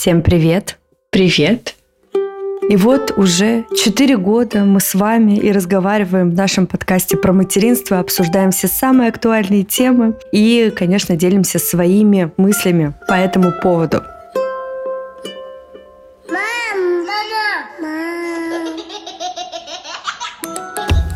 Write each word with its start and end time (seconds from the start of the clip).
Всем 0.00 0.22
привет! 0.22 0.78
Привет! 1.10 1.74
И 2.68 2.76
вот 2.76 3.14
уже 3.16 3.64
четыре 3.76 4.16
года 4.16 4.60
мы 4.60 4.78
с 4.78 4.94
вами 4.94 5.36
и 5.36 5.50
разговариваем 5.50 6.30
в 6.30 6.34
нашем 6.34 6.68
подкасте 6.68 7.16
про 7.16 7.32
материнство, 7.32 7.98
обсуждаем 7.98 8.52
все 8.52 8.68
самые 8.68 9.08
актуальные 9.08 9.64
темы 9.64 10.14
и, 10.30 10.72
конечно, 10.76 11.16
делимся 11.16 11.58
своими 11.58 12.30
мыслями 12.36 12.94
по 13.08 13.14
этому 13.14 13.50
поводу. 13.60 14.04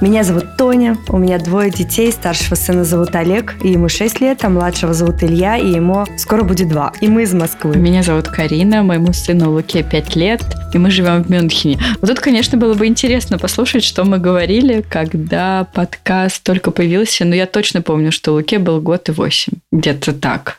Меня 0.03 0.25
зовут 0.25 0.57
Тоня, 0.59 0.97
у 1.11 1.17
меня 1.17 1.39
двое 1.39 1.71
детей, 1.71 2.11
старшего 2.11 2.57
сына 2.57 2.83
зовут 2.83 3.15
Олег, 3.15 3.55
и 3.63 3.69
ему 3.69 3.89
6 3.89 4.21
лет, 4.21 4.45
а 4.45 4.49
младшего 4.49 4.93
зовут 4.95 5.23
Илья, 5.23 5.57
и 5.57 5.69
ему 5.69 6.05
скоро 6.17 6.43
будет 6.43 6.69
2. 6.71 6.95
И 7.01 7.07
мы 7.07 7.23
из 7.23 7.33
Москвы. 7.33 7.77
Меня 7.77 8.03
зовут 8.03 8.27
Карина, 8.27 8.83
моему 8.83 9.13
сыну 9.13 9.53
Луке 9.53 9.85
5 9.85 10.17
лет, 10.17 10.43
и 10.75 10.79
мы 10.79 10.91
живем 10.91 11.23
в 11.23 11.31
Мюнхене. 11.31 11.79
Вот 12.01 12.11
тут, 12.11 12.19
конечно, 12.19 12.59
было 12.59 12.75
бы 12.75 12.89
интересно 12.89 13.39
послушать, 13.39 13.85
что 13.85 14.03
мы 14.03 14.19
говорили, 14.19 14.85
когда 14.91 15.69
подкаст 15.73 16.43
только 16.43 16.73
появился, 16.73 17.25
но 17.25 17.37
я 17.37 17.47
точно 17.47 17.81
помню, 17.81 18.11
что 18.11 18.33
Луке 18.33 18.59
был 18.59 18.81
год 18.81 19.09
и 19.09 19.13
восемь. 19.13 19.53
Где-то 19.71 20.15
так. 20.15 20.57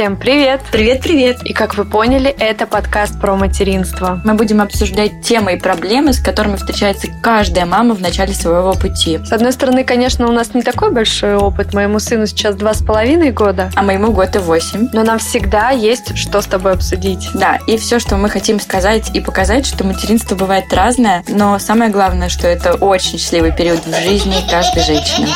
Всем 0.00 0.16
привет! 0.16 0.62
Привет-привет! 0.72 1.42
И 1.44 1.52
как 1.52 1.76
вы 1.76 1.84
поняли, 1.84 2.30
это 2.30 2.66
подкаст 2.66 3.20
про 3.20 3.36
материнство. 3.36 4.18
Мы 4.24 4.32
будем 4.32 4.62
обсуждать 4.62 5.20
темы 5.22 5.52
и 5.52 5.56
проблемы, 5.58 6.14
с 6.14 6.20
которыми 6.20 6.56
встречается 6.56 7.08
каждая 7.22 7.66
мама 7.66 7.94
в 7.94 8.00
начале 8.00 8.32
своего 8.32 8.72
пути. 8.72 9.18
С 9.22 9.30
одной 9.30 9.52
стороны, 9.52 9.84
конечно, 9.84 10.26
у 10.26 10.32
нас 10.32 10.54
не 10.54 10.62
такой 10.62 10.90
большой 10.90 11.36
опыт. 11.36 11.74
Моему 11.74 11.98
сыну 11.98 12.26
сейчас 12.26 12.54
два 12.54 12.72
с 12.72 12.82
половиной 12.82 13.30
года. 13.30 13.70
А 13.76 13.82
моему 13.82 14.10
год 14.10 14.34
и 14.36 14.38
восемь. 14.38 14.88
Но 14.94 15.04
нам 15.04 15.18
всегда 15.18 15.68
есть 15.68 16.16
что 16.16 16.40
с 16.40 16.46
тобой 16.46 16.72
обсудить. 16.72 17.28
Да, 17.34 17.58
и 17.66 17.76
все, 17.76 17.98
что 17.98 18.16
мы 18.16 18.30
хотим 18.30 18.58
сказать 18.58 19.14
и 19.14 19.20
показать, 19.20 19.66
что 19.66 19.84
материнство 19.84 20.34
бывает 20.34 20.72
разное, 20.72 21.24
но 21.28 21.58
самое 21.58 21.90
главное, 21.90 22.30
что 22.30 22.48
это 22.48 22.72
очень 22.72 23.18
счастливый 23.18 23.54
период 23.54 23.84
в 23.84 24.02
жизни 24.02 24.36
каждой 24.50 24.82
женщины. 24.82 25.28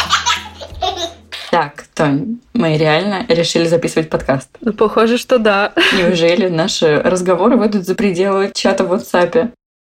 Так, 1.54 1.84
Тонь, 1.94 2.40
мы 2.52 2.76
реально 2.76 3.26
решили 3.28 3.68
записывать 3.68 4.10
подкаст. 4.10 4.48
Ну, 4.60 4.72
похоже, 4.72 5.18
что 5.18 5.38
да. 5.38 5.72
Неужели 5.96 6.48
наши 6.48 7.00
разговоры 7.00 7.56
выйдут 7.56 7.84
за 7.86 7.94
пределы 7.94 8.50
чата 8.52 8.82
в 8.82 8.92
WhatsApp? 8.92 9.52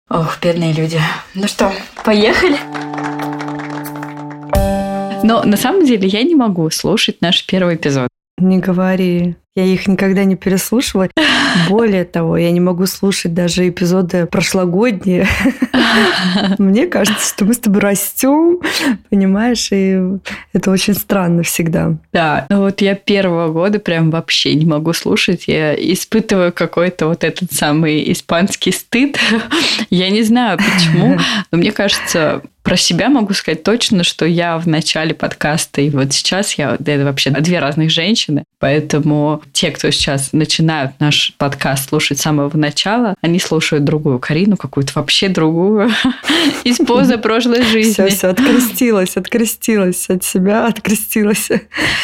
Ох, 0.07 0.37
бедные 0.39 0.71
люди. 0.71 0.99
Ну 1.33 1.47
что, 1.47 1.71
поехали? 2.05 2.57
Но 5.23 5.41
на 5.45 5.57
самом 5.57 5.83
деле 5.83 6.07
я 6.07 6.21
не 6.21 6.35
могу 6.35 6.69
слушать 6.69 7.21
наш 7.21 7.43
первый 7.47 7.73
эпизод. 7.73 8.09
Не 8.37 8.59
говори. 8.59 9.35
Я 9.57 9.65
их 9.65 9.87
никогда 9.87 10.23
не 10.23 10.35
переслушивала. 10.35 11.09
Более 11.67 12.05
того, 12.05 12.37
я 12.37 12.51
не 12.51 12.59
могу 12.59 12.85
слушать 12.85 13.33
даже 13.33 13.67
эпизоды 13.67 14.27
прошлогодние. 14.27 15.27
Мне 16.59 16.85
кажется, 16.85 17.27
что 17.27 17.43
мы 17.43 17.55
с 17.55 17.57
тобой 17.57 17.81
растем, 17.81 18.59
понимаешь, 19.09 19.69
и 19.71 19.99
это 20.53 20.69
очень 20.69 20.93
странно 20.93 21.41
всегда. 21.41 21.97
Да, 22.13 22.45
ну 22.49 22.59
вот 22.59 22.81
я 22.81 22.93
первого 22.93 23.51
года 23.51 23.79
прям 23.79 24.11
вообще 24.11 24.53
не 24.53 24.67
могу 24.67 24.93
слушать. 24.93 25.45
Я 25.47 25.73
испытываю 25.73 26.53
какой-то 26.53 27.07
вот 27.07 27.23
этот 27.23 27.51
самый 27.51 28.11
испанский 28.11 28.71
стыд. 28.71 29.17
Я 29.89 30.11
не 30.11 30.21
знаю 30.21 30.59
почему, 30.59 31.17
но 31.51 31.57
мне 31.57 31.71
кажется, 31.71 32.43
про 32.67 32.75
себя 32.75 33.07
могу 33.07 33.33
сказать 33.33 33.63
точно, 33.63 34.03
что 34.03 34.25
я 34.25 34.57
в 34.57 34.67
начале 34.67 35.13
подкаста 35.13 35.79
и 35.79 35.89
вот 35.89 36.11
сейчас 36.11 36.55
я 36.55 36.75
это 36.75 37.05
вообще 37.05 37.29
две 37.29 37.59
разных 37.59 37.89
женщины, 37.89 38.43
поэтому 38.59 39.41
те, 39.53 39.71
кто 39.71 39.89
сейчас 39.91 40.33
начинают 40.33 40.99
наш 40.99 41.33
подкаст 41.37 41.89
слушать 41.89 42.19
с 42.19 42.21
самого 42.21 42.55
начала, 42.57 43.15
они 43.21 43.39
слушают 43.39 43.83
другую 43.83 44.19
Карину, 44.19 44.57
какую-то 44.57 44.93
вообще 44.95 45.29
другую 45.29 45.91
из 46.63 46.77
позы 46.77 47.17
прошлой 47.17 47.63
жизни. 47.63 47.91
Все, 47.91 48.07
все, 48.07 48.27
открестилась, 48.27 49.17
открестилась 49.17 50.09
от 50.09 50.23
себя, 50.23 50.67
открестилась. 50.67 51.49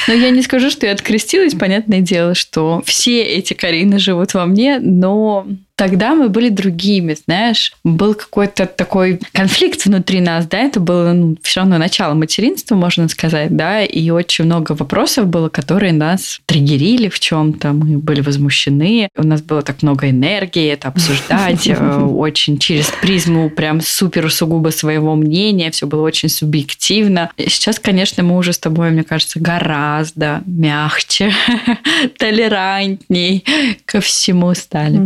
Но 0.07 0.13
я 0.13 0.29
не 0.29 0.41
скажу, 0.41 0.69
что 0.69 0.85
я 0.85 0.94
открестилась, 0.94 1.53
понятное 1.53 2.01
дело, 2.01 2.35
что 2.35 2.81
все 2.85 3.22
эти 3.23 3.53
Карины 3.53 4.00
живут 4.00 4.34
во 4.34 4.45
мне, 4.45 4.79
но 4.79 5.47
тогда 5.75 6.16
мы 6.16 6.29
были 6.29 6.50
другими, 6.50 7.16
знаешь. 7.25 7.73
Был 7.84 8.13
какой-то 8.13 8.66
такой 8.66 9.19
конфликт 9.31 9.85
внутри 9.85 10.22
нас, 10.22 10.45
да, 10.47 10.59
это 10.59 10.79
было 10.79 11.13
ну, 11.13 11.35
все 11.41 11.61
равно 11.61 11.78
начало 11.78 12.13
материнства, 12.13 12.75
можно 12.75 13.07
сказать, 13.09 13.56
да, 13.56 13.83
и 13.83 14.09
очень 14.09 14.45
много 14.45 14.73
вопросов 14.73 15.28
было, 15.28 15.50
которые 15.50 15.94
нас 15.94 16.41
триггерили 16.45 17.09
в 17.09 17.19
чем-то, 17.19 17.73
мы 17.73 17.97
были 17.97 18.22
возмущены, 18.22 19.09
у 19.17 19.23
нас 19.23 19.41
было 19.41 19.62
так 19.62 19.81
много 19.81 20.09
энергии 20.09 20.67
это 20.67 20.89
обсуждать, 20.89 21.67
э, 21.67 21.75
очень 22.00 22.57
через 22.59 22.91
призму 23.01 23.50
прям 23.50 23.81
супер 23.81 24.31
сугубо 24.31 24.69
своего 24.69 25.16
мнения, 25.16 25.72
все 25.72 25.88
было 25.88 26.01
очень 26.01 26.29
субъективно. 26.29 27.31
Сейчас, 27.38 27.79
конечно, 27.79 28.23
мы 28.23 28.38
уже 28.38 28.53
с 28.53 28.59
тобой, 28.59 28.91
мне 28.91 29.03
кажется, 29.03 29.39
гораздо 29.39 30.44
мягче, 30.45 31.33
толерантней 32.17 33.44
ко 33.85 34.01
всему 34.01 34.53
стали. 34.53 35.00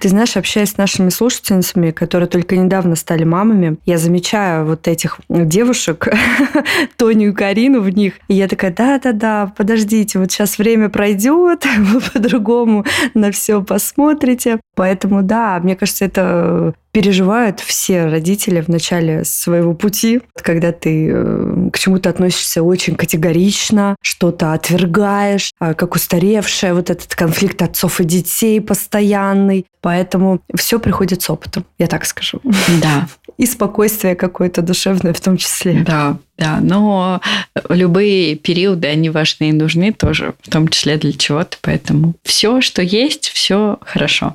Ты 0.00 0.08
знаешь, 0.08 0.36
общаясь 0.36 0.70
с 0.70 0.76
нашими 0.76 1.08
слушательницами, 1.08 1.90
которые 1.90 2.28
только 2.28 2.56
недавно 2.56 2.96
стали 2.96 3.24
мамами, 3.24 3.78
я 3.86 3.98
замечаю 3.98 4.66
вот 4.66 4.86
этих 4.88 5.18
девушек, 5.28 6.08
Тоню 6.96 7.30
и 7.30 7.32
Карину 7.32 7.80
в 7.80 7.90
них, 7.90 8.14
и 8.28 8.34
я 8.34 8.48
такая, 8.48 8.72
да-да-да, 8.72 9.52
подождите, 9.56 10.18
вот 10.18 10.30
сейчас 10.30 10.58
время 10.58 10.88
пройдет, 10.88 11.66
вы 11.78 12.00
по-другому 12.00 12.84
на 13.14 13.32
все 13.32 13.62
посмотрите. 13.62 14.60
Поэтому, 14.74 15.22
да, 15.22 15.58
мне 15.62 15.76
кажется, 15.76 16.04
это 16.04 16.74
переживают 16.92 17.60
все 17.60 18.06
родители 18.06 18.60
в 18.60 18.68
начале 18.68 19.24
своего 19.24 19.74
пути, 19.74 20.22
когда 20.34 20.72
ты 20.72 21.10
э, 21.12 21.70
к 21.72 21.78
чему-то 21.78 22.10
относишься 22.10 22.62
очень 22.62 22.96
категорично, 22.96 23.96
что-то 24.02 24.52
отвергаешь, 24.52 25.52
а, 25.60 25.74
как 25.74 25.94
устаревшее, 25.94 26.74
вот 26.74 26.90
этот 26.90 27.14
конфликт 27.14 27.62
отцов 27.62 28.00
и 28.00 28.04
детей 28.04 28.60
постоянный. 28.60 29.66
Поэтому 29.82 30.40
все 30.56 30.78
приходит 30.78 31.22
с 31.22 31.30
опытом, 31.30 31.64
я 31.78 31.86
так 31.86 32.04
скажу. 32.04 32.40
Да. 32.82 33.08
И 33.40 33.46
спокойствие 33.46 34.16
какое-то 34.16 34.60
душевное 34.60 35.14
в 35.14 35.20
том 35.22 35.38
числе. 35.38 35.82
Да, 35.82 36.18
да, 36.36 36.58
но 36.60 37.22
любые 37.70 38.36
периоды, 38.36 38.86
они 38.88 39.08
важны 39.08 39.48
и 39.48 39.52
нужны 39.52 39.94
тоже, 39.94 40.34
в 40.42 40.50
том 40.50 40.68
числе 40.68 40.98
для 40.98 41.14
чего-то, 41.14 41.56
поэтому 41.62 42.12
все, 42.22 42.60
что 42.60 42.82
есть, 42.82 43.30
все 43.30 43.78
хорошо. 43.80 44.34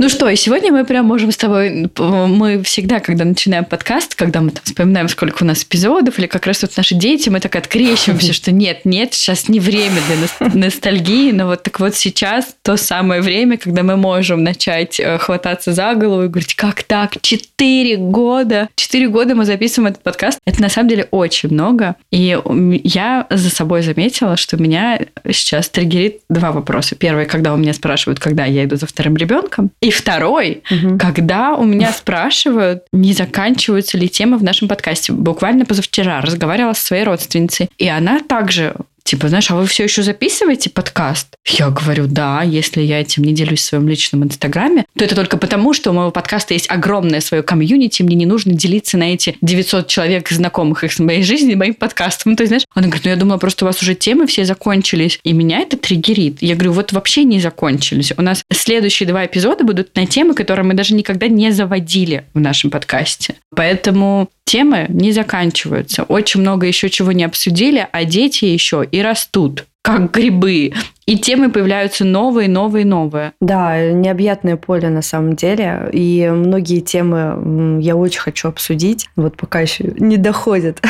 Ну 0.00 0.08
что, 0.08 0.30
и 0.30 0.34
сегодня 0.34 0.72
мы 0.72 0.86
прям 0.86 1.04
можем 1.04 1.30
с 1.30 1.36
тобой, 1.36 1.90
мы 1.98 2.62
всегда, 2.62 3.00
когда 3.00 3.26
начинаем 3.26 3.66
подкаст, 3.66 4.14
когда 4.14 4.40
мы 4.40 4.50
там 4.50 4.62
вспоминаем, 4.64 5.10
сколько 5.10 5.42
у 5.42 5.46
нас 5.46 5.62
эпизодов, 5.62 6.18
или 6.18 6.26
как 6.26 6.46
раз 6.46 6.62
вот 6.62 6.74
наши 6.74 6.94
дети, 6.94 7.28
мы 7.28 7.38
так 7.38 7.54
открещиваемся, 7.54 8.32
что 8.32 8.50
нет, 8.50 8.86
нет, 8.86 9.12
сейчас 9.12 9.50
не 9.50 9.60
время 9.60 9.98
для 10.08 10.48
ностальгии, 10.54 11.32
но 11.32 11.44
вот 11.44 11.64
так 11.64 11.80
вот 11.80 11.96
сейчас 11.96 12.56
то 12.62 12.78
самое 12.78 13.20
время, 13.20 13.58
когда 13.58 13.82
мы 13.82 13.98
можем 13.98 14.42
начать 14.42 14.98
э, 14.98 15.18
хвататься 15.18 15.74
за 15.74 15.94
голову 15.94 16.22
и 16.22 16.28
говорить, 16.28 16.54
как 16.54 16.82
так, 16.82 17.20
четыре 17.20 17.98
года, 17.98 18.70
четыре 18.76 19.06
года 19.08 19.34
мы 19.34 19.44
записываем 19.44 19.92
этот 19.92 20.02
подкаст, 20.02 20.38
это 20.46 20.62
на 20.62 20.70
самом 20.70 20.88
деле 20.88 21.08
очень 21.10 21.50
много, 21.50 21.96
и 22.10 22.38
я 22.84 23.26
за 23.28 23.50
собой 23.50 23.82
заметила, 23.82 24.38
что 24.38 24.56
меня 24.56 24.98
сейчас 25.30 25.68
триггерит 25.68 26.20
два 26.30 26.52
вопроса. 26.52 26.96
Первый, 26.96 27.26
когда 27.26 27.52
у 27.52 27.58
меня 27.58 27.74
спрашивают, 27.74 28.18
когда 28.18 28.46
я 28.46 28.64
иду 28.64 28.76
за 28.76 28.86
вторым 28.86 29.18
ребенком, 29.18 29.70
и 29.82 29.89
второй, 29.90 30.62
угу. 30.70 30.98
когда 30.98 31.54
у 31.54 31.64
меня 31.64 31.92
спрашивают, 31.92 32.84
не 32.92 33.12
заканчиваются 33.12 33.98
ли 33.98 34.08
темы 34.08 34.38
в 34.38 34.42
нашем 34.42 34.68
подкасте. 34.68 35.12
Буквально 35.12 35.64
позавчера 35.64 36.20
разговаривала 36.20 36.72
со 36.72 36.86
своей 36.86 37.04
родственницей, 37.04 37.70
и 37.78 37.88
она 37.88 38.20
также 38.20 38.74
Типа, 39.10 39.26
знаешь, 39.26 39.50
а 39.50 39.56
вы 39.56 39.66
все 39.66 39.82
еще 39.82 40.04
записываете 40.04 40.70
подкаст? 40.70 41.34
Я 41.44 41.70
говорю, 41.70 42.06
да, 42.06 42.42
если 42.44 42.80
я 42.80 43.00
этим 43.00 43.24
не 43.24 43.32
делюсь 43.32 43.58
в 43.58 43.64
своем 43.64 43.88
личном 43.88 44.22
инстаграме, 44.22 44.84
то 44.96 45.04
это 45.04 45.16
только 45.16 45.36
потому, 45.36 45.74
что 45.74 45.90
у 45.90 45.94
моего 45.94 46.12
подкаста 46.12 46.54
есть 46.54 46.70
огромное 46.70 47.20
свое 47.20 47.42
комьюнити, 47.42 48.04
мне 48.04 48.14
не 48.14 48.24
нужно 48.24 48.52
делиться 48.52 48.96
на 48.98 49.12
эти 49.12 49.36
900 49.40 49.88
человек, 49.88 50.30
знакомых 50.30 50.84
их 50.84 50.92
с 50.92 51.00
моей 51.00 51.24
жизни, 51.24 51.56
моим 51.56 51.74
подкастом. 51.74 52.30
Ну, 52.30 52.36
то 52.36 52.44
есть, 52.44 52.50
знаешь, 52.50 52.62
она 52.72 52.86
говорит, 52.86 53.04
ну, 53.04 53.10
я 53.10 53.16
думала, 53.16 53.38
просто 53.38 53.64
у 53.64 53.66
вас 53.66 53.82
уже 53.82 53.96
темы 53.96 54.28
все 54.28 54.44
закончились, 54.44 55.18
и 55.24 55.32
меня 55.32 55.58
это 55.58 55.76
триггерит. 55.76 56.36
Я 56.40 56.54
говорю, 56.54 56.74
вот 56.74 56.92
вообще 56.92 57.24
не 57.24 57.40
закончились. 57.40 58.12
У 58.16 58.22
нас 58.22 58.44
следующие 58.52 59.08
два 59.08 59.26
эпизода 59.26 59.64
будут 59.64 59.96
на 59.96 60.06
темы, 60.06 60.34
которые 60.34 60.64
мы 60.64 60.74
даже 60.74 60.94
никогда 60.94 61.26
не 61.26 61.50
заводили 61.50 62.26
в 62.32 62.38
нашем 62.38 62.70
подкасте. 62.70 63.34
Поэтому 63.56 64.30
темы 64.44 64.86
не 64.88 65.12
заканчиваются. 65.12 66.02
Очень 66.04 66.40
много 66.40 66.66
еще 66.66 66.90
чего 66.90 67.12
не 67.12 67.24
обсудили, 67.24 67.86
а 67.90 68.04
дети 68.04 68.44
еще 68.44 68.84
и 68.90 69.02
растут 69.02 69.66
как 69.82 70.12
грибы. 70.12 70.72
И 71.06 71.18
темы 71.18 71.50
появляются 71.50 72.04
новые, 72.04 72.48
новые, 72.48 72.84
новые. 72.84 73.32
Да, 73.40 73.90
необъятное 73.90 74.56
поле 74.56 74.88
на 74.90 75.02
самом 75.02 75.34
деле. 75.34 75.88
И 75.92 76.28
многие 76.32 76.80
темы 76.80 77.80
я 77.82 77.96
очень 77.96 78.20
хочу 78.20 78.48
обсудить. 78.48 79.08
Вот 79.16 79.36
пока 79.36 79.60
еще 79.60 79.92
не 79.98 80.16
доходит 80.18 80.80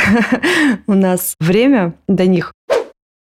у 0.87 0.95
нас 0.95 1.35
время 1.41 1.95
до 2.09 2.27
них. 2.27 2.53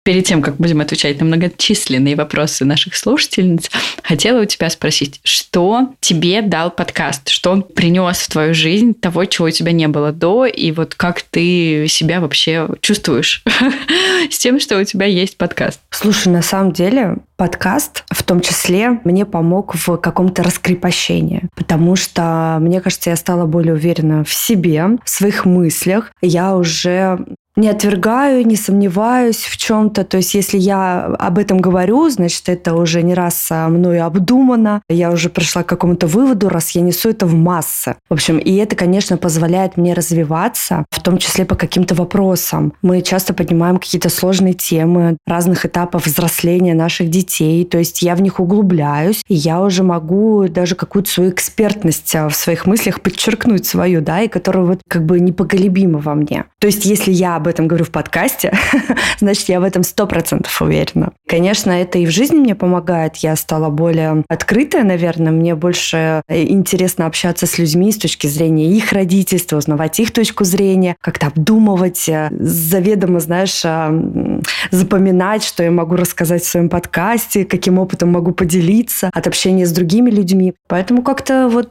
Перед 0.04 0.24
тем, 0.24 0.42
как 0.42 0.56
будем 0.56 0.80
отвечать 0.80 1.20
на 1.20 1.26
многочисленные 1.26 2.16
вопросы 2.16 2.64
наших 2.64 2.96
слушательниц, 2.96 3.70
хотела 4.02 4.42
у 4.42 4.44
тебя 4.44 4.68
спросить, 4.70 5.20
что 5.24 5.94
тебе 6.00 6.42
дал 6.42 6.70
подкаст, 6.70 7.28
что 7.28 7.52
он 7.52 7.62
принес 7.62 8.18
в 8.18 8.30
твою 8.30 8.54
жизнь 8.54 8.94
того, 8.94 9.24
чего 9.26 9.46
у 9.46 9.50
тебя 9.50 9.72
не 9.72 9.88
было 9.88 10.12
до, 10.12 10.46
и 10.46 10.72
вот 10.72 10.94
как 10.94 11.22
ты 11.22 11.86
себя 11.88 12.20
вообще 12.20 12.68
чувствуешь 12.80 13.44
с 14.30 14.38
тем, 14.38 14.58
что 14.58 14.78
у 14.78 14.84
тебя 14.84 15.06
есть 15.06 15.36
подкаст? 15.36 15.80
Слушай, 15.90 16.28
на 16.28 16.42
самом 16.42 16.72
деле 16.72 17.18
подкаст 17.36 18.04
в 18.10 18.22
том 18.22 18.40
числе 18.40 19.00
мне 19.04 19.24
помог 19.24 19.74
в 19.74 19.96
каком-то 19.96 20.42
раскрепощении, 20.42 21.48
потому 21.54 21.96
что, 21.96 22.58
мне 22.60 22.80
кажется, 22.80 23.10
я 23.10 23.16
стала 23.16 23.46
более 23.46 23.74
уверена 23.74 24.24
в 24.24 24.32
себе, 24.32 24.84
в 25.04 25.10
своих 25.10 25.44
мыслях. 25.44 26.12
Я 26.20 26.56
уже 26.56 27.18
не 27.56 27.68
отвергаю, 27.68 28.46
не 28.46 28.56
сомневаюсь 28.56 29.44
в 29.44 29.56
чем-то. 29.56 30.04
То 30.04 30.16
есть, 30.16 30.34
если 30.34 30.58
я 30.58 31.04
об 31.18 31.38
этом 31.38 31.58
говорю, 31.58 32.08
значит, 32.08 32.48
это 32.48 32.74
уже 32.74 33.02
не 33.02 33.14
раз 33.14 33.48
мною 33.50 34.06
обдумано. 34.06 34.82
Я 34.88 35.10
уже 35.10 35.28
пришла 35.28 35.62
к 35.62 35.66
какому-то 35.66 36.06
выводу, 36.06 36.48
раз 36.48 36.70
я 36.70 36.80
несу 36.80 37.10
это 37.10 37.26
в 37.26 37.34
массы. 37.34 37.96
В 38.08 38.14
общем, 38.14 38.38
и 38.38 38.54
это, 38.56 38.74
конечно, 38.74 39.16
позволяет 39.16 39.76
мне 39.76 39.92
развиваться, 39.92 40.86
в 40.90 41.00
том 41.02 41.18
числе 41.18 41.44
по 41.44 41.54
каким-то 41.54 41.94
вопросам. 41.94 42.72
Мы 42.80 43.02
часто 43.02 43.34
поднимаем 43.34 43.76
какие-то 43.76 44.08
сложные 44.08 44.54
темы 44.54 45.18
разных 45.26 45.66
этапов 45.66 46.06
взросления 46.06 46.74
наших 46.74 47.10
детей. 47.10 47.64
То 47.64 47.78
есть, 47.78 48.02
я 48.02 48.14
в 48.14 48.22
них 48.22 48.40
углубляюсь, 48.40 49.22
и 49.28 49.34
я 49.34 49.60
уже 49.60 49.82
могу 49.82 50.48
даже 50.48 50.74
какую-то 50.74 51.10
свою 51.10 51.30
экспертность 51.30 52.14
в 52.14 52.32
своих 52.32 52.66
мыслях 52.66 53.02
подчеркнуть 53.02 53.66
свою, 53.66 54.00
да, 54.00 54.22
и 54.22 54.28
которая 54.28 54.64
вот 54.64 54.80
как 54.88 55.04
бы 55.04 55.20
непоколебима 55.20 55.98
во 55.98 56.14
мне. 56.14 56.46
То 56.58 56.66
есть, 56.66 56.86
если 56.86 57.12
я 57.12 57.41
об 57.42 57.48
этом 57.48 57.66
говорю 57.66 57.84
в 57.84 57.90
подкасте, 57.90 58.56
значит, 59.18 59.48
я 59.48 59.60
в 59.60 59.64
этом 59.64 59.82
сто 59.82 60.06
процентов 60.06 60.62
уверена. 60.62 61.12
Конечно, 61.28 61.70
это 61.72 61.98
и 61.98 62.06
в 62.06 62.10
жизни 62.10 62.36
мне 62.36 62.54
помогает. 62.54 63.16
Я 63.16 63.34
стала 63.34 63.68
более 63.68 64.24
открытая, 64.28 64.84
наверное. 64.84 65.32
Мне 65.32 65.56
больше 65.56 66.22
э, 66.28 66.44
интересно 66.44 67.06
общаться 67.06 67.46
с 67.46 67.58
людьми 67.58 67.90
с 67.90 67.98
точки 67.98 68.28
зрения 68.28 68.70
их 68.70 68.92
родительства, 68.92 69.56
узнавать 69.56 69.98
их 69.98 70.12
точку 70.12 70.44
зрения, 70.44 70.96
как-то 71.00 71.26
обдумывать, 71.26 72.08
э, 72.08 72.28
заведомо, 72.30 73.18
знаешь, 73.18 73.60
э, 73.64 74.40
запоминать, 74.70 75.42
что 75.42 75.64
я 75.64 75.72
могу 75.72 75.96
рассказать 75.96 76.42
в 76.44 76.48
своем 76.48 76.68
подкасте, 76.68 77.44
каким 77.44 77.78
опытом 77.78 78.10
могу 78.10 78.32
поделиться 78.32 79.10
от 79.12 79.26
общения 79.26 79.66
с 79.66 79.72
другими 79.72 80.10
людьми. 80.10 80.54
Поэтому 80.68 81.02
как-то 81.02 81.48
вот 81.48 81.70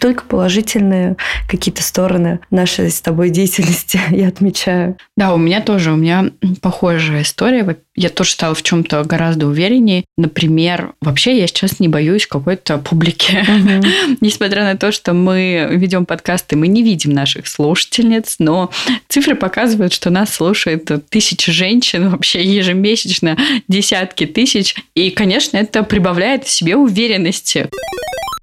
только 0.00 0.24
положительные 0.24 1.16
какие-то 1.48 1.82
стороны 1.82 2.40
нашей 2.50 2.90
с 2.90 3.00
тобой 3.00 3.30
деятельности 3.30 4.00
я 4.10 4.28
отмечаю. 4.28 4.96
Да, 5.16 5.34
у 5.34 5.38
меня 5.38 5.60
тоже, 5.60 5.92
у 5.92 5.96
меня 5.96 6.30
похожая 6.62 7.22
история. 7.22 7.76
Я 7.94 8.08
тоже 8.08 8.32
стала 8.32 8.54
в 8.54 8.62
чем-то 8.62 9.04
гораздо 9.04 9.46
увереннее. 9.46 10.04
Например, 10.16 10.94
вообще 11.00 11.38
я 11.38 11.46
сейчас 11.46 11.78
не 11.78 11.88
боюсь 11.88 12.26
какой-то 12.26 12.78
публики. 12.78 13.44
Несмотря 14.20 14.64
на 14.64 14.76
то, 14.76 14.92
что 14.92 15.12
мы 15.12 15.68
ведем 15.70 16.06
подкасты, 16.06 16.56
мы 16.56 16.66
не 16.66 16.82
видим 16.82 17.12
наших 17.12 17.46
слушательниц, 17.46 18.36
но 18.38 18.70
цифры 19.08 19.34
показывают, 19.36 19.92
что 19.92 20.10
нас 20.10 20.34
слушает 20.34 20.90
тысячи 21.10 21.52
женщин 21.52 22.08
вообще 22.08 22.42
ежемесячно, 22.42 23.36
десятки 23.68 24.26
тысяч. 24.26 24.74
И, 24.94 25.10
конечно, 25.10 25.58
это 25.58 25.82
прибавляет 25.82 26.44
в 26.44 26.50
себе 26.50 26.76
уверенности. 26.76 27.68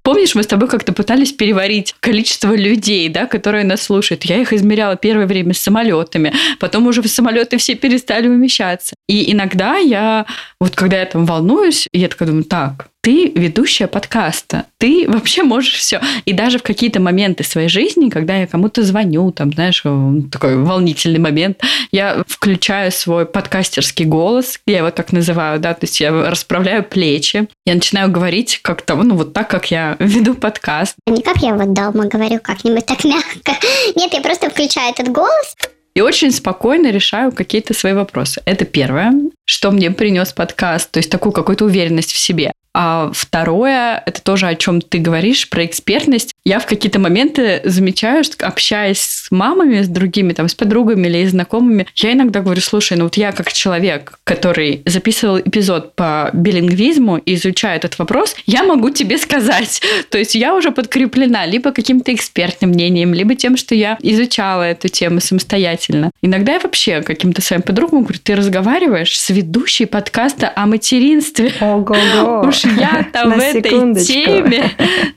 Помнишь, 0.02 0.34
мы 0.34 0.42
с 0.42 0.46
тобой 0.48 0.68
как-то 0.68 0.92
пытались 0.92 1.32
переварить 1.32 1.94
количество 2.00 2.54
людей, 2.54 3.08
да, 3.08 3.26
которые 3.26 3.64
нас 3.64 3.82
слушают. 3.82 4.24
Я 4.24 4.38
их 4.38 4.52
измеряла 4.52 4.96
первое 4.96 5.26
время 5.26 5.54
с 5.54 5.58
самолетами, 5.58 6.32
потом 6.58 6.86
уже 6.88 7.02
в 7.02 7.08
самолеты 7.08 7.56
все 7.56 7.76
перестали 7.76 8.28
умещаться. 8.28 8.96
И 9.08 9.32
иногда 9.32 9.76
я, 9.76 10.26
вот 10.60 10.74
когда 10.74 10.98
я 10.98 11.06
там 11.06 11.24
волнуюсь, 11.24 11.86
я 11.92 12.08
такая 12.08 12.28
думаю, 12.28 12.44
так, 12.44 12.88
ты 13.02 13.32
ведущая 13.34 13.88
подкаста, 13.88 14.66
ты 14.78 15.06
вообще 15.08 15.42
можешь 15.42 15.74
все. 15.74 16.00
И 16.24 16.32
даже 16.32 16.58
в 16.58 16.62
какие-то 16.62 17.00
моменты 17.00 17.42
своей 17.42 17.68
жизни, 17.68 18.08
когда 18.08 18.36
я 18.36 18.46
кому-то 18.46 18.82
звоню, 18.84 19.32
там, 19.32 19.52
знаешь, 19.52 19.82
такой 20.30 20.56
волнительный 20.56 21.18
момент, 21.18 21.60
я 21.90 22.22
включаю 22.26 22.92
свой 22.92 23.26
подкастерский 23.26 24.04
голос, 24.04 24.60
я 24.66 24.78
его 24.78 24.90
так 24.92 25.12
называю, 25.12 25.58
да, 25.58 25.74
то 25.74 25.84
есть 25.84 26.00
я 26.00 26.12
расправляю 26.30 26.84
плечи, 26.84 27.48
я 27.66 27.74
начинаю 27.74 28.10
говорить 28.10 28.60
как-то, 28.62 28.94
ну, 28.94 29.16
вот 29.16 29.32
так, 29.32 29.50
как 29.50 29.72
я 29.72 29.96
веду 29.98 30.34
подкаст. 30.34 30.94
Не 31.08 31.22
как 31.22 31.38
я 31.38 31.54
вот 31.54 31.72
дома 31.72 32.06
говорю, 32.06 32.38
как-нибудь 32.40 32.86
так 32.86 33.04
мягко. 33.04 33.52
Нет, 33.96 34.14
я 34.14 34.20
просто 34.20 34.48
включаю 34.48 34.92
этот 34.92 35.08
голос, 35.08 35.56
и 35.94 36.00
очень 36.00 36.30
спокойно 36.30 36.90
решаю 36.90 37.32
какие-то 37.32 37.74
свои 37.74 37.92
вопросы. 37.92 38.40
Это 38.46 38.64
первое, 38.64 39.12
что 39.44 39.70
мне 39.70 39.90
принес 39.90 40.32
подкаст, 40.32 40.90
то 40.90 40.98
есть 40.98 41.10
такую 41.10 41.32
какую-то 41.32 41.66
уверенность 41.66 42.12
в 42.12 42.18
себе. 42.18 42.52
А 42.74 43.10
второе, 43.12 44.02
это 44.06 44.22
тоже 44.22 44.46
о 44.46 44.54
чем 44.54 44.80
ты 44.80 44.98
говоришь, 44.98 45.48
про 45.50 45.64
экспертность. 45.64 46.32
Я 46.44 46.58
в 46.58 46.66
какие-то 46.66 46.98
моменты 46.98 47.60
замечаю, 47.64 48.24
что 48.24 48.46
общаясь 48.46 49.00
с 49.00 49.30
мамами, 49.30 49.82
с 49.82 49.88
другими, 49.88 50.32
там, 50.32 50.48
с 50.48 50.54
подругами 50.54 51.06
или 51.06 51.26
знакомыми, 51.26 51.86
я 51.96 52.12
иногда 52.12 52.40
говорю, 52.40 52.60
слушай, 52.60 52.96
ну 52.96 53.04
вот 53.04 53.16
я 53.16 53.32
как 53.32 53.52
человек, 53.52 54.18
который 54.24 54.82
записывал 54.86 55.38
эпизод 55.38 55.94
по 55.94 56.30
билингвизму 56.32 57.18
и 57.18 57.34
изучаю 57.34 57.76
этот 57.76 57.98
вопрос, 57.98 58.36
я 58.46 58.64
могу 58.64 58.90
тебе 58.90 59.18
сказать. 59.18 59.82
То 60.10 60.18
есть 60.18 60.34
я 60.34 60.54
уже 60.54 60.70
подкреплена 60.70 61.44
либо 61.46 61.72
каким-то 61.72 62.14
экспертным 62.14 62.70
мнением, 62.70 63.12
либо 63.12 63.34
тем, 63.34 63.56
что 63.56 63.74
я 63.74 63.98
изучала 64.00 64.62
эту 64.62 64.88
тему 64.88 65.20
самостоятельно. 65.20 66.10
Иногда 66.22 66.54
я 66.54 66.60
вообще 66.60 67.02
каким-то 67.02 67.42
своим 67.42 67.62
подругам 67.62 68.02
говорю, 68.02 68.18
ты 68.22 68.34
разговариваешь 68.34 69.18
с 69.18 69.28
ведущей 69.30 69.84
подкаста 69.84 70.52
о 70.54 70.66
материнстве. 70.66 71.52
Ого-го. 71.60 72.40
Уж 72.48 72.61
я 72.64 73.06
там 73.12 73.32
в 73.32 73.38
этой 73.38 73.94
теме 74.04 74.70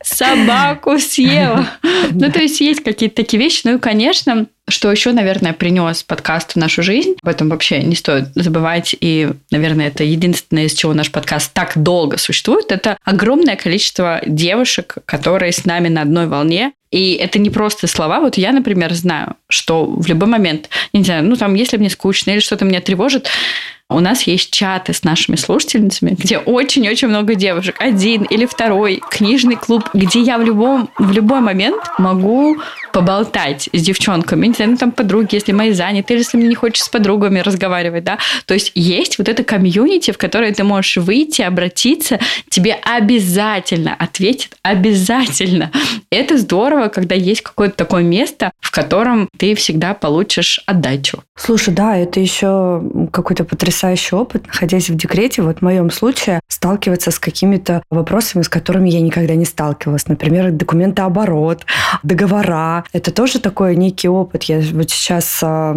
собаку 0.04 0.98
съела. 1.00 1.68
Ну, 2.12 2.32
то 2.32 2.40
есть 2.40 2.62
есть 2.62 2.84
какие-то 2.84 3.16
такие 3.16 3.42
вещи. 3.42 3.62
Ну 3.66 3.76
и, 3.76 3.80
конечно, 3.80 4.48
что 4.68 4.92
еще, 4.92 5.12
наверное, 5.12 5.54
принес 5.54 6.04
подкаст 6.04 6.54
в 6.54 6.56
нашу 6.56 6.82
жизнь, 6.82 7.16
об 7.22 7.30
этом 7.30 7.50
вообще 7.50 7.84
не 7.84 7.96
стоит 7.96 8.30
забывать, 8.34 8.96
и, 9.00 9.30
наверное, 9.52 9.88
это 9.88 10.04
единственное, 10.04 10.66
из 10.66 10.74
чего 10.74 10.94
наш 10.94 11.12
подкаст 11.12 11.54
так 11.54 11.74
долго 11.76 12.18
существует, 12.18 12.72
это 12.72 12.98
огромное 13.04 13.56
количество 13.56 14.22
девушек, 14.26 14.96
которые 15.06 15.52
с 15.52 15.66
нами 15.66 15.90
на 15.90 16.02
одной 16.02 16.28
волне, 16.28 16.74
и 16.90 17.14
это 17.14 17.40
не 17.40 17.50
просто 17.50 17.88
слова. 17.88 18.22
Вот 18.22 18.38
я, 18.38 18.52
например, 18.52 18.94
знаю, 18.94 19.36
что 19.50 19.86
в 19.86 20.08
любой 20.08 20.30
момент, 20.30 20.70
не 20.94 21.04
знаю, 21.04 21.26
ну 21.26 21.36
там, 21.36 21.54
если 21.54 21.78
мне 21.78 21.90
скучно 21.90 22.32
или 22.32 22.40
что-то 22.40 22.66
меня 22.66 22.82
тревожит, 22.82 23.28
у 23.88 24.00
нас 24.00 24.24
есть 24.24 24.52
чаты 24.52 24.94
с 24.94 25.04
нашими 25.04 25.36
слушательницами, 25.36 26.16
где 26.18 26.40
очень-очень 26.40 27.08
много 27.08 27.36
девушек. 27.36 27.76
Один 27.78 28.24
или 28.24 28.48
второй 28.48 29.00
книжный 29.12 29.58
клуб, 29.58 29.84
где 29.94 30.22
я 30.22 30.40
в 30.40 30.44
любом, 30.44 30.90
в 30.98 31.12
любой 31.12 31.40
момент 31.40 31.84
могу 32.00 32.58
поболтать 32.92 33.70
с 33.72 33.82
девчонками, 33.82 34.48
не 34.48 34.54
знаю, 34.54 34.78
там 34.78 34.92
подруги, 34.92 35.36
если 35.36 35.52
мои 35.52 35.72
заняты, 35.72 36.14
или 36.14 36.22
если 36.22 36.38
мне 36.38 36.48
не 36.48 36.56
хочется 36.56 36.86
с 36.86 36.90
подругами 36.90 37.40
разговаривать, 37.40 38.04
да. 38.04 38.18
То 38.48 38.56
есть 38.56 38.72
есть 38.74 39.20
вот 39.20 39.30
это 39.30 39.44
комьюнити, 39.44 40.12
в 40.12 40.18
которое 40.18 40.52
ты 40.52 40.64
можешь 40.64 40.98
выйти, 40.98 41.44
обратиться, 41.44 42.20
тебе 42.50 42.74
обязательно 42.74 43.94
ответят, 43.94 44.58
обязательно. 44.64 45.72
Это 46.10 46.40
здорово, 46.40 46.88
когда 46.88 47.14
есть 47.14 47.42
какое-то 47.42 47.76
такое 47.76 48.02
место, 48.02 48.52
в 48.60 48.72
котором 48.72 49.30
ты 49.38 49.54
всегда 49.54 49.94
получишь 49.94 50.62
отдачу. 50.66 51.20
Слушай, 51.38 51.74
да, 51.74 51.98
это 51.98 52.20
еще 52.20 52.82
какой-то 53.12 53.44
потрясающий 53.44 53.75
опыт, 54.14 54.48
находясь 54.48 54.90
в 54.90 54.96
декрете, 54.96 55.42
вот 55.42 55.60
в 55.60 55.62
моем 55.62 55.92
случае, 55.92 56.40
сталкиваться 56.48 57.12
с 57.12 57.20
какими-то 57.20 57.84
вопросами, 57.90 58.44
с 58.44 58.50
которыми 58.50 58.90
я 58.90 59.02
никогда 59.02 59.36
не 59.36 59.46
сталкивалась. 59.46 60.08
Например, 60.08 60.52
документооборот, 60.52 61.66
договора, 62.04 62.84
это 62.94 63.12
тоже 63.12 63.40
такой 63.40 63.76
некий 63.76 64.08
опыт. 64.08 64.44
Я 64.44 64.62
вот 64.74 64.90
сейчас 64.90 65.40
а, 65.44 65.76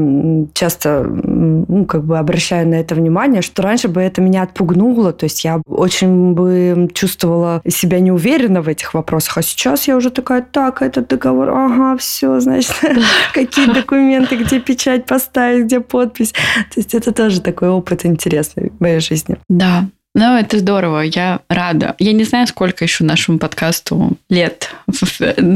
часто 0.54 1.02
ну, 1.04 1.84
как 1.86 2.04
бы 2.04 2.18
обращаю 2.18 2.68
на 2.68 2.76
это 2.76 2.94
внимание, 2.94 3.42
что 3.42 3.62
раньше 3.62 3.88
бы 3.88 4.00
это 4.00 4.20
меня 4.20 4.42
отпугнуло, 4.42 5.12
то 5.12 5.24
есть 5.24 5.44
я 5.44 5.60
очень 5.66 6.32
бы 6.34 6.88
чувствовала 6.94 7.62
себя 7.68 8.00
неуверенно 8.00 8.62
в 8.62 8.68
этих 8.68 8.94
вопросах, 8.94 9.38
а 9.38 9.42
сейчас 9.42 9.88
я 9.88 9.96
уже 9.96 10.10
такая, 10.10 10.42
так, 10.42 10.82
этот 10.82 11.08
договор, 11.08 11.50
ага, 11.50 11.96
все, 11.96 12.40
значит, 12.40 12.74
какие 13.34 13.72
документы, 13.72 14.36
где 14.36 14.60
печать 14.60 15.06
поставить, 15.06 15.64
где 15.64 15.80
подпись. 15.80 16.32
То 16.32 16.76
есть 16.76 16.94
это 16.94 17.12
тоже 17.12 17.40
такой 17.40 17.68
опыт 17.68 17.87
интересный 18.08 18.70
в 18.70 18.80
моей 18.80 19.00
жизни. 19.00 19.36
Да, 19.48 19.88
Ну, 20.18 20.36
это 20.36 20.58
здорово, 20.58 21.02
я 21.02 21.42
рада. 21.48 21.94
Я 22.00 22.12
не 22.12 22.24
знаю, 22.24 22.48
сколько 22.48 22.84
еще 22.84 23.04
нашему 23.04 23.38
подкасту 23.38 24.16
лет 24.28 24.68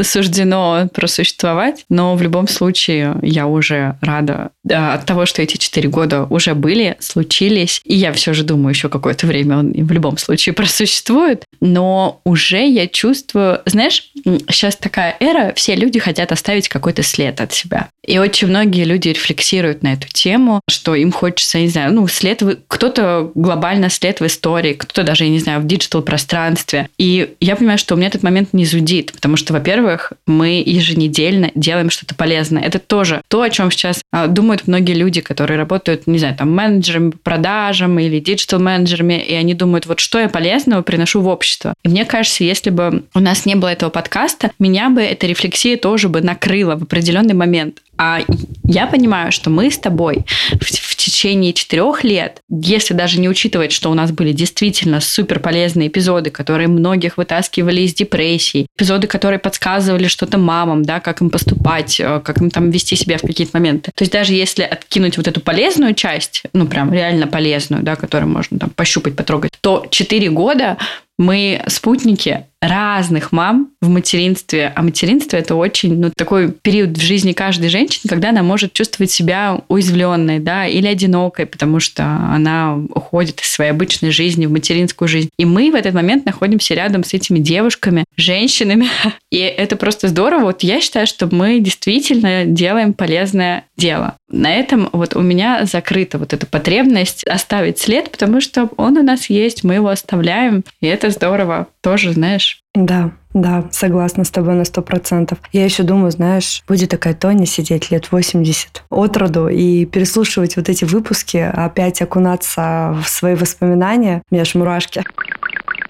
суждено 0.05 0.89
просуществовать, 0.95 1.85
но 1.89 2.15
в 2.15 2.23
любом 2.23 2.47
случае 2.47 3.17
я 3.23 3.49
уже 3.49 3.99
рада 4.01 4.51
от 4.69 5.05
того, 5.05 5.27
что 5.27 5.43
эти 5.43 5.57
четыре 5.57 5.89
года 5.89 6.27
уже 6.31 6.55
были, 6.55 6.97
случились, 7.01 7.81
и 7.85 7.97
я 7.97 8.13
все 8.13 8.35
же 8.35 8.45
думаю, 8.45 8.73
еще 8.73 8.89
какое-то 8.89 9.27
время 9.27 9.59
он 9.59 9.73
в 9.73 9.91
любом 9.91 10.17
случае 10.17 10.53
просуществует, 10.53 11.43
но 11.61 12.21
уже 12.25 12.65
я 12.65 12.87
чувствую, 12.87 13.63
знаешь, 13.67 14.13
сейчас 14.49 14.77
такая 14.77 15.17
эра, 15.19 15.55
все 15.57 15.75
люди 15.75 15.99
хотят 15.99 16.31
оставить 16.31 16.69
какой-то 16.69 17.03
след 17.03 17.41
от 17.41 17.53
себя. 17.53 17.89
И 18.07 18.19
очень 18.19 18.47
многие 18.47 18.85
люди 18.85 19.09
рефлексируют 19.09 19.83
на 19.83 19.95
эту 19.95 20.07
тему, 20.07 20.61
что 20.69 20.95
им 20.95 21.11
хочется, 21.11 21.59
не 21.59 21.69
знаю, 21.69 21.93
ну, 21.93 22.07
след, 22.07 22.43
кто-то 22.69 23.33
глобально 23.35 23.91
след 23.91 24.21
в 24.21 24.27
истории, 24.27 24.52
кто-то 24.61 25.03
даже, 25.05 25.25
я 25.25 25.31
не 25.31 25.39
знаю, 25.39 25.61
в 25.61 25.67
digital-пространстве. 25.67 26.89
И 26.99 27.35
я 27.41 27.57
понимаю, 27.57 27.79
что 27.79 27.95
у 27.95 27.97
меня 27.97 28.09
этот 28.09 28.23
момент 28.23 28.53
не 28.53 28.65
зудит, 28.65 29.13
потому 29.13 29.37
что, 29.37 29.53
во-первых, 29.53 30.13
мы 30.27 30.63
еженедельно 30.65 31.51
делаем 31.55 31.91
что-то 31.91 32.15
полезное. 32.15 32.63
Это 32.63 32.79
тоже 32.79 33.23
то, 33.29 33.43
о 33.43 33.51
чем 33.51 33.71
сейчас 33.71 34.03
а, 34.13 34.27
думают 34.27 34.67
многие 34.67 34.95
люди, 34.95 35.21
которые 35.21 35.59
работают, 35.59 36.07
не 36.07 36.19
знаю, 36.19 36.37
там, 36.37 36.53
менеджерами 36.55 37.11
по 37.11 37.19
продажам 37.19 37.99
или 37.99 38.21
digital-менеджерами, 38.21 39.23
и 39.23 39.35
они 39.35 39.55
думают, 39.55 39.87
вот 39.87 40.01
что 40.01 40.19
я 40.19 40.29
полезного 40.29 40.83
приношу 40.83 41.21
в 41.21 41.29
общество. 41.29 41.75
И 41.83 41.89
мне 41.89 42.05
кажется, 42.05 42.45
если 42.45 42.71
бы 42.71 43.05
у 43.15 43.21
нас 43.21 43.47
не 43.47 43.55
было 43.55 43.69
этого 43.69 43.91
подкаста, 43.91 44.51
меня 44.59 44.91
бы 44.91 45.03
эта 45.03 45.27
рефлексия 45.27 45.77
тоже 45.77 46.09
бы 46.09 46.21
накрыла 46.21 46.77
в 46.77 46.83
определенный 46.83 47.35
момент. 47.35 47.79
А 47.99 48.21
я 48.65 48.87
понимаю, 48.87 49.33
что 49.33 49.51
мы 49.51 49.71
с 49.71 49.79
тобой 49.79 50.25
в 50.61 50.92
течение 51.05 51.53
четырех 51.53 52.05
лет, 52.05 52.41
если 52.49 52.95
даже 52.95 53.21
не 53.21 53.29
учитывать, 53.29 53.73
что 53.73 53.91
у 53.91 53.95
нас 53.95 54.13
были 54.13 54.33
действительно 54.33 55.01
супер 55.01 55.41
полезные 55.41 55.89
эпизоды, 55.89 56.31
которые 56.31 56.69
многих 56.69 57.17
вытаскивали 57.17 57.83
из 57.83 57.95
депрессии, 57.95 58.67
эпизоды, 58.77 59.07
которые 59.07 59.39
подсказывали 59.39 60.07
что-то 60.07 60.39
мамам, 60.39 60.85
да, 60.85 61.01
как 61.01 61.21
им 61.21 61.31
поступать, 61.31 61.99
э, 62.01 62.21
как 62.25 62.41
им 62.41 62.51
там 62.51 62.71
вести 62.71 62.97
себя 62.97 63.19
в 63.19 63.23
какие-то 63.23 63.57
моменты. 63.57 63.91
То 63.95 64.03
есть 64.03 64.13
даже 64.13 64.35
если 64.35 64.63
откинуть 64.63 65.17
вот 65.17 65.29
эту 65.29 65.41
полезную 65.41 65.95
часть, 65.95 66.43
ну 66.53 66.67
прям 66.67 66.93
реально 66.93 67.27
полезную, 67.27 67.83
да, 67.83 67.97
которую 67.97 68.31
можно 68.31 68.59
там 68.59 68.71
пощупать, 68.71 69.17
потрогать, 69.17 69.53
то 69.61 69.87
четыре 69.91 70.31
года 70.31 70.77
мы 71.19 71.63
спутники 71.69 72.47
разных 72.63 73.33
мам 73.33 73.71
в 73.81 73.89
материнстве. 73.89 74.73
А 74.75 74.83
материнство 74.83 75.37
это 75.37 75.57
очень, 75.57 75.99
ну, 75.99 76.13
такой 76.17 76.53
период 76.53 76.97
в 76.97 77.01
жизни 77.01 77.33
каждой 77.33 77.69
женщины, 77.69 78.09
когда 78.09 78.31
она 78.31 78.45
может 78.45 78.73
чувствовать 78.73 79.11
себя 79.11 79.61
уязвленной, 79.69 80.39
да, 80.39 80.67
или 80.67 80.87
одинокой, 80.87 81.47
потому 81.47 81.81
что 81.81 82.05
она 82.05 82.77
уходит 82.77 83.41
из 83.41 83.49
своей 83.49 83.73
обычной 83.73 84.13
жизни 84.13 84.47
в 84.47 84.53
материнскую 84.53 85.09
жизнь. 85.09 85.29
И 85.39 85.45
мы 85.45 85.73
в 85.73 85.75
этот 85.75 85.93
момент 85.93 86.25
находимся 86.25 86.75
рядом 86.75 87.03
с 87.03 87.13
этими 87.15 87.41
девушками, 87.41 88.05
женщинами. 88.17 88.87
И 89.31 89.39
это 89.39 89.75
просто 89.75 90.07
здорово. 90.07 90.45
Вот 90.45 90.63
я 90.63 90.81
считаю, 90.81 91.09
что 91.09 91.29
мы 91.35 91.59
действительно 91.59 92.45
делаем 92.45 92.93
полезное 92.93 93.65
дело. 93.77 94.15
На 94.33 94.55
этом 94.55 94.89
вот 94.93 95.15
у 95.15 95.21
меня 95.21 95.65
закрыта 95.67 96.19
вот 96.19 96.33
эта 96.33 96.47
потребность 96.47 97.25
оставить 97.25 97.79
след, 97.79 98.11
потому 98.11 98.41
что 98.41 98.69
он 98.77 98.97
у 98.97 99.03
нас 99.03 99.31
есть, 99.31 99.63
мы 99.63 99.75
его 99.75 99.89
оставляем, 99.89 100.65
и 100.81 100.87
это 100.87 101.11
здорово. 101.11 101.69
Тоже, 101.83 102.13
знаешь, 102.13 102.63
да, 102.75 103.11
да, 103.35 103.65
согласна 103.71 104.25
с 104.25 104.31
тобой 104.31 104.55
на 104.55 104.65
сто 104.65 104.81
процентов. 104.81 105.39
Я 105.53 105.65
еще 105.65 105.83
думаю, 105.83 106.11
знаешь, 106.11 106.63
будет 106.67 106.91
такая 106.91 107.13
Тоня 107.13 107.45
сидеть 107.45 107.91
лет 107.91 108.11
80 108.11 108.85
от 108.89 109.17
роду 109.19 109.49
и 109.49 109.85
переслушивать 109.85 110.57
вот 110.57 110.71
эти 110.71 110.85
выпуски, 110.85 111.37
опять 111.37 112.01
окунаться 112.01 112.97
в 113.03 113.09
свои 113.09 113.35
воспоминания. 113.35 114.23
У 114.31 114.35
меня 114.35 114.43
аж 114.43 114.55
мурашки. 114.55 115.05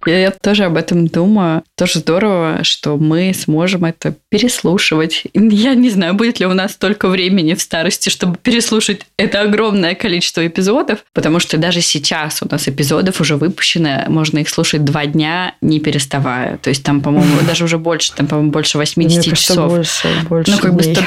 Я 0.06 0.30
тоже 0.30 0.64
об 0.64 0.76
этом 0.76 1.06
думаю. 1.06 1.62
Тоже 1.76 2.00
здорово, 2.00 2.60
что 2.62 2.96
мы 2.96 3.32
сможем 3.34 3.84
это 3.84 4.14
переслушивать. 4.28 5.24
Я 5.34 5.74
не 5.74 5.90
знаю, 5.90 6.14
будет 6.14 6.40
ли 6.40 6.46
у 6.46 6.54
нас 6.54 6.72
столько 6.72 7.08
времени 7.08 7.54
в 7.54 7.60
старости, 7.60 8.08
чтобы 8.08 8.36
переслушать 8.36 9.06
это 9.16 9.40
огромное 9.40 9.94
количество 9.94 10.46
эпизодов, 10.46 11.04
потому 11.12 11.38
что 11.38 11.58
даже 11.58 11.80
сейчас 11.80 12.42
у 12.42 12.48
нас 12.50 12.68
эпизодов 12.68 13.20
уже 13.20 13.36
выпущено, 13.36 14.04
можно 14.08 14.38
их 14.38 14.48
слушать 14.48 14.84
два 14.84 15.06
дня, 15.06 15.54
не 15.60 15.80
переставая. 15.80 16.58
То 16.58 16.70
есть 16.70 16.82
там, 16.82 17.00
по-моему, 17.00 17.36
даже 17.46 17.64
уже 17.64 17.78
больше, 17.78 18.12
там, 18.14 18.26
по-моему, 18.26 18.50
больше 18.50 18.78
80 18.78 19.26
Мне 19.26 19.36
часов. 19.36 19.70
больше, 19.70 20.08
больше 20.28 20.50
ну, 20.50 20.58
как 20.58 20.74
бы 20.74 20.82
дней. 20.82 20.94
100... 20.94 21.04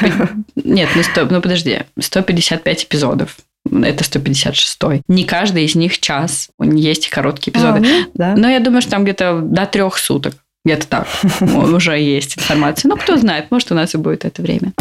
Нет, 0.64 0.90
ну, 0.96 1.04
100... 1.04 1.28
ну 1.30 1.42
подожди, 1.42 1.82
155 2.00 2.86
эпизодов. 2.86 3.38
Это 3.72 4.04
156. 4.04 4.80
Не 5.08 5.24
каждый 5.26 5.66
из 5.66 5.76
них 5.76 6.00
час. 6.00 6.50
Есть 6.60 7.08
и 7.08 7.10
короткие 7.10 7.52
эпизоды. 7.52 7.80
А, 7.80 7.82
ну, 7.82 8.12
да. 8.14 8.36
Но 8.36 8.50
я 8.50 8.60
думаю, 8.60 8.82
что 8.82 8.92
там 8.92 9.04
где-то 9.04 9.42
до 9.42 9.66
трех 9.66 9.98
суток. 9.98 10.36
Где-то 10.64 10.88
так 10.88 11.08
уже 11.42 12.00
есть 12.00 12.38
информация. 12.38 12.90
Ну, 12.90 12.98
кто 12.98 13.18
знает, 13.18 13.52
может, 13.52 13.72
у 13.72 13.76
нас 13.76 13.94
и 13.94 13.98
будет 13.98 14.26
это 14.26 14.42
время. 14.42 14.74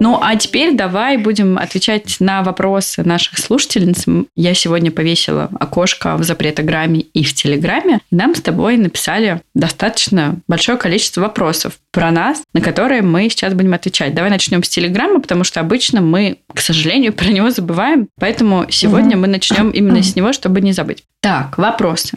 Ну, 0.00 0.18
а 0.20 0.34
теперь 0.34 0.74
давай 0.74 1.18
будем 1.18 1.58
отвечать 1.58 2.16
на 2.20 2.42
вопросы 2.42 3.04
наших 3.04 3.38
слушательниц. 3.38 4.06
Я 4.34 4.54
сегодня 4.54 4.90
повесила 4.90 5.50
окошко 5.60 6.16
в 6.16 6.24
запретограмме 6.24 7.00
и 7.00 7.22
в 7.22 7.34
Телеграме. 7.34 8.00
Нам 8.10 8.34
с 8.34 8.40
тобой 8.40 8.78
написали 8.78 9.42
достаточно 9.54 10.40
большое 10.48 10.78
количество 10.78 11.20
вопросов 11.20 11.74
про 11.92 12.10
нас, 12.10 12.42
на 12.54 12.62
которые 12.62 13.02
мы 13.02 13.28
сейчас 13.28 13.52
будем 13.52 13.74
отвечать. 13.74 14.14
Давай 14.14 14.30
начнем 14.30 14.62
с 14.62 14.70
Телеграма, 14.70 15.20
потому 15.20 15.44
что 15.44 15.60
обычно 15.60 16.00
мы, 16.00 16.38
к 16.52 16.60
сожалению, 16.60 17.12
про 17.20 17.26
него 17.26 17.50
забываем. 17.50 18.08
Поэтому 18.18 18.64
сегодня 18.70 19.18
мы 19.18 19.26
начнем 19.26 19.68
именно 19.68 20.02
с 20.02 20.16
него, 20.16 20.32
чтобы 20.32 20.62
не 20.62 20.72
забыть. 20.72 21.04
Так, 21.20 21.58
вопросы. 21.58 22.16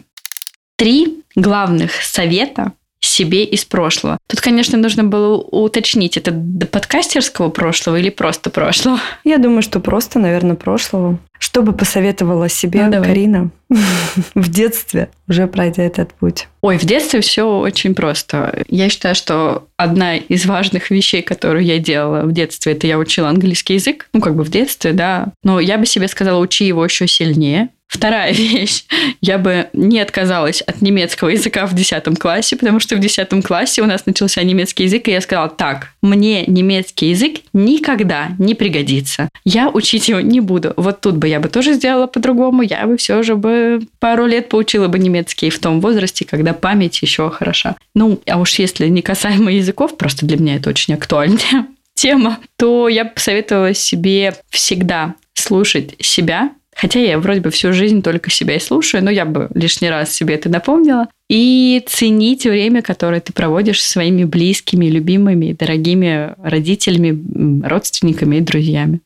Три 0.76 1.22
главных 1.36 1.92
совета 2.02 2.72
себе 3.06 3.44
из 3.44 3.64
прошлого. 3.64 4.18
Тут, 4.26 4.40
конечно, 4.40 4.78
нужно 4.78 5.04
было 5.04 5.36
уточнить, 5.36 6.16
это 6.16 6.30
до 6.32 6.66
подкастерского 6.66 7.50
прошлого 7.50 7.96
или 7.96 8.10
просто 8.10 8.50
прошлого? 8.50 8.98
Я 9.24 9.38
думаю, 9.38 9.62
что 9.62 9.80
просто, 9.80 10.18
наверное, 10.18 10.56
прошлого. 10.56 11.18
Что 11.38 11.62
бы 11.62 11.72
посоветовала 11.72 12.48
себе 12.48 12.84
Ну, 12.84 12.92
давай. 12.92 13.08
Карина 13.08 13.50
в 14.34 14.48
детстве, 14.48 15.10
уже 15.28 15.46
пройдя 15.46 15.82
этот 15.82 16.14
путь? 16.14 16.48
Ой, 16.62 16.78
в 16.78 16.84
детстве 16.84 17.20
все 17.20 17.44
очень 17.44 17.94
просто. 17.94 18.64
Я 18.68 18.88
считаю, 18.88 19.14
что 19.14 19.66
одна 19.76 20.16
из 20.16 20.46
важных 20.46 20.90
вещей, 20.90 21.22
которую 21.22 21.64
я 21.64 21.78
делала 21.78 22.22
в 22.22 22.32
детстве, 22.32 22.72
это 22.72 22.86
я 22.86 22.98
учила 22.98 23.28
английский 23.28 23.74
язык. 23.74 24.08
Ну, 24.12 24.20
как 24.20 24.36
бы 24.36 24.44
в 24.44 24.50
детстве, 24.50 24.92
да. 24.92 25.28
Но 25.42 25.60
я 25.60 25.76
бы 25.76 25.86
себе 25.86 26.08
сказала, 26.08 26.40
учи 26.40 26.66
его 26.66 26.84
еще 26.84 27.06
сильнее. 27.06 27.68
Вторая 27.94 28.32
вещь. 28.34 28.84
Я 29.20 29.38
бы 29.38 29.68
не 29.72 30.00
отказалась 30.00 30.62
от 30.62 30.82
немецкого 30.82 31.28
языка 31.28 31.64
в 31.64 31.74
10 31.74 32.18
классе, 32.18 32.56
потому 32.56 32.80
что 32.80 32.96
в 32.96 32.98
10 32.98 33.46
классе 33.46 33.82
у 33.82 33.86
нас 33.86 34.04
начался 34.04 34.42
немецкий 34.42 34.84
язык, 34.84 35.06
и 35.06 35.12
я 35.12 35.20
сказала, 35.20 35.48
так, 35.48 35.92
мне 36.02 36.44
немецкий 36.46 37.10
язык 37.10 37.36
никогда 37.52 38.32
не 38.38 38.56
пригодится. 38.56 39.28
Я 39.44 39.70
учить 39.70 40.08
его 40.08 40.20
не 40.20 40.40
буду. 40.40 40.74
Вот 40.76 41.02
тут 41.02 41.16
бы 41.16 41.28
я 41.28 41.38
бы 41.38 41.48
тоже 41.48 41.74
сделала 41.74 42.08
по-другому. 42.08 42.62
Я 42.62 42.84
бы 42.86 42.96
все 42.96 43.22
же 43.22 43.36
бы 43.36 43.80
пару 44.00 44.26
лет 44.26 44.48
поучила 44.48 44.88
бы 44.88 44.98
немецкий 44.98 45.50
в 45.50 45.60
том 45.60 45.80
возрасте, 45.80 46.24
когда 46.24 46.52
память 46.52 47.00
еще 47.00 47.30
хороша. 47.30 47.76
Ну, 47.94 48.20
а 48.26 48.40
уж 48.40 48.56
если 48.56 48.88
не 48.88 49.02
касаемо 49.02 49.52
языков, 49.52 49.96
просто 49.96 50.26
для 50.26 50.36
меня 50.36 50.56
это 50.56 50.68
очень 50.68 50.94
актуальная 50.94 51.68
тема, 51.94 52.38
то 52.56 52.88
я 52.88 53.04
бы 53.04 53.10
посоветовала 53.10 53.72
себе 53.72 54.34
всегда 54.50 55.14
слушать 55.34 55.94
себя, 56.00 56.50
Хотя 56.74 57.00
я 57.00 57.18
вроде 57.18 57.40
бы 57.40 57.50
всю 57.50 57.72
жизнь 57.72 58.02
только 58.02 58.30
себя 58.30 58.56
и 58.56 58.60
слушаю, 58.60 59.04
но 59.04 59.10
я 59.10 59.24
бы 59.24 59.48
лишний 59.54 59.90
раз 59.90 60.12
себе 60.12 60.34
это 60.34 60.48
напомнила. 60.48 61.08
И 61.28 61.82
ценить 61.86 62.44
время, 62.44 62.82
которое 62.82 63.20
ты 63.20 63.32
проводишь 63.32 63.82
со 63.82 63.92
своими 63.92 64.24
близкими, 64.24 64.86
любимыми, 64.86 65.52
дорогими 65.52 66.34
родителями, 66.42 67.64
родственниками 67.66 68.36
и 68.36 68.40
друзьями. 68.40 69.00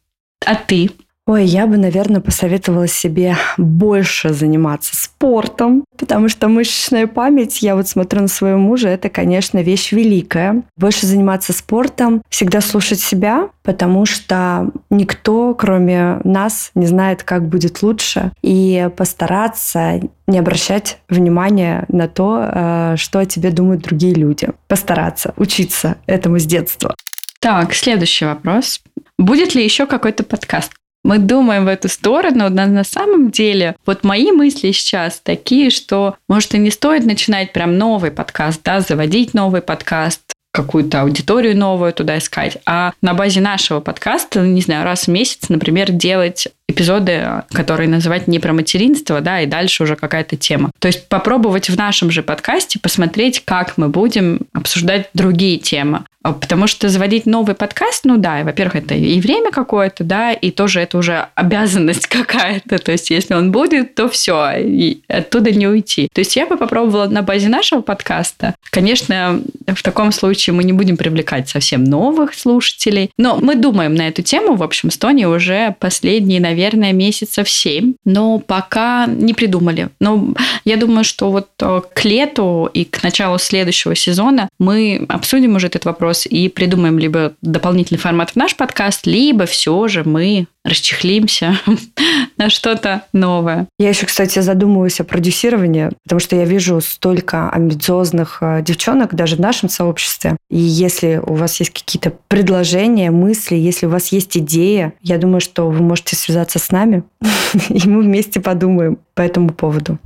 А 0.45 0.55
ты? 0.55 0.91
Ой, 1.29 1.45
я 1.45 1.67
бы, 1.67 1.77
наверное, 1.77 2.23
посоветовала 2.23 2.89
себе 2.89 3.37
больше 3.59 4.33
заниматься 4.33 4.97
спортом, 4.97 5.85
потому 5.99 6.31
что 6.31 6.49
мышечная 6.49 7.07
память, 7.07 7.61
я 7.61 7.77
вот 7.77 7.87
смотрю 7.87 8.23
на 8.23 8.29
своего 8.29 8.59
мужа, 8.59 8.89
это, 8.89 9.11
конечно, 9.11 9.59
вещь 9.59 9.93
великая. 9.93 10.63
Больше 10.79 11.07
заниматься 11.07 11.53
спортом, 11.53 12.23
всегда 12.31 12.63
слушать 12.63 13.01
себя, 13.01 13.51
потому 13.63 14.07
что 14.07 14.71
никто, 14.89 15.55
кроме 15.55 16.19
нас, 16.25 16.71
не 16.75 16.87
знает, 16.87 17.25
как 17.25 17.47
будет 17.47 17.83
лучше, 17.83 18.33
и 18.41 18.89
постараться 18.97 20.01
не 20.27 20.39
обращать 20.39 20.97
внимания 21.11 21.85
на 21.89 22.09
то, 22.09 22.41
э, 22.41 22.95
что 22.97 23.19
о 23.19 23.27
тебе 23.27 23.51
думают 23.51 23.83
другие 23.83 24.15
люди. 24.15 24.49
Постараться 24.67 25.35
учиться 25.37 25.97
этому 26.07 26.39
с 26.39 26.47
детства. 26.47 26.95
Так, 27.39 27.75
следующий 27.75 28.25
вопрос. 28.25 28.81
Будет 29.19 29.55
ли 29.55 29.63
еще 29.63 29.85
какой-то 29.85 30.25
подкаст? 30.25 30.73
Мы 31.05 31.19
думаем 31.19 31.65
в 31.65 31.69
эту 31.69 31.89
сторону, 31.89 32.49
но 32.51 32.67
на 32.67 32.85
самом 32.85 33.31
деле 33.31 33.77
вот 33.87 34.05
мои 34.05 34.33
мысли 34.33 34.73
сейчас 34.73 35.21
такие, 35.23 35.71
что 35.71 36.17
может 36.29 36.55
и 36.55 36.59
не 36.59 36.71
стоит 36.71 37.05
начинать 37.05 37.53
прям 37.53 37.79
новый 37.79 38.11
подкаст, 38.11 38.61
да, 38.65 38.81
заводить 38.81 39.33
новый 39.33 39.63
подкаст, 39.63 40.21
какую-то 40.53 41.03
аудиторию 41.03 41.57
новую 41.57 41.93
туда 41.93 42.19
искать, 42.19 42.59
а 42.67 42.93
на 43.01 43.15
базе 43.15 43.41
нашего 43.41 43.81
подкаста, 43.81 44.41
не 44.41 44.61
знаю, 44.61 44.85
раз 44.85 45.05
в 45.05 45.09
месяц, 45.09 45.49
например, 45.49 45.93
делать 45.93 46.49
эпизоды, 46.69 47.43
которые 47.51 47.89
называть 47.89 48.29
не 48.29 48.39
про 48.39 48.53
материнство, 48.53 49.21
да, 49.21 49.41
и 49.41 49.47
дальше 49.47 49.83
уже 49.83 49.97
какая-то 49.97 50.37
тема. 50.37 50.71
То 50.79 50.87
есть 50.89 51.09
попробовать 51.09 51.71
в 51.71 51.77
нашем 51.77 52.11
же 52.11 52.23
подкасте 52.23 52.79
посмотреть, 52.79 53.43
как 53.45 53.79
мы 53.79 53.89
будем 53.89 54.41
обсуждать 54.53 55.09
другие 55.15 55.59
темы. 55.59 56.05
А, 56.23 56.33
потому 56.33 56.67
что 56.67 56.89
заводить 56.89 57.27
новый 57.27 57.55
подкаст, 57.55 58.05
ну 58.05 58.17
да, 58.17 58.43
во-первых, 58.43 58.77
это 58.77 58.95
и 58.95 59.21
время 59.21 59.51
какое-то, 59.51 60.05
да, 60.05 60.33
и 60.33 60.51
тоже 60.51 60.81
это 60.81 60.99
уже 60.99 61.29
обязанность 61.35 62.07
какая-то. 62.09 62.79
То 62.79 62.93
есть, 62.93 63.11
если 63.11 63.35
он 63.35 63.53
будет, 63.53 63.95
то 63.95 64.09
все, 64.09 64.53
и 64.59 65.01
оттуда 65.09 65.53
не 65.53 65.67
уйти. 65.67 66.09
То 66.13 66.21
есть, 66.21 66.37
я 66.37 66.47
бы 66.47 66.57
попробовала 66.57 67.07
на 67.07 67.23
базе 67.23 67.49
нашего 67.49 67.81
подкаста. 67.81 68.55
Конечно, 68.71 69.41
в 69.67 69.83
таком 69.83 70.13
случае 70.13 70.55
мы 70.55 70.65
не 70.65 70.73
будем 70.73 70.97
привлекать 70.97 71.49
совсем 71.49 71.85
новых 71.85 72.35
слушателей, 72.35 73.11
но 73.17 73.37
мы 73.37 73.55
думаем 73.55 73.95
на 73.95 74.09
эту 74.09 74.23
тему, 74.23 74.57
в 74.57 74.63
общем, 74.63 74.91
с 74.91 74.99
Тони 74.99 75.25
уже 75.25 75.77
последние, 75.79 76.41
наверное, 76.41 76.58
месяцев 76.93 77.49
семь, 77.49 77.95
но 78.05 78.39
пока 78.39 79.07
не 79.07 79.35
придумали. 79.35 79.89
Но 80.01 80.35
я 80.65 80.77
думаю, 80.77 81.05
что 81.05 81.31
вот 81.31 81.49
э, 81.61 81.81
к 81.93 82.05
лету 82.05 82.69
и 82.73 82.85
к 82.85 83.03
началу 83.03 83.39
следующего 83.39 83.95
сезона 83.95 84.49
мы 84.59 85.05
обсудим 85.09 85.57
уже 85.57 85.69
этот 85.69 85.85
вопрос 85.85 86.27
и 86.27 86.49
придумаем 86.49 86.99
либо 86.99 87.33
дополнительный 87.43 87.99
формат 87.99 88.31
в 88.31 88.37
наш 88.37 88.57
подкаст, 88.57 89.07
либо 89.07 89.47
все 89.47 89.89
же 89.89 90.05
мы 90.05 90.47
расчехлимся 90.69 91.59
на 92.37 92.51
что-то 92.51 93.05
новое. 93.13 93.67
Я 93.79 93.89
еще, 93.91 94.07
кстати, 94.07 94.39
задумываюсь 94.39 95.01
о 95.01 95.05
продюсировании, 95.05 95.91
потому 96.05 96.21
что 96.21 96.37
я 96.37 96.45
вижу 96.45 96.81
столько 96.81 97.51
амбициозных 97.51 98.39
э, 98.41 98.63
девчонок 98.63 99.15
даже 99.15 99.37
в 99.37 99.41
нашем 99.41 99.69
сообществе. 99.69 100.37
И 100.51 100.59
если 100.59 101.21
у 101.25 101.35
вас 101.35 101.59
есть 101.61 101.73
какие-то 101.73 102.13
предложения, 102.29 103.11
мысли, 103.11 103.57
если 103.57 103.87
у 103.87 103.91
вас 103.91 104.13
есть 104.13 104.37
идея, 104.37 104.95
я 105.03 105.19
думаю, 105.19 105.41
что 105.41 105.69
вы 105.69 105.83
можете 105.83 106.17
связаться 106.17 106.59
с 106.59 106.71
нами, 106.71 107.03
и 107.69 107.89
мы 107.89 108.03
вместе 108.03 108.41
подумаем 108.41 108.99
по 109.15 109.23
этому 109.23 109.51
поводу. 109.51 109.99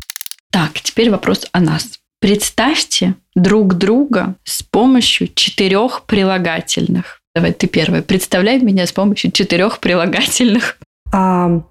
Так, 0.50 0.80
теперь 0.80 1.10
вопрос 1.10 1.46
о 1.52 1.60
нас. 1.60 1.98
Представьте 2.20 3.14
друг 3.34 3.74
друга 3.74 4.36
с 4.44 4.62
помощью 4.62 5.28
четырех 5.34 6.02
прилагательных. 6.06 7.21
Давай 7.34 7.52
ты 7.52 7.66
первая. 7.66 8.02
Представляй 8.02 8.60
меня 8.60 8.86
с 8.86 8.92
помощью 8.92 9.30
четырех 9.30 9.78
прилагательных. 9.78 10.78
А, 11.12 11.62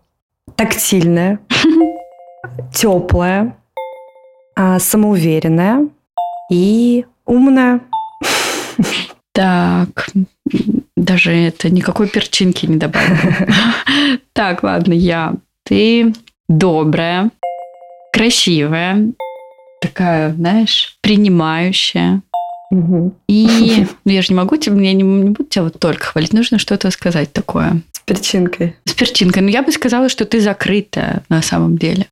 тактильная, 0.56 1.40
теплая, 2.74 3.56
а, 4.56 4.80
самоуверенная 4.80 5.88
и 6.52 7.06
умная. 7.26 7.82
Так, 9.34 10.10
даже 10.98 11.32
это 11.32 11.70
никакой 11.70 12.10
перчинки 12.10 12.66
не 12.66 12.76
добавила. 12.76 13.48
Так, 14.34 14.62
ладно, 14.64 14.92
я. 14.92 15.36
Ты 15.64 16.14
добрая, 16.50 17.32
красивая, 18.12 19.14
такая, 19.80 20.34
знаешь, 20.34 20.98
принимающая. 21.02 22.22
Угу. 22.72 23.14
И 23.28 23.86
ну, 24.06 24.12
я 24.12 24.22
же 24.22 24.30
не 24.30 24.36
могу 24.36 24.58
тебе, 24.58 24.84
я 24.86 24.94
не, 24.94 25.04
не 25.04 25.30
буду 25.30 25.50
тебя 25.50 25.64
вот 25.66 25.80
только 25.80 26.06
хвалить, 26.06 26.34
нужно 26.34 26.58
что-то 26.58 26.90
сказать 26.90 27.32
такое. 27.32 27.82
С 27.92 28.00
перчинкой. 28.00 28.76
С 28.86 28.94
перчинкой. 28.94 29.44
Но 29.44 29.50
я 29.50 29.62
бы 29.62 29.72
сказала, 29.72 30.10
что 30.10 30.26
ты 30.26 30.40
закрытая 30.40 31.24
на 31.30 31.42
самом 31.42 31.78
деле. 31.78 32.08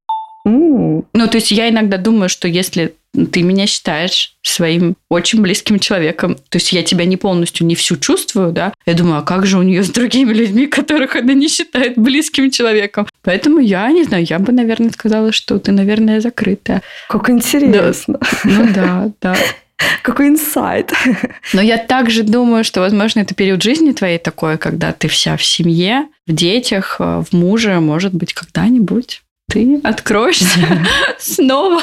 Mm. 0.46 1.06
Ну, 1.14 1.28
то 1.28 1.38
есть 1.38 1.52
я 1.52 1.70
иногда 1.70 1.98
думаю, 1.98 2.30
что 2.30 2.48
если 2.48 2.94
ты 3.32 3.42
меня 3.42 3.66
считаешь 3.66 4.36
своим 4.44 4.96
очень 5.10 5.42
близким 5.42 5.80
человеком. 5.80 6.36
То 6.50 6.58
есть 6.58 6.72
я 6.72 6.84
тебя 6.84 7.06
не 7.06 7.18
полностью, 7.18 7.66
не 7.66 7.74
всю 7.74 7.98
чувствую, 7.98 8.52
да. 8.52 8.72
Я 8.86 8.94
думаю, 8.94 9.18
а 9.18 9.22
как 9.24 9.46
же 9.46 9.58
у 9.58 9.64
нее 9.64 9.84
с 9.84 9.90
другими 9.90 10.32
людьми, 10.32 10.68
которых 10.68 11.16
она 11.16 11.34
не 11.34 11.48
считает 11.48 11.98
близким 11.98 12.52
человеком? 12.52 13.08
Поэтому 13.24 13.60
я 13.60 13.92
не 13.92 14.04
знаю, 14.04 14.26
я 14.30 14.38
бы, 14.38 14.52
наверное, 14.52 14.92
сказала, 14.92 15.32
что 15.32 15.58
ты, 15.58 15.72
наверное, 15.72 16.22
закрытая. 16.22 16.84
Как 17.08 17.30
интересно. 17.30 18.20
Да. 18.20 18.52
Ну 18.52 18.74
да, 18.74 19.12
да. 19.22 19.36
Какой 20.02 20.28
инсайт. 20.28 20.94
Но 21.54 21.62
я 21.62 21.78
также 21.78 22.24
думаю, 22.24 22.64
что, 22.64 22.82
возможно, 22.82 23.22
это 23.22 23.36
период 23.36 23.62
жизни 23.62 23.92
твоей 23.92 24.18
такой, 24.18 24.58
когда 24.58 24.92
ты 24.94 25.08
вся 25.08 25.38
в 25.38 25.44
семье, 25.44 26.08
в 26.28 26.34
детях, 26.34 26.98
в 27.00 27.28
муже, 27.32 27.80
может 27.80 28.14
быть, 28.14 28.34
когда-нибудь 28.34 29.22
ты 29.50 29.80
откроешься 29.84 30.86
снова. 31.20 31.82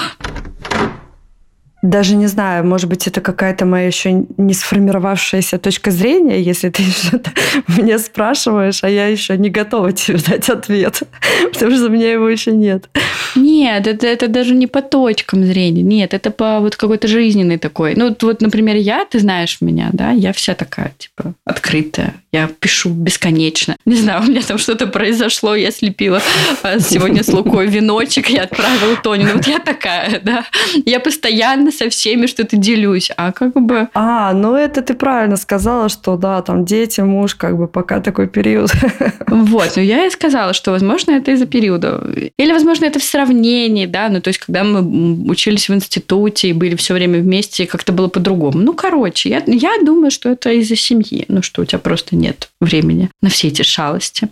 Даже 1.87 2.17
не 2.17 2.27
знаю, 2.27 2.67
может 2.67 2.89
быть, 2.89 3.07
это 3.07 3.21
какая-то 3.21 3.65
моя 3.65 3.87
еще 3.87 4.25
не 4.37 4.55
сформировавшаяся 4.55 5.59
точка 5.59 5.93
зрения, 5.93 6.43
если 6.43 6.69
ты 6.69 6.83
что-то 6.91 7.31
меня 7.69 8.01
спрашиваешь, 8.01 8.83
а 8.83 8.89
я 8.89 9.07
еще 9.07 9.39
не 9.39 9.51
готова 9.51 9.93
тебе 9.93 10.19
дать 10.19 10.49
ответ, 10.51 11.03
потому 11.53 11.77
что 11.77 11.87
у 11.87 11.91
меня 11.91 12.11
его 12.11 12.29
еще 12.29 12.51
нет. 12.51 12.89
Нет, 13.37 13.87
это, 13.87 14.07
это 14.09 14.27
даже 14.27 14.55
не 14.55 14.67
по 14.67 14.83
точкам 14.83 15.45
зрения, 15.45 15.83
нет, 15.83 16.13
это 16.13 16.33
по 16.33 16.59
вот 16.59 16.75
какой-то 16.75 17.07
жизненной 17.07 17.59
такой. 17.59 17.95
Ну, 17.95 18.15
вот, 18.21 18.41
например, 18.41 18.75
я, 18.77 19.05
ты 19.05 19.21
знаешь 19.21 19.59
меня, 19.61 19.91
да, 19.93 20.11
я 20.11 20.33
вся 20.33 20.55
такая, 20.55 20.93
типа, 20.99 21.35
открытая, 21.45 22.15
я 22.33 22.49
пишу 22.49 22.91
бесконечно. 22.91 23.77
Не 23.85 23.95
знаю, 23.95 24.23
у 24.23 24.27
меня 24.27 24.43
там 24.43 24.59
что-то 24.59 24.89
произошло, 24.89 25.55
я 25.55 25.71
слепила 25.71 26.21
а, 26.65 26.81
сегодня 26.81 27.23
с 27.23 27.29
Лукой 27.29 27.69
веночек, 27.69 28.29
я 28.29 28.43
отправила 28.43 28.97
Тони, 28.97 29.23
ну 29.23 29.35
вот 29.35 29.47
я 29.47 29.61
такая, 29.61 30.21
да, 30.21 30.47
я 30.85 30.99
постоянно 30.99 31.71
со 31.77 31.89
всеми 31.91 32.27
что-то 32.27 32.57
делюсь, 32.57 33.11
а 33.17 33.33
как 33.33 33.55
бы... 33.55 33.89
А, 33.95 34.33
ну 34.33 34.55
это 34.55 34.83
ты 34.83 34.95
правильно 34.95 35.37
сказала, 35.37 35.89
что 35.89 36.17
да, 36.17 36.43
там 36.43 36.65
дети, 36.65 37.01
муж, 37.01 37.35
как 37.35 37.57
бы 37.57 37.69
пока 37.69 38.01
такой 38.01 38.29
период. 38.29 38.71
Вот, 39.29 39.73
ну 39.77 39.83
я 39.83 40.07
и 40.07 40.11
сказала, 40.11 40.53
что, 40.53 40.71
возможно, 40.71 41.13
это 41.13 41.33
из-за 41.33 41.47
периода. 41.47 42.03
Или, 42.39 42.53
возможно, 42.53 42.87
это 42.87 42.99
в 42.99 43.03
сравнении, 43.03 43.87
да, 43.87 44.09
ну 44.09 44.21
то 44.21 44.29
есть, 44.29 44.39
когда 44.39 44.65
мы 44.65 45.29
учились 45.29 45.69
в 45.69 45.75
институте 45.75 46.49
и 46.49 46.53
были 46.53 46.75
все 46.77 46.95
время 46.95 47.21
вместе, 47.21 47.67
как-то 47.67 47.93
было 47.93 48.09
по-другому. 48.09 48.59
Ну, 48.59 48.73
короче, 48.73 49.29
я, 49.29 49.43
я 49.47 49.73
думаю, 49.85 50.11
что 50.11 50.31
это 50.31 50.51
из-за 50.53 50.77
семьи, 50.77 51.25
ну 51.29 51.43
что 51.43 51.63
у 51.63 51.65
тебя 51.65 51.79
просто 51.79 52.17
нет 52.17 52.49
времени 52.61 53.11
на 53.21 53.29
все 53.29 53.49
эти 53.49 53.63
шалости. 53.63 54.29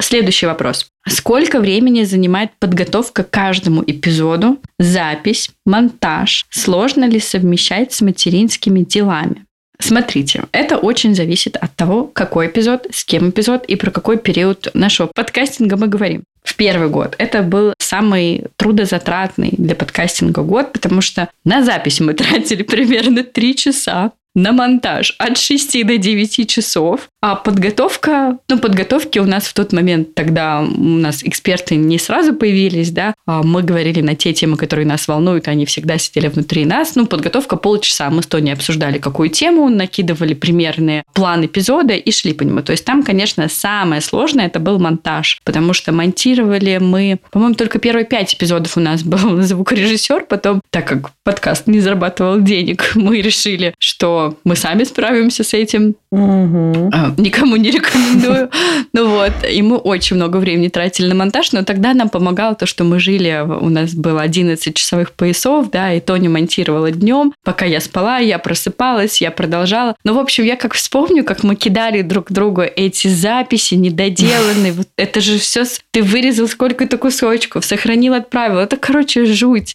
Следующий 0.00 0.46
вопрос. 0.46 0.86
Сколько 1.08 1.60
времени 1.60 2.04
занимает 2.04 2.50
подготовка 2.58 3.24
к 3.24 3.30
каждому 3.30 3.82
эпизоду, 3.86 4.58
запись, 4.78 5.50
монтаж? 5.64 6.46
Сложно 6.50 7.04
ли 7.04 7.20
совмещать 7.20 7.92
с 7.92 8.00
материнскими 8.02 8.80
делами? 8.80 9.46
Смотрите, 9.78 10.44
это 10.52 10.78
очень 10.78 11.14
зависит 11.14 11.56
от 11.56 11.74
того, 11.74 12.04
какой 12.04 12.46
эпизод, 12.46 12.86
с 12.90 13.04
кем 13.04 13.30
эпизод 13.30 13.64
и 13.66 13.76
про 13.76 13.90
какой 13.90 14.16
период 14.16 14.68
нашего 14.74 15.10
подкастинга 15.14 15.76
мы 15.76 15.86
говорим. 15.86 16.24
В 16.42 16.54
первый 16.56 16.88
год 16.88 17.14
это 17.18 17.42
был 17.42 17.74
самый 17.78 18.44
трудозатратный 18.56 19.50
для 19.58 19.74
подкастинга 19.74 20.42
год, 20.42 20.72
потому 20.72 21.00
что 21.00 21.28
на 21.44 21.62
запись 21.62 22.00
мы 22.00 22.14
тратили 22.14 22.62
примерно 22.62 23.22
3 23.22 23.56
часа 23.56 24.12
на 24.36 24.52
монтаж 24.52 25.16
от 25.18 25.38
6 25.38 25.84
до 25.84 25.96
9 25.96 26.48
часов, 26.48 27.08
а 27.22 27.34
подготовка, 27.34 28.38
ну, 28.48 28.58
подготовки 28.58 29.18
у 29.18 29.24
нас 29.24 29.46
в 29.46 29.54
тот 29.54 29.72
момент 29.72 30.14
тогда 30.14 30.60
у 30.60 30.80
нас 30.80 31.24
эксперты 31.24 31.74
не 31.74 31.98
сразу 31.98 32.34
появились, 32.34 32.90
да, 32.90 33.14
а 33.26 33.42
мы 33.42 33.62
говорили 33.62 34.02
на 34.02 34.14
те 34.14 34.32
темы, 34.32 34.56
которые 34.56 34.86
нас 34.86 35.08
волнуют, 35.08 35.48
они 35.48 35.64
всегда 35.64 35.98
сидели 35.98 36.28
внутри 36.28 36.66
нас. 36.66 36.94
Ну, 36.94 37.06
подготовка 37.06 37.56
полчаса. 37.56 38.10
Мы 38.10 38.22
с 38.22 38.26
Тони 38.26 38.50
обсуждали 38.50 38.98
какую 38.98 39.30
тему, 39.30 39.68
накидывали 39.70 40.34
примерный 40.34 41.02
план 41.14 41.46
эпизода 41.46 41.94
и 41.94 42.12
шли 42.12 42.34
по 42.34 42.42
нему. 42.42 42.62
То 42.62 42.72
есть 42.72 42.84
там, 42.84 43.02
конечно, 43.02 43.48
самое 43.48 44.02
сложное 44.02 44.46
это 44.46 44.60
был 44.60 44.78
монтаж, 44.78 45.40
потому 45.44 45.72
что 45.72 45.92
монтировали 45.92 46.78
мы, 46.78 47.18
по-моему, 47.30 47.54
только 47.54 47.78
первые 47.78 48.04
пять 48.04 48.34
эпизодов 48.34 48.76
у 48.76 48.80
нас 48.80 49.02
был 49.02 49.40
звукорежиссер, 49.42 50.26
потом, 50.26 50.60
так 50.70 50.86
как 50.86 51.10
подкаст 51.24 51.66
не 51.66 51.80
зарабатывал 51.80 52.40
денег, 52.40 52.92
мы 52.94 53.22
решили, 53.22 53.74
что 53.78 54.25
мы 54.44 54.56
сами 54.56 54.84
справимся 54.84 55.44
с 55.44 55.54
этим. 55.54 55.96
Угу. 56.10 56.90
Никому 57.18 57.56
не 57.56 57.70
рекомендую. 57.70 58.50
Ну 58.92 59.10
вот, 59.10 59.32
и 59.50 59.60
мы 59.60 59.76
очень 59.76 60.16
много 60.16 60.38
времени 60.38 60.68
тратили 60.68 61.08
на 61.08 61.14
монтаж, 61.14 61.52
но 61.52 61.64
тогда 61.64 61.92
нам 61.92 62.08
помогало 62.08 62.54
то, 62.54 62.64
что 62.64 62.82
мы 62.82 62.98
жили, 62.98 63.44
у 63.46 63.68
нас 63.68 63.94
было 63.94 64.22
11 64.22 64.74
часовых 64.74 65.12
поясов, 65.12 65.70
да, 65.70 65.92
и 65.92 66.00
Тоня 66.00 66.30
монтировала 66.30 66.90
днем, 66.90 67.34
пока 67.44 67.66
я 67.66 67.80
спала, 67.80 68.18
я 68.18 68.38
просыпалась, 68.38 69.20
я 69.20 69.30
продолжала. 69.30 69.96
Ну, 70.04 70.14
в 70.14 70.18
общем, 70.18 70.44
я 70.44 70.56
как 70.56 70.72
вспомню, 70.72 71.24
как 71.24 71.42
мы 71.42 71.56
кидали 71.56 72.00
друг 72.00 72.32
другу 72.32 72.62
эти 72.62 73.08
записи 73.08 73.74
недоделанные, 73.74 74.72
вот 74.72 74.88
это 74.96 75.20
же 75.20 75.38
все, 75.38 75.64
ты 75.90 76.02
вырезал 76.02 76.48
сколько-то 76.48 76.96
кусочков, 76.96 77.66
сохранил, 77.66 78.14
отправил, 78.14 78.58
это, 78.58 78.78
короче, 78.78 79.26
жуть. 79.26 79.74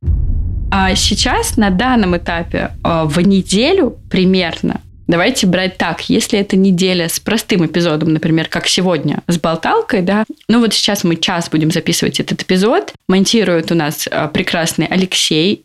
А 0.71 0.95
сейчас 0.95 1.57
на 1.57 1.69
данном 1.69 2.15
этапе 2.17 2.71
а, 2.83 3.05
в 3.05 3.19
неделю 3.19 3.97
примерно 4.09 4.81
Давайте 5.11 5.45
брать 5.45 5.77
так, 5.77 6.09
если 6.09 6.39
это 6.39 6.55
неделя 6.55 7.09
с 7.09 7.19
простым 7.19 7.65
эпизодом, 7.65 8.13
например, 8.13 8.47
как 8.47 8.65
сегодня, 8.67 9.19
с 9.27 9.37
болталкой, 9.37 10.03
да, 10.03 10.23
ну 10.47 10.61
вот 10.61 10.73
сейчас 10.73 11.03
мы 11.03 11.17
час 11.17 11.49
будем 11.49 11.69
записывать 11.69 12.21
этот 12.21 12.43
эпизод, 12.43 12.93
монтирует 13.09 13.73
у 13.73 13.75
нас 13.75 14.07
а, 14.09 14.29
прекрасный 14.29 14.85
Алексей, 14.85 15.63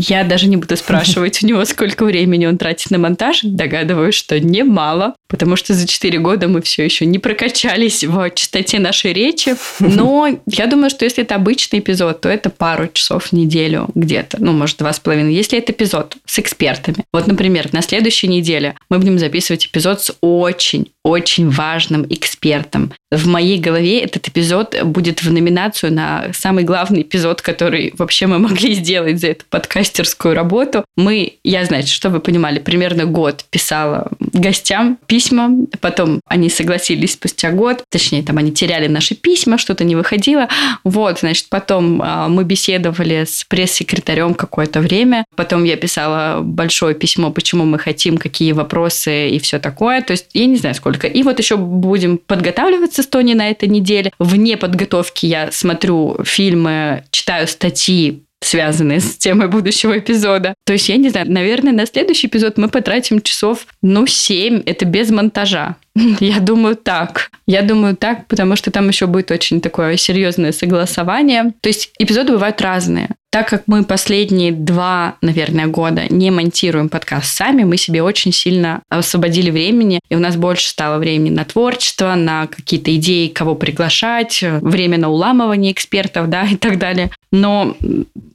Я 0.00 0.22
даже 0.22 0.46
не 0.46 0.56
буду 0.56 0.76
спрашивать 0.76 1.42
у 1.42 1.46
него, 1.48 1.64
сколько 1.64 2.04
времени 2.04 2.46
он 2.46 2.56
тратит 2.56 2.92
на 2.92 2.98
монтаж. 2.98 3.40
Догадываюсь, 3.42 4.14
что 4.14 4.38
немало, 4.38 5.16
потому 5.26 5.56
что 5.56 5.74
за 5.74 5.88
4 5.88 6.20
года 6.20 6.46
мы 6.46 6.62
все 6.62 6.84
еще 6.84 7.04
не 7.04 7.18
прокачались 7.18 8.04
в 8.04 8.30
частоте 8.30 8.78
нашей 8.78 9.12
речи. 9.12 9.56
Но 9.80 10.28
я 10.46 10.66
думаю, 10.68 10.90
что 10.90 11.04
если 11.04 11.24
это 11.24 11.34
обычный 11.34 11.80
эпизод, 11.80 12.20
то 12.20 12.28
это 12.28 12.48
пару 12.48 12.86
часов 12.92 13.24
в 13.24 13.32
неделю 13.32 13.88
где-то. 13.96 14.36
Ну, 14.40 14.52
может, 14.52 14.78
два 14.78 14.92
с 14.92 15.00
половиной. 15.00 15.34
Если 15.34 15.58
это 15.58 15.72
эпизод 15.72 16.16
с 16.24 16.38
экспертами. 16.38 16.98
Вот, 17.12 17.26
например, 17.26 17.68
на 17.72 17.82
следующей 17.82 18.28
неделе 18.28 18.76
мы 18.88 19.00
будем 19.00 19.18
записывать 19.18 19.66
эпизод 19.66 20.00
с 20.00 20.16
очень 20.20 20.86
очень 21.08 21.48
важным 21.48 22.06
экспертом. 22.08 22.92
В 23.10 23.26
моей 23.26 23.58
голове 23.58 24.00
этот 24.00 24.28
эпизод 24.28 24.76
будет 24.84 25.22
в 25.22 25.32
номинацию 25.32 25.92
на 25.92 26.30
самый 26.34 26.64
главный 26.64 27.02
эпизод, 27.02 27.40
который 27.40 27.94
вообще 27.96 28.26
мы 28.26 28.38
могли 28.38 28.74
сделать 28.74 29.18
за 29.18 29.28
эту 29.28 29.44
подкастерскую 29.88 30.34
работу. 30.34 30.84
Мы, 30.96 31.38
я, 31.44 31.64
знаете, 31.64 31.88
что 31.88 32.10
вы 32.10 32.20
понимали, 32.20 32.58
примерно 32.58 33.06
год 33.06 33.44
писала 33.50 34.08
гостям 34.20 34.98
письма, 35.06 35.50
потом 35.80 36.20
они 36.26 36.50
согласились 36.50 37.12
спустя 37.12 37.50
год, 37.50 37.82
точнее, 37.90 38.22
там 38.22 38.38
они 38.38 38.52
теряли 38.52 38.88
наши 38.88 39.14
письма, 39.14 39.58
что-то 39.58 39.84
не 39.84 39.96
выходило. 39.96 40.48
Вот, 40.84 41.20
значит, 41.20 41.48
потом 41.48 42.00
а, 42.02 42.28
мы 42.28 42.44
беседовали 42.44 43.24
с 43.24 43.44
пресс-секретарем 43.44 44.34
какое-то 44.34 44.80
время, 44.80 45.24
потом 45.36 45.64
я 45.64 45.76
писала 45.76 46.40
большое 46.42 46.94
письмо, 46.94 47.30
почему 47.30 47.64
мы 47.64 47.78
хотим, 47.78 48.18
какие 48.18 48.52
вопросы 48.52 49.30
и 49.30 49.38
все 49.38 49.58
такое. 49.58 50.02
То 50.02 50.12
есть 50.12 50.26
я 50.34 50.46
не 50.46 50.56
знаю, 50.56 50.74
сколько. 50.74 51.06
И 51.06 51.22
вот 51.22 51.38
еще 51.38 51.56
будем 51.56 52.18
подготавливаться 52.18 53.02
с 53.02 53.06
Тони 53.06 53.34
на 53.34 53.48
этой 53.48 53.68
неделе. 53.68 54.12
Вне 54.18 54.56
подготовки 54.56 55.26
я 55.26 55.50
смотрю 55.50 56.18
фильмы, 56.24 57.04
читаю 57.10 57.48
статьи 57.48 58.22
связанные 58.40 59.00
с 59.00 59.16
темой 59.16 59.48
будущего 59.48 59.98
эпизода. 59.98 60.54
То 60.64 60.72
есть, 60.72 60.88
я 60.88 60.96
не 60.96 61.08
знаю, 61.08 61.30
наверное, 61.30 61.72
на 61.72 61.86
следующий 61.86 62.28
эпизод 62.28 62.58
мы 62.58 62.68
потратим 62.68 63.20
часов, 63.20 63.66
ну, 63.82 64.06
7, 64.06 64.62
это 64.64 64.84
без 64.84 65.10
монтажа. 65.10 65.76
Я 66.20 66.40
думаю 66.40 66.76
так. 66.76 67.30
Я 67.46 67.62
думаю 67.62 67.96
так, 67.96 68.26
потому 68.26 68.56
что 68.56 68.70
там 68.70 68.88
еще 68.88 69.06
будет 69.06 69.30
очень 69.30 69.60
такое 69.60 69.96
серьезное 69.96 70.52
согласование. 70.52 71.52
То 71.60 71.68
есть 71.68 71.90
эпизоды 71.98 72.32
бывают 72.32 72.60
разные. 72.60 73.10
Так 73.30 73.50
как 73.50 73.64
мы 73.66 73.84
последние 73.84 74.52
два, 74.52 75.16
наверное, 75.20 75.66
года 75.66 76.04
не 76.08 76.30
монтируем 76.30 76.88
подкаст 76.88 77.36
сами, 77.36 77.62
мы 77.64 77.76
себе 77.76 78.02
очень 78.02 78.32
сильно 78.32 78.80
освободили 78.88 79.50
времени, 79.50 80.00
и 80.08 80.14
у 80.14 80.18
нас 80.18 80.36
больше 80.36 80.70
стало 80.70 80.98
времени 80.98 81.28
на 81.28 81.44
творчество, 81.44 82.14
на 82.14 82.46
какие-то 82.46 82.94
идеи, 82.96 83.28
кого 83.28 83.54
приглашать, 83.54 84.42
время 84.42 84.96
на 84.96 85.10
уламывание 85.10 85.72
экспертов, 85.72 86.30
да, 86.30 86.44
и 86.50 86.56
так 86.56 86.78
далее. 86.78 87.10
Но 87.30 87.76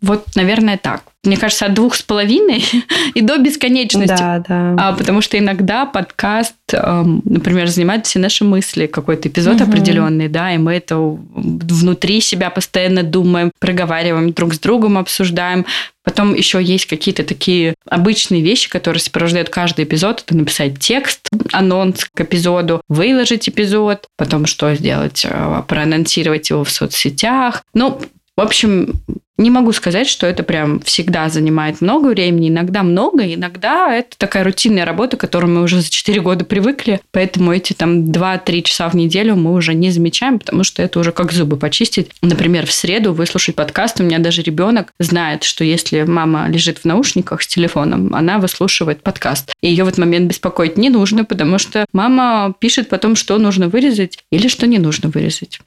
вот, 0.01 0.27
наверное, 0.35 0.77
так 0.77 1.12
мне 1.23 1.37
кажется, 1.37 1.67
от 1.67 1.73
двух 1.73 1.95
с 1.95 2.01
половиной 2.01 2.65
и 3.13 3.21
до 3.21 3.37
бесконечности. 3.37 4.07
Да, 4.07 4.43
да. 4.47 4.75
А, 4.77 4.93
потому 4.93 5.21
что 5.21 5.37
иногда 5.37 5.85
подкаст, 5.85 6.55
эм, 6.73 7.21
например, 7.23 7.67
занимает 7.67 8.05
все 8.05 8.19
наши 8.19 8.43
мысли, 8.43 8.87
какой-то 8.87 9.29
эпизод 9.29 9.61
угу. 9.61 9.69
определенный, 9.69 10.27
да, 10.27 10.53
и 10.53 10.57
мы 10.57 10.73
это 10.73 10.97
внутри 10.97 12.19
себя 12.19 12.49
постоянно 12.49 13.03
думаем, 13.03 13.51
проговариваем 13.59 14.33
друг 14.33 14.53
с 14.53 14.59
другом, 14.59 14.97
обсуждаем. 14.97 15.65
Потом 16.03 16.33
еще 16.33 16.61
есть 16.61 16.87
какие-то 16.87 17.23
такие 17.23 17.75
обычные 17.89 18.41
вещи, 18.41 18.69
которые 18.69 18.99
сопровождают 18.99 19.47
каждый 19.49 19.85
эпизод. 19.85 20.23
Это 20.25 20.35
написать 20.35 20.77
текст, 20.79 21.29
анонс 21.53 22.03
к 22.13 22.19
эпизоду, 22.19 22.81
выложить 22.89 23.47
эпизод, 23.47 24.07
потом 24.17 24.45
что 24.45 24.75
сделать, 24.75 25.25
э, 25.25 25.63
проанонсировать 25.65 26.49
его 26.49 26.65
в 26.65 26.69
соцсетях. 26.69 27.63
Ну, 27.73 28.01
в 28.35 28.41
общем, 28.41 28.95
не 29.37 29.49
могу 29.49 29.71
сказать, 29.71 30.07
что 30.07 30.27
это 30.27 30.43
прям 30.43 30.79
всегда 30.81 31.27
занимает 31.29 31.81
много 31.81 32.07
времени, 32.07 32.49
иногда 32.49 32.83
много, 32.83 33.23
иногда 33.33 33.93
это 33.93 34.17
такая 34.17 34.43
рутинная 34.43 34.85
работа, 34.85 35.17
к 35.17 35.21
которой 35.21 35.47
мы 35.47 35.63
уже 35.63 35.81
за 35.81 35.89
4 35.89 36.21
года 36.21 36.45
привыкли, 36.45 37.01
поэтому 37.11 37.51
эти 37.51 37.73
там 37.73 38.11
2-3 38.11 38.61
часа 38.61 38.89
в 38.89 38.95
неделю 38.95 39.35
мы 39.35 39.53
уже 39.53 39.73
не 39.73 39.89
замечаем, 39.89 40.39
потому 40.39 40.63
что 40.63 40.81
это 40.83 40.99
уже 40.99 41.11
как 41.11 41.31
зубы 41.31 41.57
почистить. 41.57 42.11
Например, 42.21 42.65
в 42.67 42.71
среду 42.71 43.13
выслушать 43.13 43.55
подкаст, 43.55 43.99
у 43.99 44.03
меня 44.03 44.19
даже 44.19 44.43
ребенок 44.43 44.91
знает, 44.99 45.43
что 45.43 45.63
если 45.63 46.03
мама 46.03 46.47
лежит 46.49 46.79
в 46.79 46.85
наушниках 46.85 47.41
с 47.41 47.47
телефоном, 47.47 48.13
она 48.13 48.37
выслушивает 48.37 49.01
подкаст. 49.01 49.51
И 49.61 49.67
ее 49.67 49.83
в 49.83 49.87
этот 49.87 49.99
момент 49.99 50.29
беспокоить 50.29 50.77
не 50.77 50.89
нужно, 50.89 51.25
потому 51.25 51.57
что 51.57 51.85
мама 51.91 52.53
пишет 52.59 52.89
потом, 52.89 53.15
что 53.15 53.37
нужно 53.37 53.67
вырезать 53.67 54.19
или 54.31 54.47
что 54.47 54.67
не 54.67 54.77
нужно 54.77 55.09
вырезать. 55.09 55.59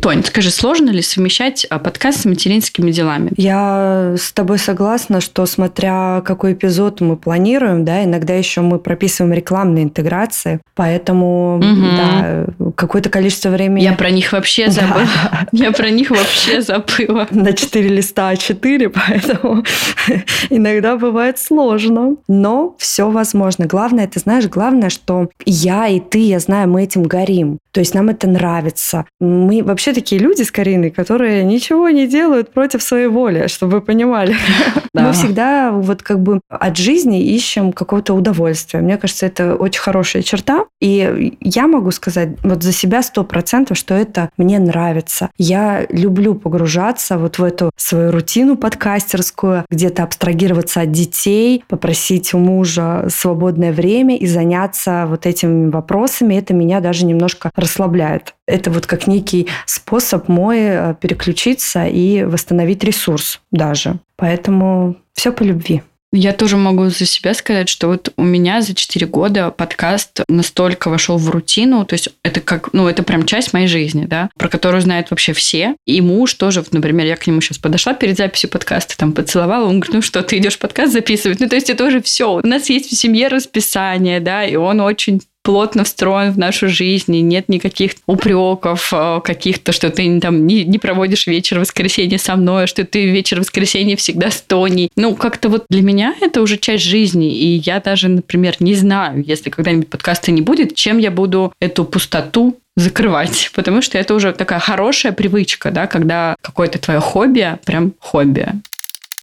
Тонь, 0.00 0.24
скажи, 0.24 0.50
сложно 0.50 0.90
ли 0.90 1.02
совмещать 1.02 1.66
а, 1.68 1.78
подкаст 1.78 2.22
с 2.22 2.24
материнскими 2.24 2.90
делами? 2.90 3.32
Я 3.36 4.14
с 4.16 4.32
тобой 4.32 4.58
согласна, 4.58 5.20
что 5.20 5.44
смотря 5.46 6.22
какой 6.24 6.54
эпизод 6.54 7.00
мы 7.00 7.16
планируем, 7.16 7.84
да, 7.84 8.04
иногда 8.04 8.34
еще 8.34 8.60
мы 8.60 8.78
прописываем 8.78 9.34
рекламные 9.34 9.84
интеграции, 9.84 10.60
поэтому 10.74 11.56
угу. 11.58 11.86
да, 11.96 12.46
какое-то 12.76 13.10
количество 13.10 13.50
времени... 13.50 13.82
Я 13.84 13.92
про 13.92 14.10
них 14.10 14.32
вообще 14.32 14.70
забыла. 14.70 15.06
Да. 15.32 15.46
Я 15.52 15.72
про 15.72 15.90
них 15.90 16.10
вообще 16.10 16.62
забыла. 16.62 17.26
На 17.30 17.52
4 17.52 17.88
листа 17.88 18.32
А4, 18.32 18.88
поэтому 18.88 19.64
иногда 20.50 20.96
бывает 20.96 21.38
сложно, 21.38 22.16
но 22.26 22.74
все 22.78 23.10
возможно. 23.10 23.66
Главное, 23.66 24.06
ты 24.06 24.20
знаешь, 24.20 24.46
главное, 24.46 24.88
что 24.88 25.28
я 25.44 25.88
и 25.88 26.00
ты, 26.00 26.20
я 26.20 26.38
знаю, 26.38 26.68
мы 26.68 26.84
этим 26.84 27.02
горим. 27.02 27.58
То 27.72 27.80
есть 27.80 27.94
нам 27.94 28.08
это 28.08 28.28
нравится. 28.28 29.04
Мы 29.20 29.62
вообще 29.62 29.92
такие 29.92 30.20
люди 30.20 30.42
с 30.42 30.50
Кариной, 30.50 30.90
которые 30.90 31.44
ничего 31.44 31.88
не 31.90 32.06
делают 32.06 32.52
против 32.52 32.82
своей 32.82 33.06
воли, 33.06 33.46
чтобы 33.46 33.76
вы 33.76 33.80
понимали. 33.80 34.34
Да. 34.92 35.06
Мы 35.06 35.12
всегда 35.12 35.70
вот 35.70 36.02
как 36.02 36.20
бы 36.20 36.40
от 36.48 36.76
жизни 36.76 37.22
ищем 37.22 37.72
какого-то 37.72 38.12
удовольствия. 38.12 38.80
Мне 38.80 38.96
кажется, 38.96 39.24
это 39.24 39.54
очень 39.54 39.80
хорошая 39.80 40.22
черта. 40.22 40.64
И 40.80 41.36
я 41.40 41.68
могу 41.68 41.92
сказать 41.92 42.30
вот 42.42 42.64
за 42.64 42.72
себя 42.72 43.02
сто 43.02 43.22
процентов, 43.22 43.76
что 43.76 43.94
это 43.94 44.30
мне 44.36 44.58
нравится. 44.58 45.30
Я 45.38 45.86
люблю 45.90 46.34
погружаться 46.34 47.18
вот 47.18 47.38
в 47.38 47.44
эту 47.44 47.70
свою 47.76 48.10
рутину 48.10 48.56
подкастерскую, 48.56 49.64
где-то 49.70 50.02
абстрагироваться 50.02 50.80
от 50.80 50.90
детей, 50.90 51.62
попросить 51.68 52.34
у 52.34 52.38
мужа 52.38 53.06
свободное 53.10 53.72
время 53.72 54.16
и 54.16 54.26
заняться 54.26 55.04
вот 55.08 55.24
этими 55.24 55.70
вопросами. 55.70 56.34
Это 56.34 56.52
меня 56.52 56.80
даже 56.80 57.04
немножко 57.04 57.52
расслабляет. 57.60 58.34
Это 58.46 58.70
вот 58.70 58.86
как 58.86 59.06
некий 59.06 59.48
способ 59.66 60.28
мой 60.28 60.58
э, 60.60 60.94
переключиться 61.00 61.86
и 61.86 62.24
восстановить 62.24 62.82
ресурс 62.84 63.40
даже. 63.50 63.98
Поэтому 64.16 64.96
все 65.14 65.32
по 65.32 65.42
любви. 65.42 65.82
Я 66.12 66.32
тоже 66.32 66.56
могу 66.56 66.88
за 66.88 67.06
себя 67.06 67.34
сказать, 67.34 67.68
что 67.68 67.86
вот 67.86 68.12
у 68.16 68.24
меня 68.24 68.62
за 68.62 68.74
4 68.74 69.06
года 69.06 69.52
подкаст 69.52 70.22
настолько 70.28 70.90
вошел 70.90 71.18
в 71.18 71.30
рутину, 71.30 71.84
то 71.84 71.92
есть 71.92 72.08
это 72.24 72.40
как, 72.40 72.72
ну, 72.72 72.88
это 72.88 73.04
прям 73.04 73.26
часть 73.26 73.52
моей 73.52 73.68
жизни, 73.68 74.06
да, 74.06 74.28
про 74.36 74.48
которую 74.48 74.80
знают 74.80 75.10
вообще 75.10 75.32
все. 75.32 75.76
И 75.86 76.00
муж 76.00 76.34
тоже, 76.34 76.64
например, 76.72 77.06
я 77.06 77.14
к 77.14 77.28
нему 77.28 77.40
сейчас 77.40 77.58
подошла 77.58 77.94
перед 77.94 78.16
записью 78.16 78.50
подкаста, 78.50 78.98
там 78.98 79.12
поцеловала, 79.12 79.66
он 79.68 79.78
говорит, 79.78 79.94
ну 79.94 80.02
что, 80.02 80.22
ты 80.24 80.38
идешь 80.38 80.58
подкаст 80.58 80.92
записывать? 80.92 81.38
Ну, 81.38 81.48
то 81.48 81.54
есть 81.54 81.70
это 81.70 81.84
уже 81.84 82.02
все. 82.02 82.32
У 82.32 82.46
нас 82.46 82.68
есть 82.70 82.90
в 82.90 82.96
семье 82.96 83.28
расписание, 83.28 84.18
да, 84.18 84.44
и 84.44 84.56
он 84.56 84.80
очень 84.80 85.22
плотно 85.42 85.84
встроен 85.84 86.32
в 86.32 86.38
нашу 86.38 86.68
жизнь, 86.68 87.14
и 87.14 87.22
нет 87.22 87.48
никаких 87.48 87.92
упреков 88.06 88.92
э, 88.92 89.20
каких-то, 89.24 89.72
что 89.72 89.90
ты 89.90 90.20
там 90.20 90.46
не, 90.46 90.64
не 90.64 90.78
проводишь 90.78 91.26
вечер 91.26 91.58
воскресенья 91.60 92.18
со 92.18 92.36
мной, 92.36 92.66
что 92.66 92.84
ты 92.84 93.06
вечер 93.06 93.40
воскресенья 93.40 93.96
всегда 93.96 94.30
с 94.30 94.40
Тони. 94.40 94.90
Ну, 94.96 95.14
как-то 95.14 95.48
вот 95.48 95.64
для 95.68 95.82
меня 95.82 96.14
это 96.20 96.42
уже 96.42 96.58
часть 96.58 96.84
жизни, 96.84 97.34
и 97.34 97.62
я 97.64 97.80
даже, 97.80 98.08
например, 98.08 98.56
не 98.60 98.74
знаю, 98.74 99.22
если 99.26 99.50
когда-нибудь 99.50 99.88
подкаста 99.88 100.30
не 100.30 100.42
будет, 100.42 100.74
чем 100.74 100.98
я 100.98 101.10
буду 101.10 101.52
эту 101.60 101.84
пустоту 101.84 102.58
закрывать, 102.76 103.50
потому 103.54 103.82
что 103.82 103.98
это 103.98 104.14
уже 104.14 104.32
такая 104.32 104.58
хорошая 104.58 105.12
привычка, 105.12 105.70
да, 105.70 105.86
когда 105.86 106.36
какое-то 106.40 106.78
твое 106.78 107.00
хобби, 107.00 107.58
прям 107.64 107.94
хобби. 107.98 108.48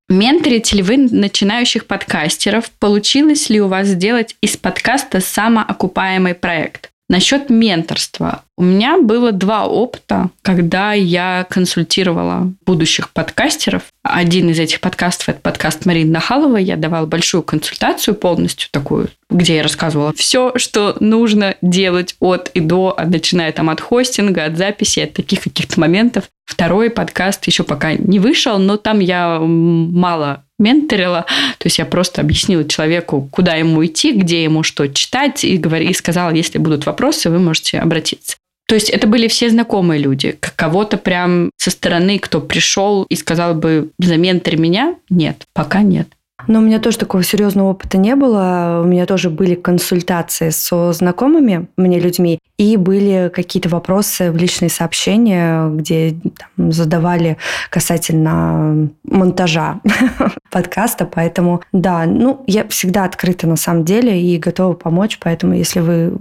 Менторите 0.09 0.77
ли 0.77 0.83
вы 0.83 0.97
начинающих 0.97 1.85
подкастеров? 1.85 2.71
Получилось 2.71 3.49
ли 3.49 3.59
у 3.59 3.67
вас 3.67 3.87
сделать 3.87 4.37
из 4.39 4.55
подкаста 4.55 5.19
самоокупаемый 5.19 6.33
проект? 6.33 6.91
Насчет 7.09 7.49
менторства. 7.49 8.43
У 8.57 8.63
меня 8.63 8.99
было 8.99 9.31
два 9.31 9.65
опыта, 9.65 10.29
когда 10.41 10.91
я 10.91 11.45
консультировала 11.49 12.51
будущих 12.65 13.11
подкастеров. 13.11 13.83
Один 14.03 14.49
из 14.49 14.59
этих 14.59 14.81
подкастов– 14.81 15.29
это 15.29 15.39
подкаст 15.39 15.85
Марины 15.85 16.11
Нахаловой. 16.11 16.65
Я 16.65 16.75
давала 16.75 17.05
большую 17.05 17.43
консультацию 17.43 18.13
полностью 18.13 18.67
такую, 18.71 19.07
где 19.29 19.57
я 19.57 19.63
рассказывала 19.63 20.11
все, 20.13 20.51
что 20.57 20.97
нужно 20.99 21.55
делать 21.61 22.15
от 22.19 22.49
и 22.53 22.59
до, 22.59 22.97
начиная 23.05 23.53
там 23.53 23.69
от 23.69 23.79
хостинга, 23.79 24.43
от 24.43 24.57
записи, 24.57 24.99
от 24.99 25.13
таких 25.13 25.43
каких-то 25.43 25.79
моментов. 25.79 26.25
Второй 26.43 26.89
подкаст 26.89 27.45
еще 27.47 27.63
пока 27.63 27.93
не 27.93 28.19
вышел, 28.19 28.57
но 28.57 28.75
там 28.75 28.99
я 28.99 29.39
мало 29.39 30.43
менторила. 30.59 31.25
То 31.57 31.65
есть 31.65 31.77
я 31.77 31.85
просто 31.85 32.21
объяснила 32.21 32.65
человеку, 32.65 33.27
куда 33.31 33.55
ему 33.55 33.85
идти, 33.85 34.11
где 34.11 34.43
ему 34.43 34.63
что 34.63 34.87
читать, 34.87 35.43
и, 35.43 35.57
говори, 35.57 35.87
и 35.87 35.93
сказала, 35.93 36.31
если 36.31 36.57
будут 36.57 36.85
вопросы, 36.85 37.29
вы 37.29 37.39
можете 37.39 37.79
обратиться. 37.79 38.37
То 38.67 38.75
есть 38.75 38.89
это 38.89 39.07
были 39.07 39.29
все 39.29 39.49
знакомые 39.49 39.99
люди? 39.99 40.37
Кого-то 40.55 40.97
прям 40.97 41.51
со 41.57 41.71
стороны, 41.71 42.19
кто 42.19 42.41
пришел 42.41 43.03
и 43.03 43.15
сказал 43.15 43.53
бы, 43.53 43.91
заментори 43.97 44.57
меня? 44.57 44.95
Нет, 45.09 45.43
пока 45.53 45.81
нет. 45.81 46.09
Но 46.47 46.59
у 46.59 46.61
меня 46.61 46.79
тоже 46.79 46.97
такого 46.97 47.23
серьезного 47.23 47.69
опыта 47.69 47.97
не 47.97 48.15
было. 48.15 48.81
У 48.83 48.87
меня 48.87 49.05
тоже 49.05 49.29
были 49.29 49.55
консультации 49.55 50.49
со 50.49 50.93
знакомыми 50.93 51.67
мне 51.77 51.99
людьми, 51.99 52.39
и 52.57 52.77
были 52.77 53.31
какие-то 53.33 53.69
вопросы 53.69 54.31
в 54.31 54.37
личные 54.37 54.69
сообщения, 54.69 55.69
где 55.69 56.15
там, 56.55 56.71
задавали 56.71 57.37
касательно 57.69 58.89
монтажа 59.03 59.81
подкаста. 60.51 61.05
Поэтому, 61.05 61.61
да, 61.71 62.05
ну, 62.05 62.43
я 62.47 62.67
всегда 62.67 63.03
открыта 63.03 63.45
на 63.45 63.57
самом 63.57 63.85
деле 63.85 64.21
и 64.21 64.37
готова 64.37 64.73
помочь. 64.73 65.19
Поэтому, 65.21 65.53
если 65.53 65.81
вы 65.81 66.13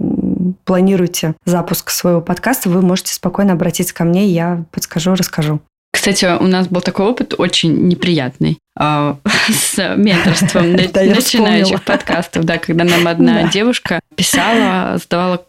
планируете 0.65 1.35
запуск 1.45 1.89
своего 1.89 2.21
подкаста, 2.21 2.69
вы 2.69 2.81
можете 2.81 3.13
спокойно 3.13 3.53
обратиться 3.53 3.93
ко 3.93 4.03
мне, 4.03 4.27
я 4.27 4.65
подскажу, 4.71 5.15
расскажу. 5.15 5.61
Кстати, 5.97 6.25
у 6.39 6.45
нас 6.45 6.67
был 6.67 6.81
такой 6.81 7.07
опыт 7.07 7.33
очень 7.39 7.87
неприятный 7.87 8.59
а, 8.77 9.17
с 9.49 9.95
менторством 9.95 10.73
начинающих 10.73 11.83
подкастов, 11.83 12.43
да, 12.43 12.59
когда 12.59 12.83
нам 12.83 13.07
одна 13.07 13.49
девушка 13.49 13.99
писала, 14.15 14.99
задавала 14.99 15.43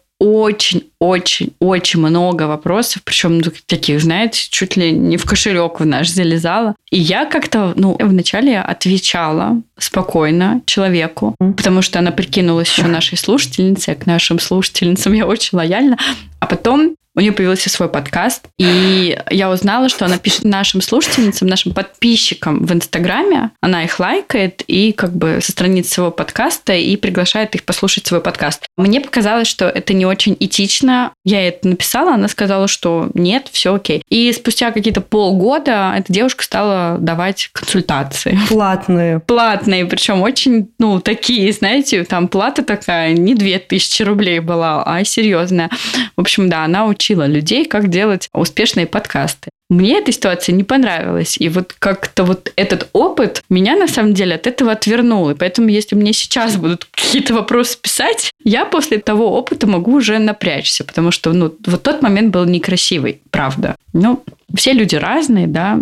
очень-очень-очень 0.99 1.99
много 1.99 2.43
вопросов, 2.43 3.01
причем 3.03 3.39
ну, 3.39 3.51
таких, 3.65 4.01
знаете, 4.01 4.47
чуть 4.49 4.75
ли 4.75 4.91
не 4.91 5.17
в 5.17 5.25
кошелек 5.25 5.79
в 5.79 5.85
наш 5.85 6.09
залезала. 6.09 6.75
И 6.91 6.99
я 6.99 7.25
как-то, 7.25 7.73
ну, 7.75 7.97
вначале 7.99 8.59
отвечала 8.59 9.61
спокойно 9.77 10.61
человеку, 10.65 11.35
потому 11.39 11.81
что 11.81 11.99
она 11.99 12.11
прикинулась 12.11 12.69
еще 12.69 12.87
нашей 12.87 13.17
слушательницей, 13.17 13.93
а 13.93 13.97
к 13.97 14.05
нашим 14.05 14.39
слушательницам 14.39 15.13
я 15.13 15.25
очень 15.25 15.57
лояльна. 15.57 15.97
А 16.39 16.45
потом 16.45 16.95
у 17.19 17.21
нее 17.21 17.33
появился 17.33 17.69
свой 17.69 17.89
подкаст, 17.89 18.47
и 18.57 19.19
я 19.29 19.49
узнала, 19.49 19.89
что 19.89 20.05
она 20.05 20.17
пишет 20.17 20.45
нашим 20.45 20.81
слушательницам, 20.81 21.49
нашим 21.49 21.73
подписчикам 21.73 22.65
в 22.65 22.71
Инстаграме. 22.71 23.51
Она 23.59 23.83
их 23.83 23.99
лайкает 23.99 24.63
и 24.67 24.93
как 24.93 25.13
бы 25.15 25.39
со 25.41 25.51
страниц 25.51 25.89
своего 25.89 26.11
подкаста 26.11 26.73
и 26.73 26.95
приглашает 26.95 27.55
их 27.55 27.63
послушать 27.65 28.05
свой 28.05 28.21
подкаст. 28.21 28.67
Мне 28.77 29.01
показалось, 29.01 29.49
что 29.49 29.65
это 29.67 29.93
не 29.93 30.05
очень 30.05 30.37
этично. 30.39 30.88
Я 31.23 31.47
это 31.47 31.67
написала, 31.67 32.13
она 32.13 32.27
сказала, 32.27 32.67
что 32.67 33.09
нет, 33.13 33.47
все 33.51 33.75
окей. 33.75 34.01
И 34.09 34.31
спустя 34.33 34.71
какие-то 34.71 35.01
полгода 35.01 35.93
эта 35.97 36.11
девушка 36.11 36.43
стала 36.43 36.97
давать 36.99 37.49
консультации. 37.53 38.37
Платные. 38.49 39.19
Платные, 39.19 39.85
причем 39.85 40.21
очень, 40.21 40.69
ну, 40.79 40.99
такие, 40.99 41.51
знаете, 41.51 42.03
там 42.03 42.27
плата 42.27 42.63
такая 42.63 43.13
не 43.13 43.35
2000 43.35 44.03
рублей 44.03 44.39
была, 44.39 44.83
а 44.83 45.03
серьезная. 45.03 45.69
В 46.15 46.21
общем, 46.21 46.49
да, 46.49 46.63
она 46.63 46.85
учила 46.85 47.25
людей, 47.25 47.65
как 47.65 47.89
делать 47.89 48.29
успешные 48.33 48.87
подкасты. 48.87 49.49
Мне 49.69 49.99
эта 49.99 50.11
ситуация 50.11 50.53
не 50.53 50.63
понравилась. 50.63 51.37
И 51.37 51.47
вот 51.47 51.75
как-то 51.77 52.23
вот 52.23 52.51
этот 52.55 52.89
опыт 52.91 53.43
меня 53.49 53.75
на 53.75 53.87
самом 53.87 54.15
деле 54.15 54.35
от 54.35 54.47
этого 54.47 54.71
отвернул. 54.71 55.29
И 55.29 55.35
поэтому, 55.35 55.69
если 55.69 55.95
мне 55.95 56.11
сейчас 56.11 56.57
будут 56.57 56.85
какие-то 56.85 57.35
вопросы 57.35 57.77
писать, 57.79 58.31
я 58.43 58.65
после 58.65 58.97
того 58.97 59.37
опыта 59.37 59.67
могу 59.67 59.93
уже 59.93 60.17
напрячься, 60.17 60.83
потому 60.83 61.11
что 61.11 61.33
ну, 61.33 61.53
вот 61.65 61.83
тот 61.83 62.01
момент 62.01 62.33
был 62.33 62.45
некрасивый, 62.45 63.21
правда. 63.29 63.75
Ну, 63.93 64.23
все 64.55 64.73
люди 64.73 64.95
разные, 64.95 65.45
да. 65.45 65.79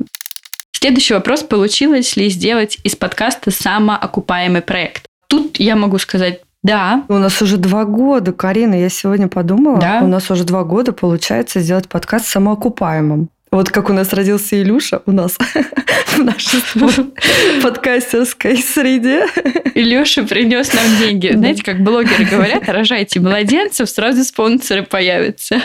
Следующий 0.73 1.13
вопрос. 1.13 1.43
Получилось 1.43 2.17
ли 2.17 2.29
сделать 2.29 2.77
из 2.83 2.95
подкаста 2.95 3.51
самоокупаемый 3.51 4.61
проект? 4.61 5.05
Тут 5.27 5.59
я 5.59 5.75
могу 5.75 5.97
сказать 5.97 6.41
да. 6.63 7.05
У 7.07 7.13
нас 7.13 7.41
уже 7.41 7.55
два 7.57 7.85
года, 7.85 8.33
Карина, 8.33 8.75
я 8.75 8.89
сегодня 8.89 9.29
подумала, 9.29 9.79
да? 9.79 9.99
у 10.03 10.07
нас 10.07 10.29
уже 10.29 10.43
два 10.43 10.63
года 10.65 10.91
получается 10.91 11.61
сделать 11.61 11.87
подкаст 11.87 12.25
самоокупаемым. 12.25 13.29
Вот 13.57 13.71
как 13.71 13.89
у 13.89 13.93
нас 13.93 14.13
родился 14.13 14.61
Илюша, 14.61 15.01
у 15.07 15.11
нас 15.11 15.35
в 16.09 16.19
нашей 16.19 16.61
подкастерской 17.63 18.55
среде. 18.57 19.25
Илюша 19.73 20.21
принес 20.25 20.71
нам 20.73 20.85
деньги. 20.99 21.31
Знаете, 21.33 21.63
как 21.63 21.79
блогеры 21.79 22.25
говорят, 22.25 22.69
рожайте 22.69 23.19
младенцев, 23.19 23.89
сразу 23.89 24.23
спонсоры 24.23 24.83
появятся. 24.83 25.63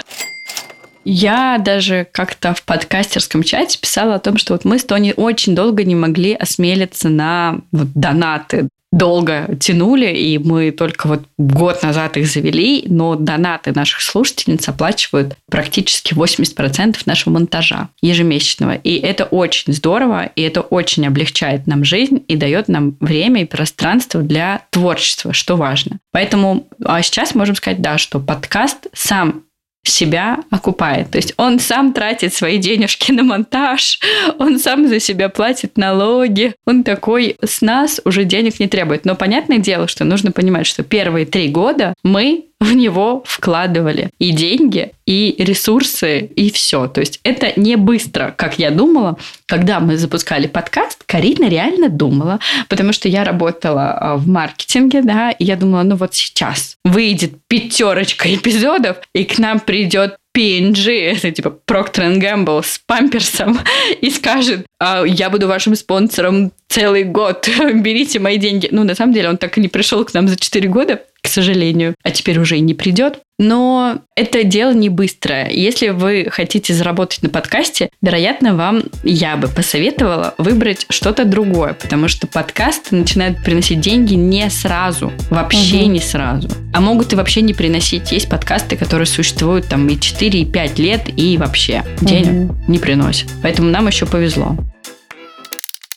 Я 1.05 1.59
даже 1.59 2.07
как-то 2.11 2.55
в 2.55 2.63
подкастерском 2.63 3.43
чате 3.43 3.79
писала 3.79 4.15
о 4.15 4.21
том, 4.21 4.39
что 4.39 4.55
вот 4.55 4.65
мы 4.65 4.79
с 4.79 4.85
Тони 4.87 5.13
очень 5.15 5.55
долго 5.55 5.85
не 5.85 5.95
могли 5.95 6.33
осмелиться 6.33 7.11
на 7.11 7.59
вот 7.73 7.89
донаты 7.93 8.71
долго 8.93 9.57
тянули, 9.59 10.13
и 10.13 10.39
мы 10.39 10.71
только 10.71 11.09
вот 11.09 11.23
год 11.39 11.83
назад 11.83 12.17
их 12.19 12.27
завели, 12.27 12.85
но 12.87 13.17
донаты 13.17 13.73
наших 13.73 14.03
слушательниц 14.03 14.69
оплачивают 14.69 15.35
практически 15.51 16.15
80% 16.15 16.99
нашего 17.07 17.35
монтажа 17.35 17.89
ежемесячного. 18.03 18.75
И 18.75 18.97
это 18.97 19.25
очень 19.25 19.73
здорово, 19.73 20.27
и 20.27 20.43
это 20.43 20.61
очень 20.61 21.07
облегчает 21.07 21.67
нам 21.67 21.85
жизнь 21.85 22.23
и 22.29 22.37
дает 22.37 22.69
нам 22.69 22.97
время 23.01 23.43
и 23.43 23.47
пространство 23.47 24.21
для 24.21 24.67
творчества, 24.71 25.33
что 25.33 25.57
важно. 25.57 25.99
Поэтому 26.13 26.69
а 26.85 27.01
сейчас 27.03 27.35
можем 27.35 27.55
сказать, 27.55 27.81
да, 27.81 27.97
что 27.97 28.21
подкаст 28.21 28.89
сам 28.93 29.45
себя 29.85 30.38
окупает. 30.51 31.11
То 31.11 31.16
есть 31.16 31.35
он 31.37 31.59
сам 31.59 31.92
тратит 31.92 32.35
свои 32.35 32.59
денежки 32.59 33.12
на 33.12 33.23
монтаж, 33.23 33.99
он 34.38 34.59
сам 34.59 34.88
за 34.88 35.01
себя 35.01 35.29
платит 35.29 35.77
налоги. 35.77 36.55
Он 36.66 36.85
такой 36.85 37.37
с 37.42 37.62
нас 37.62 38.01
уже 38.05 38.25
денег 38.25 38.61
не 38.61 38.68
требует. 38.68 39.05
Но 39.05 39.14
понятное 39.14 39.59
дело, 39.59 39.88
что 39.88 40.05
нужно 40.05 40.33
понимать, 40.33 40.66
что 40.66 40.83
первые 40.83 41.27
три 41.27 41.49
года 41.49 41.95
мы 42.03 42.47
в 42.62 42.75
него 42.75 43.25
вкладывали 43.27 44.11
и 44.20 44.31
деньги, 44.31 44.92
и 45.05 45.35
ресурсы, 45.38 46.20
и 46.20 46.53
все. 46.53 46.87
То 46.87 47.01
есть 47.01 47.18
это 47.25 47.53
не 47.57 47.77
быстро, 47.77 48.33
как 48.37 48.59
я 48.59 48.70
думала. 48.70 49.18
Когда 49.46 49.81
мы 49.81 49.96
запускали 49.96 50.46
подкаст, 50.46 51.03
Карина 51.05 51.48
реально 51.48 51.88
думала, 51.88 52.38
потому 52.68 52.92
что 52.92 53.09
я 53.09 53.25
работала 53.25 53.98
а, 53.98 54.16
в 54.16 54.29
маркетинге, 54.29 55.03
да, 55.03 55.33
и 55.33 55.44
я 55.44 55.57
думала, 55.57 55.83
ну 55.83 55.96
вот 55.96 56.14
сейчас 56.14 56.77
выйдет 56.85 57.33
пятерочка 57.48 58.33
эпизодов, 58.33 58.98
и 59.12 59.25
к 59.25 59.38
нам 59.38 59.59
придет 59.59 60.16
P&G, 60.33 61.12
это 61.12 61.31
типа 61.31 61.59
Procter 61.66 62.18
Gamble 62.18 62.64
с 62.64 62.81
памперсом 62.87 63.59
и 64.01 64.09
скажет, 64.09 64.66
«А, 64.79 65.03
я 65.05 65.31
буду 65.31 65.48
вашим 65.48 65.75
спонсором 65.75 66.53
целый 66.68 67.05
год, 67.05 67.48
берите 67.75 68.18
мои 68.18 68.38
деньги. 68.38 68.68
Ну, 68.70 68.85
на 68.85 68.94
самом 68.94 69.12
деле, 69.12 69.29
он 69.29 69.37
так 69.37 69.59
и 69.59 69.61
не 69.61 69.68
пришел 69.68 70.05
к 70.05 70.14
нам 70.14 70.29
за 70.29 70.37
4 70.37 70.68
года, 70.68 71.03
к 71.23 71.29
сожалению, 71.29 71.95
а 72.03 72.11
теперь 72.11 72.39
уже 72.39 72.59
и 72.59 72.61
не 72.61 72.75
придет. 72.75 73.21
Но 73.39 74.01
это 74.17 74.45
дело 74.45 74.73
не 74.73 74.89
быстрое. 74.89 75.51
Если 75.51 75.89
вы 75.89 76.29
хотите 76.31 76.75
заработать 76.75 77.23
на 77.23 77.29
подкасте, 77.29 77.91
вероятно, 78.01 78.55
вам 78.55 78.85
я 79.05 79.37
бы 79.37 79.49
посоветовала 79.49 80.35
выбрать 80.39 80.87
что-то 80.91 81.25
другое, 81.25 81.75
потому 81.75 82.09
что 82.09 82.27
подкасты 82.27 82.97
начинают 82.97 83.43
приносить 83.43 83.81
деньги 83.81 84.15
не 84.15 84.49
сразу, 84.51 85.13
вообще 85.31 85.83
угу. 85.83 85.91
не 85.91 86.01
сразу. 86.01 86.49
А 86.73 86.81
могут 86.81 87.13
и 87.13 87.17
вообще 87.17 87.41
не 87.41 87.55
приносить. 87.55 88.13
Есть 88.13 88.29
подкасты, 88.29 88.77
которые 88.77 89.07
существуют 89.07 89.69
там 89.69 89.89
и 89.89 89.99
4, 89.99 90.41
и 90.41 90.45
5 90.45 90.79
лет, 90.79 91.03
и 91.17 91.37
вообще 91.37 91.85
денег 92.01 92.51
угу. 92.51 92.57
не 92.69 92.79
приносят. 92.79 93.29
Поэтому 93.43 93.71
нам 93.71 93.87
еще 93.87 94.07
повезло. 94.07 94.57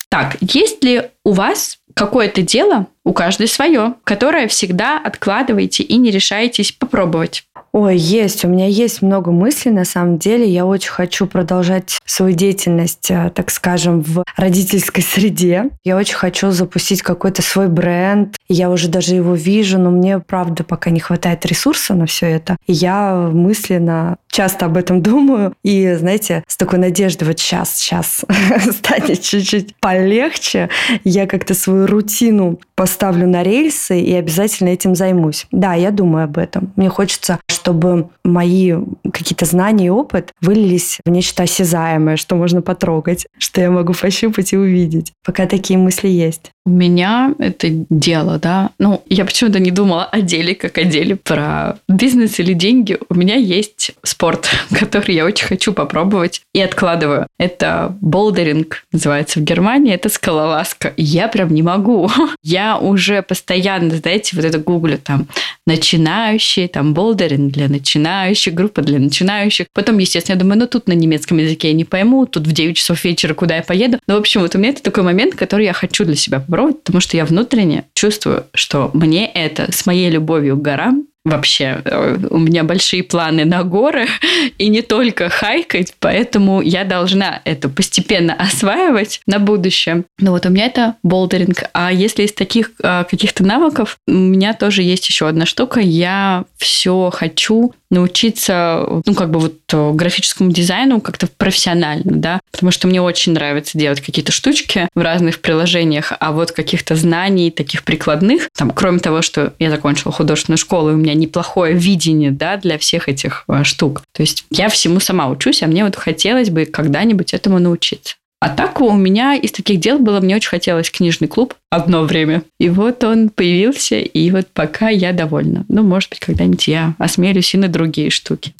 Так, 0.09 0.37
есть 0.39 0.83
ли 0.83 1.03
у 1.23 1.33
вас 1.33 1.79
какое-то 1.95 2.43
дело, 2.43 2.87
у 3.03 3.13
каждой 3.13 3.47
свое, 3.47 3.95
которое 4.03 4.47
всегда 4.47 4.99
откладываете 4.99 5.83
и 5.83 5.97
не 5.97 6.11
решаетесь 6.11 6.71
попробовать? 6.71 7.45
Ой, 7.77 7.97
есть. 7.97 8.45
У 8.45 8.47
меня 8.47 8.67
есть 8.67 9.01
много 9.01 9.31
мыслей, 9.31 9.69
на 9.71 9.83
самом 9.83 10.17
деле. 10.17 10.47
Я 10.47 10.65
очень 10.65 10.91
хочу 10.91 11.27
продолжать 11.27 11.99
свою 12.05 12.33
деятельность, 12.33 13.11
э, 13.11 13.29
так 13.35 13.51
скажем, 13.51 14.01
в 14.01 14.23
родительской 14.37 15.03
среде. 15.13 15.71
Я 15.83 15.97
очень 15.97 16.15
хочу 16.15 16.51
запустить 16.51 17.01
какой-то 17.01 17.41
свой 17.41 17.67
бренд. 17.67 18.37
Я 18.47 18.69
уже 18.69 18.87
даже 18.87 19.15
его 19.15 19.35
вижу, 19.35 19.77
но 19.77 19.91
мне, 19.91 20.19
правда, 20.19 20.63
пока 20.63 20.89
не 20.89 21.01
хватает 21.01 21.45
ресурса 21.45 21.95
на 21.95 22.05
все 22.05 22.27
это. 22.27 22.55
И 22.65 22.71
я 22.71 23.29
мысленно 23.33 24.19
часто 24.35 24.65
об 24.65 24.75
этом 24.75 25.01
думаю. 25.01 25.53
И, 25.63 25.93
знаете, 25.93 26.43
с 26.47 26.57
такой 26.57 26.77
надеждой, 26.77 27.23
вот 27.25 27.39
сейчас, 27.39 27.75
сейчас 27.75 28.25
станет 28.71 29.21
чуть-чуть 29.21 29.75
полегче. 29.79 30.69
Я 31.03 31.25
как-то 31.25 31.53
свою 31.53 31.87
рутину 31.87 32.59
поставлю 32.75 33.27
на 33.27 33.43
рельсы 33.43 33.99
и 33.99 34.13
обязательно 34.13 34.69
этим 34.69 34.93
займусь. 34.93 35.47
Да, 35.51 35.73
я 35.73 35.91
думаю 35.91 36.25
об 36.25 36.37
этом. 36.37 36.73
Мне 36.75 36.89
хочется, 36.89 37.39
чтобы 37.47 38.09
мои 38.25 38.73
какие-то 39.13 39.45
знания 39.45 39.87
и 39.87 39.89
опыт 39.89 40.33
вылились 40.41 40.99
в 41.05 41.09
нечто 41.09 41.43
осязаемое, 41.43 42.17
что 42.17 42.35
можно 42.35 42.61
потрогать, 42.61 43.27
что 43.37 43.61
я 43.61 43.71
могу 43.71 43.93
пощупать 43.93 44.51
и 44.51 44.57
увидеть. 44.57 45.13
Пока 45.23 45.45
такие 45.45 45.79
мысли 45.79 46.09
есть. 46.09 46.51
У 46.67 46.71
меня 46.71 47.35
это 47.37 47.67
дело, 47.69 48.39
да. 48.39 48.71
Ну, 48.79 49.03
я 49.07 49.25
почему-то 49.25 49.59
не 49.59 49.69
думала 49.69 50.05
о 50.05 50.21
деле, 50.21 50.55
как 50.55 50.79
о 50.79 50.83
деле 50.83 51.15
про 51.15 51.77
бизнес 51.87 52.39
или 52.39 52.53
деньги. 52.53 52.97
У 53.07 53.13
меня 53.13 53.35
есть 53.35 53.91
спорт, 54.01 54.49
который 54.79 55.13
я 55.13 55.25
очень 55.25 55.45
хочу 55.45 55.73
попробовать 55.73 56.41
и 56.53 56.61
откладываю. 56.61 57.27
Это 57.37 57.95
болдеринг, 58.01 58.83
называется 58.91 59.39
в 59.39 59.43
Германии. 59.43 59.93
Это 59.93 60.09
скалолазка. 60.09 60.93
Я 60.97 61.27
прям 61.27 61.53
не 61.53 61.61
могу. 61.61 62.09
Я 62.43 62.79
уже 62.79 63.21
постоянно, 63.21 63.91
знаете, 63.95 64.35
вот 64.35 64.45
это 64.45 64.57
гуглю 64.57 64.97
там 64.97 65.27
начинающие, 65.67 66.67
там 66.67 66.93
болдеринг 66.93 67.51
для 67.51 67.67
начинающих, 67.67 68.53
группа 68.53 68.81
для 68.81 68.99
начинающих. 68.99 69.67
Потом, 69.73 69.97
естественно, 69.99 70.35
я 70.35 70.39
думаю, 70.39 70.59
ну 70.59 70.67
тут 70.67 70.87
на 70.87 70.93
немецком 70.93 71.37
языке 71.37 71.69
я 71.69 71.73
не 71.73 71.85
пойму, 71.85 72.25
тут 72.25 72.47
в 72.47 72.51
9 72.51 72.77
часов 72.77 73.03
вечера 73.03 73.33
куда 73.33 73.57
я 73.57 73.63
поеду. 73.63 73.99
Ну, 74.07 74.15
в 74.15 74.19
общем, 74.19 74.41
вот 74.41 74.55
у 74.55 74.57
меня 74.57 74.69
это 74.69 74.83
такой 74.83 75.03
момент, 75.03 75.35
который 75.35 75.65
я 75.65 75.73
хочу 75.73 76.05
для 76.05 76.15
себя 76.15 76.39
попробовать, 76.55 76.83
потому 76.83 77.01
что 77.01 77.17
я 77.17 77.25
внутренне 77.25 77.85
чувствую, 77.93 78.45
что 78.53 78.89
мне 78.93 79.27
это 79.27 79.71
с 79.71 79.85
моей 79.85 80.09
любовью 80.09 80.55
к 80.57 80.61
горам 80.61 81.07
вообще 81.25 81.81
э, 81.83 82.17
у 82.29 82.37
меня 82.37 82.63
большие 82.63 83.03
планы 83.03 83.45
на 83.45 83.63
горы 83.63 84.05
и 84.57 84.69
не 84.69 84.81
только 84.83 85.29
хайкать, 85.29 85.95
поэтому 85.99 86.61
я 86.61 86.83
должна 86.83 87.41
это 87.45 87.67
постепенно 87.67 88.33
осваивать 88.33 89.21
на 89.25 89.39
будущее. 89.39 90.05
Но 90.19 90.31
вот 90.31 90.45
у 90.45 90.49
меня 90.49 90.67
это 90.67 90.95
болдеринг. 91.03 91.63
А 91.73 91.91
если 91.91 92.23
из 92.23 92.33
таких 92.33 92.71
э, 92.81 93.05
каких-то 93.09 93.43
навыков, 93.43 93.97
у 94.07 94.11
меня 94.11 94.53
тоже 94.53 94.83
есть 94.83 95.09
еще 95.09 95.27
одна 95.27 95.47
штука. 95.47 95.79
Я 95.79 96.45
все 96.57 97.09
хочу 97.11 97.73
научиться, 97.89 98.85
ну, 99.05 99.13
как 99.13 99.29
бы 99.29 99.39
вот 99.39 99.59
э, 99.71 99.91
графическому 99.93 100.51
дизайну 100.51 101.01
как-то 101.01 101.27
профессионально, 101.27 102.13
да, 102.15 102.39
потому 102.51 102.71
что 102.71 102.87
мне 102.87 103.01
очень 103.01 103.33
нравится 103.33 103.77
делать 103.77 104.01
какие-то 104.01 104.31
штучки 104.31 104.87
в 104.95 105.01
разных 105.01 105.39
приложениях, 105.39 106.13
а 106.19 106.31
вот 106.31 106.51
каких-то 106.51 106.95
знаний 106.95 107.51
таких 107.51 107.83
прикладных, 107.83 108.49
там, 108.57 108.71
кроме 108.71 108.99
того, 108.99 109.21
что 109.21 109.53
я 109.59 109.69
закончила 109.69 110.11
художественную 110.11 110.57
школу, 110.57 110.91
и 110.91 110.93
у 110.93 110.97
меня 110.97 111.13
неплохое 111.13 111.73
видение, 111.73 112.31
да, 112.31 112.57
для 112.57 112.77
всех 112.77 113.07
этих 113.09 113.43
э, 113.47 113.63
штук. 113.63 114.01
То 114.13 114.21
есть 114.21 114.45
я 114.49 114.69
всему 114.69 114.99
сама 114.99 115.29
учусь, 115.29 115.63
а 115.63 115.67
мне 115.67 115.83
вот 115.83 115.95
хотелось 115.95 116.49
бы 116.49 116.65
когда-нибудь 116.65 117.33
этому 117.33 117.59
научиться. 117.59 118.15
А 118.39 118.49
так 118.49 118.81
у 118.81 118.91
меня 118.93 119.35
из 119.35 119.51
таких 119.51 119.79
дел 119.79 119.97
было, 119.97 120.19
мне 120.19 120.35
очень 120.35 120.49
хотелось 120.49 120.91
книжный 120.91 121.27
клуб 121.27 121.55
одно 121.69 122.03
время. 122.03 122.43
И 122.59 122.69
вот 122.69 123.03
он 123.03 123.29
появился, 123.29 123.97
и 123.97 124.31
вот 124.31 124.47
пока 124.53 124.89
я 124.89 125.13
довольна. 125.13 125.65
Ну, 125.67 125.83
может 125.83 126.09
быть, 126.09 126.19
когда-нибудь 126.19 126.67
я 126.67 126.95
осмелюсь 126.99 127.53
и 127.53 127.57
на 127.57 127.67
другие 127.67 128.09
штуки. 128.09 128.53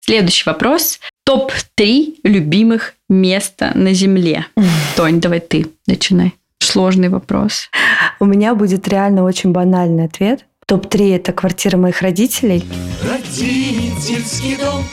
Следующий 0.00 0.44
вопрос. 0.46 0.98
Топ-3 1.24 2.16
любимых 2.24 2.94
места 3.08 3.70
на 3.74 3.92
Земле. 3.92 4.46
Тонь, 4.96 5.20
давай 5.20 5.40
ты 5.40 5.66
начинай. 5.86 6.34
Сложный 6.58 7.08
вопрос. 7.08 7.70
У 8.18 8.24
меня 8.24 8.54
будет 8.54 8.88
реально 8.88 9.24
очень 9.24 9.52
банальный 9.52 10.06
ответ. 10.06 10.46
Топ-3– 10.66 11.16
это 11.16 11.32
квартира 11.32 11.76
моих 11.76 12.02
родителей. 12.02 12.64
Родительский 13.04 14.56
дом 14.56 14.84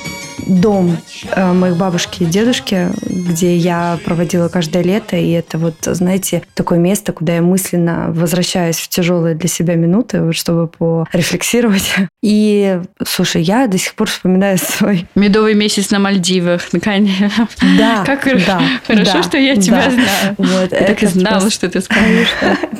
дом 0.47 0.97
э, 1.31 1.53
моих 1.53 1.77
бабушки 1.77 2.23
и 2.23 2.25
дедушки, 2.25 2.89
где 3.01 3.55
я 3.55 3.99
проводила 4.03 4.47
каждое 4.49 4.83
лето, 4.83 5.15
и 5.17 5.31
это 5.31 5.57
вот, 5.57 5.75
знаете, 5.83 6.43
такое 6.53 6.79
место, 6.79 7.13
куда 7.13 7.35
я 7.35 7.41
мысленно 7.41 8.07
возвращаюсь 8.09 8.77
в 8.77 8.87
тяжелые 8.89 9.35
для 9.35 9.49
себя 9.49 9.75
минуты, 9.75 10.21
вот, 10.21 10.35
чтобы 10.35 10.67
порефлексировать. 10.67 11.93
И, 12.21 12.81
слушай, 13.05 13.41
я 13.41 13.67
до 13.67 13.77
сих 13.77 13.95
пор 13.95 14.09
вспоминаю 14.09 14.57
свой... 14.57 15.07
Медовый 15.15 15.53
месяц 15.53 15.89
на 15.91 15.99
Мальдивах, 15.99 16.61
наконец. 16.73 17.31
Да, 17.77 18.03
Как 18.05 18.23
да, 18.45 18.61
хорошо, 18.85 19.13
да, 19.13 19.23
что 19.23 19.37
я 19.37 19.55
тебя 19.55 19.85
да. 19.85 19.91
знаю. 19.91 20.35
Вот, 20.37 20.71
Я 20.71 20.87
так 20.87 21.03
и 21.03 21.05
знала, 21.07 21.39
просто- 21.39 21.51
что 21.51 21.69
ты 21.69 21.81
скажешь. 21.81 22.29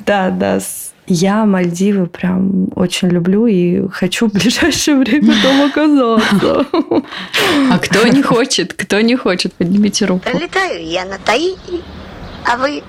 Да, 0.06 0.30
да. 0.30 0.60
Я 1.10 1.43
Мальдивы 1.45 2.06
прям 2.06 2.69
очень 2.76 3.10
люблю 3.10 3.48
и 3.48 3.88
хочу 3.89 4.30
в 4.30 4.34
ближайшее 4.34 4.98
время 4.98 5.34
там 5.43 5.62
оказаться. 5.63 6.67
А 7.72 7.80
кто 7.80 8.08
не 8.08 8.22
хочет? 8.22 8.74
Кто 8.74 9.02
не 9.02 9.15
хочет? 9.15 9.54
Поднимите 9.54 10.06
руку. 10.06 10.30
Летаю 10.32 10.86
я 10.86 11.06
на 11.06 11.17
Таити, 11.17 11.82
а 12.45 12.58
вы 12.58 12.84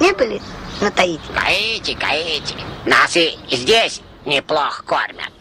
не 0.00 0.12
были 0.12 0.40
на 0.82 0.90
Таити? 0.90 1.20
Гаити, 1.34 1.96
Гаити. 1.98 2.54
Нас 2.84 3.16
и 3.16 3.38
здесь 3.50 4.02
неплохо 4.26 4.82
кормят. 4.84 5.32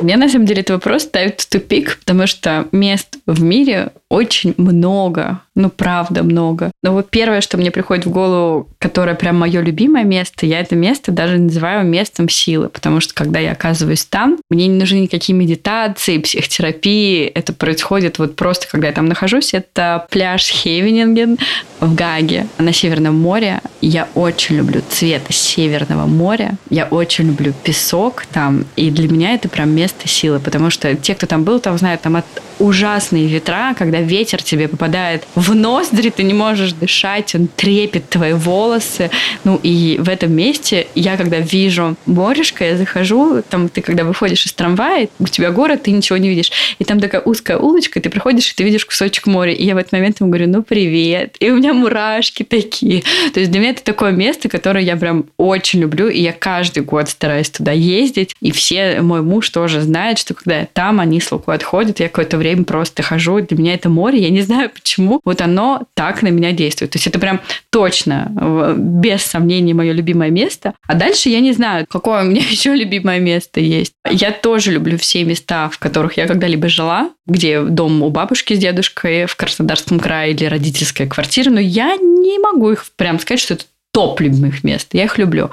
Меня 0.00 0.16
на 0.18 0.28
самом 0.28 0.46
деле 0.46 0.60
этот 0.60 0.76
вопрос 0.76 1.02
ставит 1.02 1.40
в 1.40 1.48
тупик, 1.48 1.98
потому 1.98 2.26
что 2.26 2.68
мест 2.70 3.16
в 3.26 3.42
мире 3.42 3.92
очень 4.08 4.54
много. 4.56 5.40
Ну, 5.54 5.70
правда, 5.70 6.22
много. 6.22 6.70
Но 6.82 6.92
вот 6.92 7.10
первое, 7.10 7.40
что 7.40 7.56
мне 7.56 7.70
приходит 7.70 8.06
в 8.06 8.10
голову, 8.10 8.68
которое 8.78 9.14
прям 9.14 9.38
мое 9.38 9.60
любимое 9.62 10.04
место, 10.04 10.46
я 10.46 10.60
это 10.60 10.76
место 10.76 11.12
даже 11.12 11.38
называю 11.38 11.84
местом 11.86 12.28
силы, 12.28 12.68
потому 12.68 13.00
что 13.00 13.14
когда 13.14 13.40
я 13.40 13.52
оказываюсь 13.52 14.04
там, 14.04 14.38
мне 14.50 14.68
не 14.68 14.78
нужны 14.78 14.98
никакие 14.98 15.36
медитации, 15.36 16.18
психотерапии. 16.18 17.26
Это 17.26 17.52
происходит 17.52 18.18
вот 18.18 18.36
просто, 18.36 18.68
когда 18.68 18.88
я 18.88 18.92
там 18.92 19.06
нахожусь. 19.06 19.54
Это 19.54 20.06
пляж 20.10 20.46
Хейвенинген 20.48 21.38
в 21.80 21.94
Гаге 21.94 22.46
на 22.58 22.72
Северном 22.72 23.18
море. 23.18 23.60
Я 23.80 24.08
очень 24.14 24.56
люблю 24.56 24.82
цвет 24.88 25.22
Северного 25.30 26.06
моря. 26.06 26.56
Я 26.70 26.84
очень 26.84 27.26
люблю 27.26 27.52
песок 27.64 28.24
там. 28.32 28.66
И 28.76 28.90
для 28.90 29.08
меня 29.08 29.34
это 29.34 29.48
прям 29.48 29.70
место 29.70 30.06
силы, 30.06 30.38
потому 30.38 30.70
что 30.70 30.94
те, 30.94 31.14
кто 31.14 31.26
там 31.26 31.44
был, 31.44 31.60
там 31.60 31.78
знают, 31.78 32.02
там 32.02 32.16
от 32.16 32.26
ужасные 32.58 33.26
ветра, 33.26 33.74
когда 33.76 33.95
ветер 34.00 34.42
тебе 34.42 34.68
попадает 34.68 35.26
в 35.34 35.54
ноздри, 35.54 36.10
ты 36.10 36.22
не 36.22 36.34
можешь 36.34 36.72
дышать, 36.72 37.34
он 37.34 37.48
трепет 37.48 38.08
твои 38.08 38.32
волосы. 38.32 39.10
Ну 39.44 39.60
и 39.62 39.96
в 39.98 40.08
этом 40.08 40.32
месте 40.32 40.86
я, 40.94 41.16
когда 41.16 41.38
вижу 41.38 41.96
морешко, 42.06 42.64
я 42.64 42.76
захожу, 42.76 43.42
там 43.48 43.68
ты 43.68 43.80
когда 43.80 44.04
выходишь 44.04 44.46
из 44.46 44.52
трамвая, 44.52 45.08
у 45.18 45.26
тебя 45.26 45.50
город, 45.50 45.84
ты 45.84 45.90
ничего 45.90 46.16
не 46.18 46.28
видишь. 46.28 46.50
И 46.78 46.84
там 46.84 47.00
такая 47.00 47.20
узкая 47.20 47.58
улочка, 47.58 48.00
ты 48.00 48.10
приходишь, 48.10 48.50
и 48.50 48.54
ты 48.54 48.64
видишь 48.64 48.84
кусочек 48.84 49.26
моря. 49.26 49.52
И 49.52 49.64
я 49.64 49.74
в 49.74 49.78
этот 49.78 49.92
момент 49.92 50.20
ему 50.20 50.30
говорю, 50.30 50.48
ну 50.48 50.62
привет. 50.62 51.36
И 51.40 51.50
у 51.50 51.56
меня 51.56 51.72
мурашки 51.72 52.42
такие. 52.42 53.02
То 53.32 53.40
есть 53.40 53.50
для 53.50 53.60
меня 53.60 53.70
это 53.70 53.84
такое 53.84 54.12
место, 54.12 54.48
которое 54.48 54.84
я 54.84 54.96
прям 54.96 55.26
очень 55.36 55.80
люблю, 55.80 56.08
и 56.08 56.20
я 56.20 56.32
каждый 56.32 56.82
год 56.82 57.08
стараюсь 57.08 57.50
туда 57.50 57.72
ездить. 57.72 58.34
И 58.40 58.52
все, 58.52 59.00
мой 59.00 59.22
муж 59.22 59.50
тоже 59.50 59.80
знает, 59.80 60.18
что 60.18 60.34
когда 60.34 60.60
я 60.60 60.68
там, 60.72 61.00
они 61.00 61.20
с 61.20 61.30
Лукой 61.32 61.54
отходят, 61.54 62.00
я 62.00 62.08
какое-то 62.08 62.36
время 62.36 62.64
просто 62.64 63.02
хожу. 63.02 63.40
Для 63.40 63.56
меня 63.56 63.74
это 63.74 63.85
море, 63.88 64.20
я 64.20 64.30
не 64.30 64.42
знаю 64.42 64.70
почему, 64.70 65.20
вот 65.24 65.40
оно 65.40 65.82
так 65.94 66.22
на 66.22 66.28
меня 66.28 66.52
действует. 66.52 66.92
То 66.92 66.96
есть 66.96 67.06
это 67.06 67.18
прям 67.18 67.40
точно, 67.70 68.74
без 68.76 69.22
сомнений, 69.22 69.74
мое 69.74 69.92
любимое 69.92 70.30
место. 70.30 70.74
А 70.86 70.94
дальше 70.94 71.28
я 71.28 71.40
не 71.40 71.52
знаю, 71.52 71.86
какое 71.88 72.22
у 72.22 72.26
меня 72.26 72.40
еще 72.50 72.74
любимое 72.74 73.20
место 73.20 73.60
есть. 73.60 73.92
Я 74.10 74.30
тоже 74.30 74.72
люблю 74.72 74.98
все 74.98 75.24
места, 75.24 75.68
в 75.68 75.78
которых 75.78 76.16
я 76.16 76.26
когда-либо 76.26 76.68
жила, 76.68 77.10
где 77.26 77.62
дом 77.62 78.02
у 78.02 78.10
бабушки 78.10 78.54
с 78.54 78.58
дедушкой 78.58 79.26
в 79.26 79.36
Краснодарском 79.36 80.00
крае 80.00 80.32
или 80.32 80.44
родительская 80.44 81.06
квартира, 81.06 81.50
но 81.50 81.60
я 81.60 81.96
не 81.96 82.38
могу 82.38 82.70
их 82.70 82.86
прям 82.96 83.18
сказать, 83.18 83.40
что 83.40 83.54
это 83.54 83.64
топ 83.92 84.20
любимых 84.20 84.62
мест. 84.62 84.88
Я 84.92 85.04
их 85.04 85.16
люблю. 85.18 85.50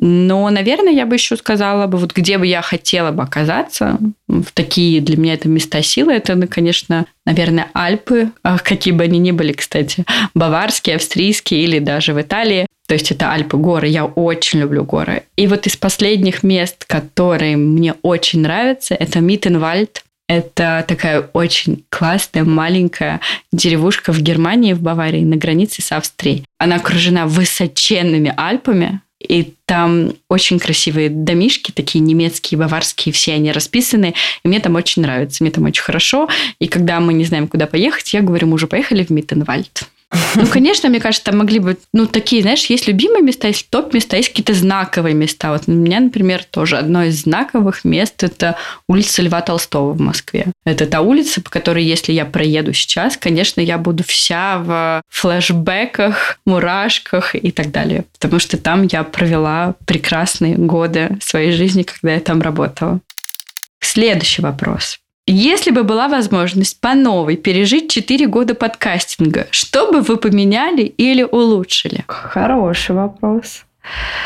Но, 0.00 0.48
наверное, 0.50 0.92
я 0.92 1.06
бы 1.06 1.16
еще 1.16 1.36
сказала 1.36 1.86
бы, 1.86 1.98
вот 1.98 2.12
где 2.12 2.38
бы 2.38 2.46
я 2.46 2.62
хотела 2.62 3.10
бы 3.10 3.22
оказаться, 3.22 3.98
в 4.26 4.50
такие 4.52 5.00
для 5.00 5.16
меня 5.16 5.34
это 5.34 5.48
места 5.48 5.82
силы, 5.82 6.14
это, 6.14 6.34
ну, 6.34 6.46
конечно, 6.48 7.06
наверное, 7.26 7.68
Альпы, 7.74 8.30
а 8.42 8.58
какие 8.58 8.94
бы 8.94 9.04
они 9.04 9.18
ни 9.18 9.32
были, 9.32 9.52
кстати, 9.52 10.04
баварские, 10.34 10.96
австрийские 10.96 11.62
или 11.64 11.78
даже 11.78 12.14
в 12.14 12.20
Италии. 12.20 12.66
То 12.88 12.94
есть 12.94 13.10
это 13.10 13.32
Альпы, 13.32 13.56
горы. 13.58 13.88
Я 13.88 14.04
очень 14.04 14.60
люблю 14.60 14.84
горы. 14.84 15.24
И 15.36 15.46
вот 15.46 15.66
из 15.66 15.76
последних 15.76 16.42
мест, 16.42 16.84
которые 16.86 17.56
мне 17.56 17.94
очень 18.02 18.40
нравятся, 18.40 18.94
это 18.94 19.20
Миттенвальд. 19.20 20.04
Это 20.28 20.84
такая 20.88 21.28
очень 21.32 21.84
классная 21.90 22.44
маленькая 22.44 23.20
деревушка 23.52 24.12
в 24.12 24.20
Германии, 24.20 24.72
в 24.72 24.80
Баварии, 24.80 25.24
на 25.24 25.36
границе 25.36 25.82
с 25.82 25.92
Австрией. 25.92 26.44
Она 26.58 26.76
окружена 26.76 27.26
высоченными 27.26 28.32
Альпами, 28.36 29.00
и 29.28 29.54
там 29.66 30.12
очень 30.28 30.58
красивые 30.58 31.08
домишки, 31.08 31.70
такие 31.70 32.00
немецкие, 32.00 32.58
баварские, 32.58 33.12
все 33.12 33.34
они 33.34 33.52
расписаны. 33.52 34.14
И 34.44 34.48
мне 34.48 34.60
там 34.60 34.74
очень 34.74 35.02
нравится, 35.02 35.42
мне 35.42 35.50
там 35.50 35.64
очень 35.64 35.82
хорошо. 35.82 36.28
И 36.58 36.68
когда 36.68 37.00
мы 37.00 37.12
не 37.12 37.24
знаем, 37.24 37.48
куда 37.48 37.66
поехать, 37.66 38.12
я 38.12 38.20
говорю, 38.20 38.48
мы 38.48 38.54
уже 38.54 38.66
поехали 38.66 39.04
в 39.04 39.10
Миттенвальд. 39.10 39.84
Ну, 40.34 40.46
конечно, 40.46 40.88
мне 40.88 41.00
кажется, 41.00 41.24
там 41.24 41.38
могли 41.38 41.58
быть, 41.58 41.78
ну, 41.92 42.06
такие, 42.06 42.42
знаешь, 42.42 42.66
есть 42.66 42.86
любимые 42.86 43.22
места, 43.22 43.48
есть 43.48 43.68
топ-места, 43.70 44.16
есть 44.16 44.28
какие-то 44.30 44.54
знаковые 44.54 45.14
места. 45.14 45.52
Вот 45.52 45.62
у 45.66 45.72
меня, 45.72 46.00
например, 46.00 46.44
тоже 46.44 46.76
одно 46.78 47.04
из 47.04 47.22
знаковых 47.22 47.84
мест– 47.84 48.14
это 48.22 48.56
улица 48.88 49.22
Льва 49.22 49.40
Толстого 49.40 49.92
в 49.92 50.00
Москве. 50.00 50.46
Это 50.64 50.86
та 50.86 51.00
улица, 51.00 51.40
по 51.40 51.50
которой, 51.50 51.84
если 51.84 52.12
я 52.12 52.24
проеду 52.24 52.72
сейчас, 52.72 53.16
конечно, 53.16 53.60
я 53.60 53.78
буду 53.78 54.04
вся 54.04 54.58
в 54.58 55.02
флешбеках, 55.08 56.38
мурашках 56.44 57.34
и 57.34 57.50
так 57.50 57.70
далее. 57.70 58.04
Потому 58.18 58.38
что 58.38 58.58
там 58.58 58.86
я 58.90 59.04
провела 59.04 59.74
прекрасные 59.86 60.56
годы 60.56 61.16
своей 61.20 61.52
жизни, 61.52 61.82
когда 61.82 62.14
я 62.14 62.20
там 62.20 62.42
работала. 62.42 63.00
Следующий 63.80 64.42
вопрос. 64.42 65.01
Если 65.26 65.70
бы 65.70 65.84
была 65.84 66.08
возможность 66.08 66.80
по 66.80 66.94
новой 66.94 67.36
пережить 67.36 67.90
4 67.90 68.26
года 68.26 68.54
подкастинга, 68.54 69.46
что 69.50 69.92
бы 69.92 70.00
вы 70.00 70.16
поменяли 70.16 70.82
или 70.82 71.22
улучшили? 71.22 72.04
Хороший 72.08 72.96
вопрос. 72.96 73.64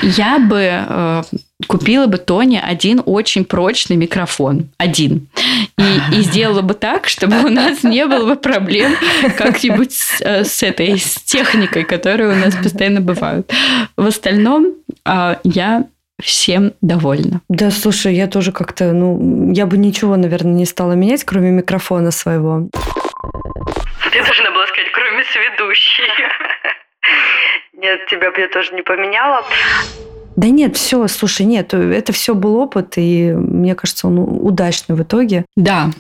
Я 0.03 0.39
бы 0.39 0.61
э, 0.61 1.23
купила 1.67 2.07
бы 2.07 2.19
Тоне 2.19 2.61
один 2.61 3.03
очень 3.05 3.45
прочный 3.45 3.97
микрофон. 3.97 4.69
Один. 4.77 5.29
И, 5.79 6.17
и 6.19 6.23
сделала 6.23 6.63
бы 6.63 6.75
так, 6.75 7.09
чтобы 7.09 7.45
у 7.45 7.49
нас 7.49 7.83
не 7.83 8.07
было 8.07 8.27
бы 8.27 8.37
проблем 8.37 8.93
как-нибудь 9.37 9.93
с, 9.93 10.21
э, 10.21 10.45
с 10.45 10.63
этой 10.63 10.99
с 10.99 11.23
техникой, 11.23 11.85
которые 11.85 12.33
у 12.33 12.35
нас 12.35 12.55
постоянно 12.55 13.01
бывают. 13.01 13.51
В 13.97 14.07
остальном 14.07 14.75
э, 15.05 15.37
я 15.45 15.87
всем 16.23 16.73
довольна. 16.81 17.41
Да, 17.49 17.71
слушай, 17.71 18.15
я 18.15 18.27
тоже 18.27 18.53
как-то, 18.53 18.93
ну, 18.93 19.53
я 19.53 19.67
бы 19.67 19.77
ничего, 19.77 20.17
наверное, 20.17 20.55
не 20.55 20.67
стала 20.67 20.93
менять, 20.93 21.25
кроме 21.25 21.51
микрофона 21.51 22.11
своего. 22.11 22.69
Ты 24.13 24.25
должна 24.25 24.51
была 24.51 24.67
сказать, 24.67 24.91
кроме 24.93 25.25
сведущей. 25.25 26.05
Нет, 27.75 28.07
тебя 28.11 28.31
бы 28.31 28.41
я 28.41 28.49
тоже 28.49 28.75
не 28.75 28.83
поменяла. 28.83 29.45
Да 30.35 30.49
нет, 30.49 30.77
все, 30.77 31.07
слушай, 31.09 31.47
нет, 31.47 31.73
это 31.73 32.13
все 32.13 32.35
был 32.35 32.57
опыт, 32.57 32.95
и 32.97 33.33
мне 33.33 33.75
кажется, 33.75 34.07
он 34.07 34.19
удачный 34.19 34.95
в 34.95 35.03
итоге. 35.03 35.47
Да. 35.57 35.91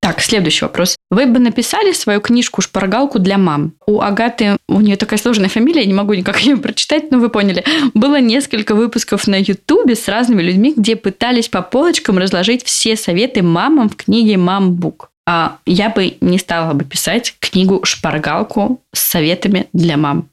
Так, 0.00 0.20
следующий 0.20 0.64
вопрос. 0.64 0.95
Вы 1.08 1.26
бы 1.26 1.38
написали 1.38 1.92
свою 1.92 2.20
книжку 2.20 2.62
«Шпаргалку 2.62 3.20
для 3.20 3.38
мам»? 3.38 3.74
У 3.86 4.00
Агаты, 4.00 4.56
у 4.68 4.80
нее 4.80 4.96
такая 4.96 5.20
сложная 5.20 5.48
фамилия, 5.48 5.82
я 5.82 5.86
не 5.86 5.94
могу 5.94 6.14
никак 6.14 6.40
ее 6.42 6.56
прочитать, 6.56 7.10
но 7.12 7.18
вы 7.18 7.28
поняли. 7.28 7.64
Было 7.94 8.20
несколько 8.20 8.74
выпусков 8.74 9.28
на 9.28 9.40
Ютубе 9.40 9.94
с 9.94 10.08
разными 10.08 10.42
людьми, 10.42 10.74
где 10.76 10.96
пытались 10.96 11.48
по 11.48 11.62
полочкам 11.62 12.18
разложить 12.18 12.64
все 12.64 12.96
советы 12.96 13.42
мамам 13.42 13.88
в 13.88 13.96
книге 13.96 14.36
«Мамбук». 14.36 15.10
А 15.28 15.58
я 15.66 15.90
бы 15.90 16.16
не 16.20 16.38
стала 16.38 16.72
бы 16.72 16.84
писать 16.84 17.34
книгу 17.40 17.80
«Шпаргалку» 17.84 18.80
с 18.92 19.00
советами 19.00 19.66
для 19.72 19.96
мам. 19.96 20.28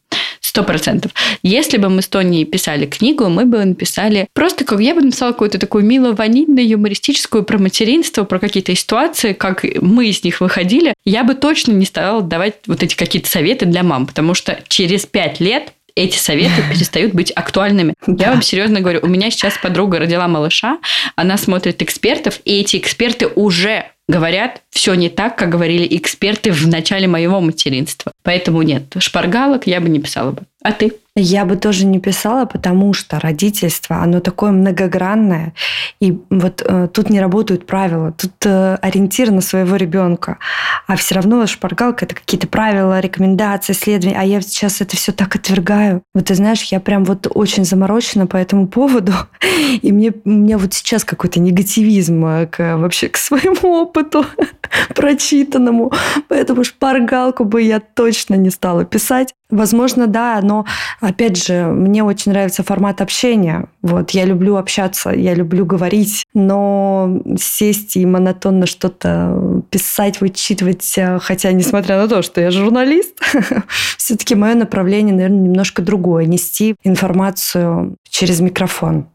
Сто 0.53 0.63
процентов. 0.63 1.11
Если 1.41 1.77
бы 1.77 1.89
мы 1.89 2.03
с 2.03 2.07
Тони 2.07 2.43
писали 2.43 2.85
книгу, 2.85 3.27
мы 3.27 3.45
бы 3.45 3.65
написали 3.65 4.27
просто 4.33 4.63
как 4.63 4.81
я 4.81 4.93
бы 4.93 5.01
написала 5.01 5.31
какую-то 5.31 5.57
такую 5.57 5.83
мило-ванильную, 5.83 6.69
юмористическую 6.69 7.43
про 7.43 7.57
материнство, 7.57 8.23
про 8.23 8.37
какие-то 8.37 8.75
ситуации, 8.75 9.33
как 9.33 9.65
мы 9.81 10.09
из 10.09 10.23
них 10.23 10.41
выходили. 10.41 10.93
Я 11.05 11.23
бы 11.23 11.33
точно 11.33 11.71
не 11.71 11.87
стала 11.87 12.21
давать 12.21 12.53
вот 12.67 12.83
эти 12.83 12.95
какие-то 12.95 13.27
советы 13.27 13.65
для 13.65 13.81
мам, 13.81 14.05
потому 14.05 14.35
что 14.35 14.59
через 14.67 15.07
пять 15.07 15.39
лет 15.39 15.73
эти 15.95 16.17
советы 16.17 16.61
перестают 16.71 17.13
быть 17.13 17.31
актуальными. 17.31 17.95
Я 18.05 18.29
вам 18.29 18.43
серьезно 18.43 18.79
говорю, 18.79 18.99
у 19.01 19.07
меня 19.07 19.31
сейчас 19.31 19.57
подруга 19.57 19.97
родила 19.97 20.27
малыша, 20.27 20.77
она 21.15 21.37
смотрит 21.37 21.81
экспертов, 21.81 22.39
и 22.45 22.59
эти 22.59 22.77
эксперты 22.77 23.25
уже 23.25 23.85
говорят 24.07 24.61
все 24.73 24.95
не 24.95 25.09
так, 25.09 25.37
как 25.37 25.49
говорили 25.49 25.87
эксперты 25.97 26.51
в 26.51 26.67
начале 26.67 27.07
моего 27.07 27.39
материнства. 27.39 28.11
Поэтому 28.23 28.63
нет, 28.63 28.95
шпаргалок 28.97 29.67
я 29.67 29.79
бы 29.79 29.87
не 29.87 29.99
писала 29.99 30.31
бы. 30.31 30.41
А 30.63 30.71
ты? 30.71 30.93
Я 31.15 31.45
бы 31.45 31.57
тоже 31.57 31.85
не 31.85 31.99
писала, 31.99 32.45
потому 32.45 32.93
что 32.93 33.19
родительство, 33.19 33.97
оно 33.97 34.19
такое 34.19 34.49
многогранное, 34.51 35.53
и 35.99 36.17
вот 36.31 36.63
э, 36.65 36.87
тут 36.91 37.11
не 37.11 37.21
работают 37.21 37.67
правила, 37.67 38.13
тут 38.13 38.31
э, 38.45 38.79
ориентир 38.81 39.29
на 39.29 39.41
своего 39.41 39.75
ребенка, 39.75 40.39
а 40.87 40.95
все 40.95 41.13
равно 41.13 41.45
шпаргалка 41.45 42.05
это 42.05 42.15
какие-то 42.15 42.47
правила, 42.47 42.99
рекомендации, 42.99 43.73
исследования, 43.73 44.17
а 44.19 44.23
я 44.23 44.41
сейчас 44.41 44.81
это 44.81 44.97
все 44.97 45.11
так 45.11 45.35
отвергаю. 45.35 46.01
Вот 46.15 46.25
ты 46.25 46.33
знаешь, 46.35 46.63
я 46.63 46.79
прям 46.79 47.03
вот 47.03 47.27
очень 47.29 47.63
заморочена 47.63 48.25
по 48.25 48.37
этому 48.37 48.67
поводу, 48.67 49.13
и 49.83 49.91
мне, 49.91 50.13
у 50.25 50.29
меня 50.29 50.57
вот 50.57 50.73
сейчас 50.73 51.03
какой-то 51.03 51.39
негативизм 51.39 52.25
э, 52.25 52.47
к, 52.47 52.77
вообще 52.77 53.09
к 53.09 53.17
своему 53.17 53.83
опыту 53.83 54.25
прочитанному, 54.95 55.91
поэтому 56.27 56.63
шпаргалку 56.63 57.45
бы 57.45 57.61
я 57.61 57.79
точно 57.79 58.35
не 58.35 58.49
стала 58.49 58.85
писать. 58.85 59.33
Возможно, 59.49 60.07
да, 60.07 60.39
но 60.41 60.65
опять 60.99 61.43
же, 61.45 61.65
мне 61.65 62.03
очень 62.03 62.31
нравится 62.31 62.63
формат 62.63 63.01
общения. 63.01 63.67
Вот, 63.83 64.11
я 64.11 64.25
люблю 64.25 64.55
общаться, 64.55 65.11
я 65.11 65.35
люблю 65.35 65.63
говорить, 65.65 66.25
но 66.33 67.21
сесть 67.37 67.95
и 67.95 68.05
монотонно 68.05 68.65
что-то 68.65 69.61
писать, 69.69 70.21
вычитывать, 70.21 70.91
э, 70.97 71.19
хотя, 71.21 71.51
несмотря 71.51 72.01
на 72.01 72.07
то, 72.07 72.23
что 72.23 72.41
я 72.41 72.49
журналист, 72.49 73.19
все-таки 73.97 74.33
мое 74.33 74.55
направление, 74.55 75.13
наверное, 75.13 75.41
немножко 75.41 75.83
другое. 75.83 76.25
Нести 76.25 76.75
информацию 76.83 77.95
через 78.09 78.39
микрофон. 78.39 79.07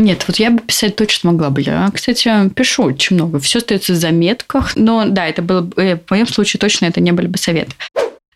Нет, 0.00 0.24
вот 0.26 0.36
я 0.38 0.50
бы 0.50 0.62
писать 0.62 0.96
точно 0.96 1.32
могла 1.32 1.50
бы. 1.50 1.60
Я, 1.60 1.90
кстати, 1.92 2.48
пишу 2.50 2.84
очень 2.84 3.16
много. 3.16 3.38
Все 3.38 3.58
остается 3.58 3.92
в 3.92 3.96
заметках. 3.96 4.72
Но 4.74 5.04
да, 5.06 5.26
это 5.26 5.42
было 5.42 5.60
бы, 5.60 5.82
э, 5.82 5.96
в 5.96 6.10
моем 6.10 6.26
случае 6.26 6.58
точно 6.58 6.86
это 6.86 7.00
не 7.00 7.12
были 7.12 7.26
бы 7.26 7.36
советы. 7.36 7.72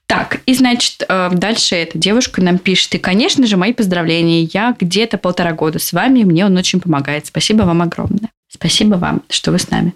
Так, 0.06 0.40
и 0.44 0.54
значит, 0.54 1.02
э, 1.08 1.30
дальше 1.32 1.74
эта 1.74 1.96
девушка 1.96 2.42
нам 2.42 2.58
пишет, 2.58 2.94
и, 2.94 2.98
конечно 2.98 3.46
же, 3.46 3.56
мои 3.56 3.72
поздравления. 3.72 4.42
Я 4.52 4.76
где-то 4.78 5.16
полтора 5.16 5.52
года 5.52 5.78
с 5.78 5.92
вами, 5.94 6.24
мне 6.24 6.44
он 6.44 6.54
очень 6.56 6.80
помогает. 6.80 7.26
Спасибо 7.26 7.62
вам 7.62 7.80
огромное. 7.80 8.28
Спасибо 8.48 8.96
вам, 8.96 9.22
что 9.30 9.50
вы 9.50 9.58
с 9.58 9.70
нами. 9.70 9.94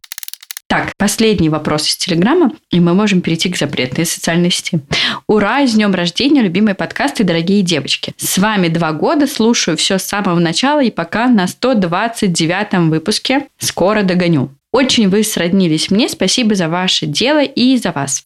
Так, 0.68 0.92
последний 0.98 1.48
вопрос 1.48 1.88
из 1.88 1.96
Телеграма, 1.96 2.52
и 2.70 2.78
мы 2.78 2.92
можем 2.92 3.22
перейти 3.22 3.48
к 3.48 3.56
запретной 3.56 4.04
социальной 4.04 4.50
сети. 4.50 4.80
Ура, 5.26 5.66
с 5.66 5.72
днем 5.72 5.94
рождения, 5.94 6.42
любимые 6.42 6.74
подкасты, 6.74 7.24
дорогие 7.24 7.62
девочки. 7.62 8.12
С 8.18 8.36
вами 8.36 8.68
два 8.68 8.92
года, 8.92 9.26
слушаю 9.26 9.78
все 9.78 9.96
с 9.96 10.04
самого 10.04 10.38
начала 10.38 10.84
и 10.84 10.90
пока 10.90 11.26
на 11.28 11.46
129 11.46 12.90
выпуске. 12.90 13.46
Скоро 13.58 14.02
догоню. 14.02 14.50
Очень 14.70 15.08
вы 15.08 15.24
сроднились 15.24 15.90
мне, 15.90 16.06
спасибо 16.06 16.54
за 16.54 16.68
ваше 16.68 17.06
дело 17.06 17.42
и 17.42 17.78
за 17.78 17.90
вас. 17.92 18.24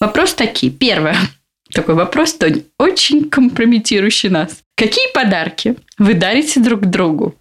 Вопрос 0.00 0.32
такие. 0.32 0.72
Первое. 0.72 1.18
Такой 1.74 1.94
вопрос, 1.94 2.32
Тони, 2.32 2.64
очень 2.78 3.28
компрометирующий 3.28 4.30
нас. 4.30 4.60
Какие 4.76 5.12
подарки 5.12 5.76
вы 5.98 6.14
дарите 6.14 6.58
друг 6.60 6.86
другу? 6.86 7.34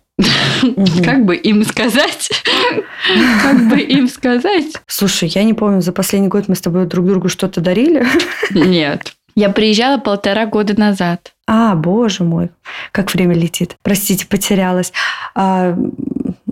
Как 1.03 1.25
бы 1.25 1.35
им 1.35 1.63
сказать? 1.63 2.29
Как 3.41 3.69
бы 3.69 3.79
им 3.79 4.07
сказать? 4.07 4.73
Слушай, 4.87 5.29
я 5.29 5.43
не 5.43 5.53
помню, 5.53 5.81
за 5.81 5.91
последний 5.91 6.27
год 6.27 6.47
мы 6.47 6.55
с 6.55 6.61
тобой 6.61 6.85
друг 6.85 7.05
другу 7.05 7.29
что-то 7.29 7.61
дарили? 7.61 8.05
Нет. 8.51 9.13
Я 9.35 9.49
приезжала 9.49 9.97
полтора 9.99 10.45
года 10.47 10.77
назад. 10.77 11.33
А, 11.47 11.75
боже 11.75 12.23
мой, 12.23 12.49
как 12.91 13.13
время 13.13 13.35
летит. 13.35 13.77
Простите, 13.83 14.27
потерялась. 14.27 14.91
А, 15.33 15.77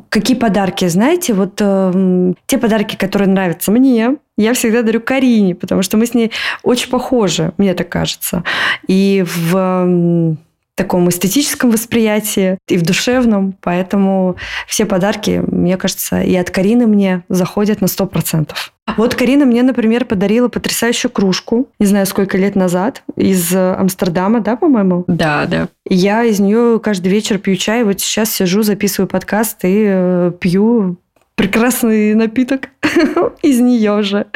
какие 0.09 0.37
подарки, 0.37 0.87
знаете, 0.87 1.33
вот 1.33 1.55
э, 1.59 2.33
те 2.45 2.57
подарки, 2.57 2.95
которые 2.95 3.27
нравятся 3.27 3.71
мне, 3.71 4.15
я 4.37 4.53
всегда 4.53 4.83
дарю 4.83 5.01
Карине, 5.01 5.55
потому 5.55 5.81
что 5.81 5.97
мы 5.97 6.05
с 6.05 6.13
ней 6.13 6.31
очень 6.63 6.89
похожи, 6.89 7.53
мне 7.57 7.73
так 7.73 7.89
кажется. 7.89 8.43
И 8.87 9.25
в 9.25 10.37
таком 10.77 11.09
эстетическом 11.09 11.71
восприятии 11.71 12.59
и 12.69 12.77
в 12.77 12.83
душевном. 12.83 13.55
Поэтому 13.61 14.37
все 14.67 14.85
подарки, 14.85 15.43
мне 15.45 15.75
кажется, 15.75 16.21
и 16.21 16.35
от 16.35 16.51
Карины 16.51 16.85
мне 16.85 17.23
заходят 17.29 17.81
на 17.81 17.85
100%. 17.85 18.51
Вот 18.95 19.15
Карина 19.15 19.45
мне, 19.45 19.63
например, 19.63 20.05
подарила 20.05 20.47
потрясающую 20.47 21.11
кружку, 21.11 21.67
не 21.79 21.87
знаю, 21.87 22.05
сколько 22.05 22.37
лет 22.37 22.55
назад, 22.55 23.03
из 23.15 23.53
Амстердама, 23.53 24.39
да, 24.39 24.55
по-моему? 24.55 25.03
Да, 25.07 25.45
да. 25.47 25.67
Я 25.89 26.23
из 26.23 26.39
нее 26.39 26.79
каждый 26.79 27.09
вечер 27.09 27.39
пью 27.39 27.55
чай. 27.55 27.83
Вот 27.83 27.99
сейчас 27.99 28.31
сижу, 28.31 28.61
записываю 28.61 29.09
подкаст 29.09 29.57
и 29.63 29.83
э, 29.87 30.31
пью 30.39 30.97
прекрасный 31.35 32.13
напиток 32.13 32.69
из 33.41 33.59
нее 33.59 34.03
же. 34.03 34.27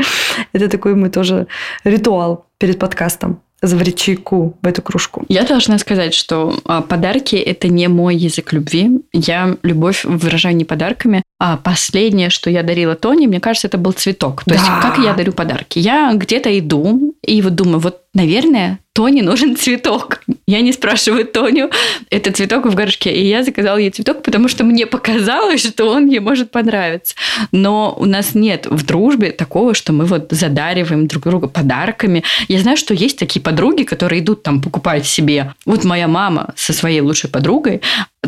Это 0.53 0.69
такой 0.69 0.95
мы 0.95 1.09
тоже 1.09 1.47
ритуал 1.83 2.45
перед 2.57 2.79
подкастом 2.79 3.41
заварить 3.61 3.99
чайку 3.99 4.57
в 4.61 4.67
эту 4.67 4.81
кружку. 4.81 5.25
Я 5.29 5.43
должна 5.43 5.77
сказать, 5.77 6.13
что 6.13 6.55
а, 6.65 6.81
подарки– 6.81 7.35
это 7.37 7.67
не 7.67 7.87
мой 7.87 8.15
язык 8.15 8.53
любви. 8.53 9.01
Я 9.13 9.57
любовь 9.63 10.03
выражаю 10.03 10.55
не 10.55 10.65
подарками. 10.65 11.23
А 11.43 11.57
последнее, 11.57 12.29
что 12.29 12.51
я 12.51 12.61
дарила 12.61 12.93
Тони, 12.93 13.25
мне 13.25 13.39
кажется, 13.39 13.65
это 13.65 13.79
был 13.79 13.93
цветок. 13.93 14.43
То 14.43 14.51
да. 14.51 14.55
есть, 14.57 14.67
как 14.79 14.99
я 14.99 15.13
дарю 15.13 15.33
подарки? 15.33 15.79
Я 15.79 16.13
где-то 16.13 16.55
иду 16.59 17.15
и 17.25 17.41
вот 17.41 17.55
думаю, 17.55 17.79
вот, 17.79 18.01
наверное, 18.13 18.77
Тони 18.93 19.21
нужен 19.21 19.55
цветок. 19.55 20.21
Я 20.45 20.61
не 20.61 20.71
спрашиваю 20.71 21.25
Тоню, 21.25 21.71
это 22.11 22.31
цветок 22.31 22.67
в 22.67 22.75
горшке. 22.75 23.11
И 23.11 23.25
я 23.25 23.43
заказала 23.43 23.77
ей 23.77 23.89
цветок, 23.89 24.21
потому 24.21 24.49
что 24.49 24.63
мне 24.63 24.85
показалось, 24.85 25.65
что 25.65 25.85
он 25.85 26.05
ей 26.05 26.19
может 26.19 26.51
понравиться. 26.51 27.15
Но 27.51 27.95
у 27.97 28.05
нас 28.05 28.35
нет 28.35 28.67
в 28.67 28.85
дружбе 28.85 29.31
такого, 29.31 29.73
что 29.73 29.93
мы 29.93 30.05
вот 30.05 30.27
задариваем 30.29 31.07
друг 31.07 31.23
друга 31.23 31.47
подарками. 31.47 32.23
Я 32.49 32.59
знаю, 32.59 32.77
что 32.77 32.93
есть 32.93 33.17
такие 33.17 33.41
подруги, 33.41 33.81
которые 33.81 34.21
идут 34.21 34.43
там 34.43 34.61
покупать 34.61 35.07
себе. 35.07 35.55
Вот 35.65 35.85
моя 35.85 36.07
мама 36.07 36.53
со 36.55 36.71
своей 36.71 37.01
лучшей 37.01 37.31
подругой 37.31 37.81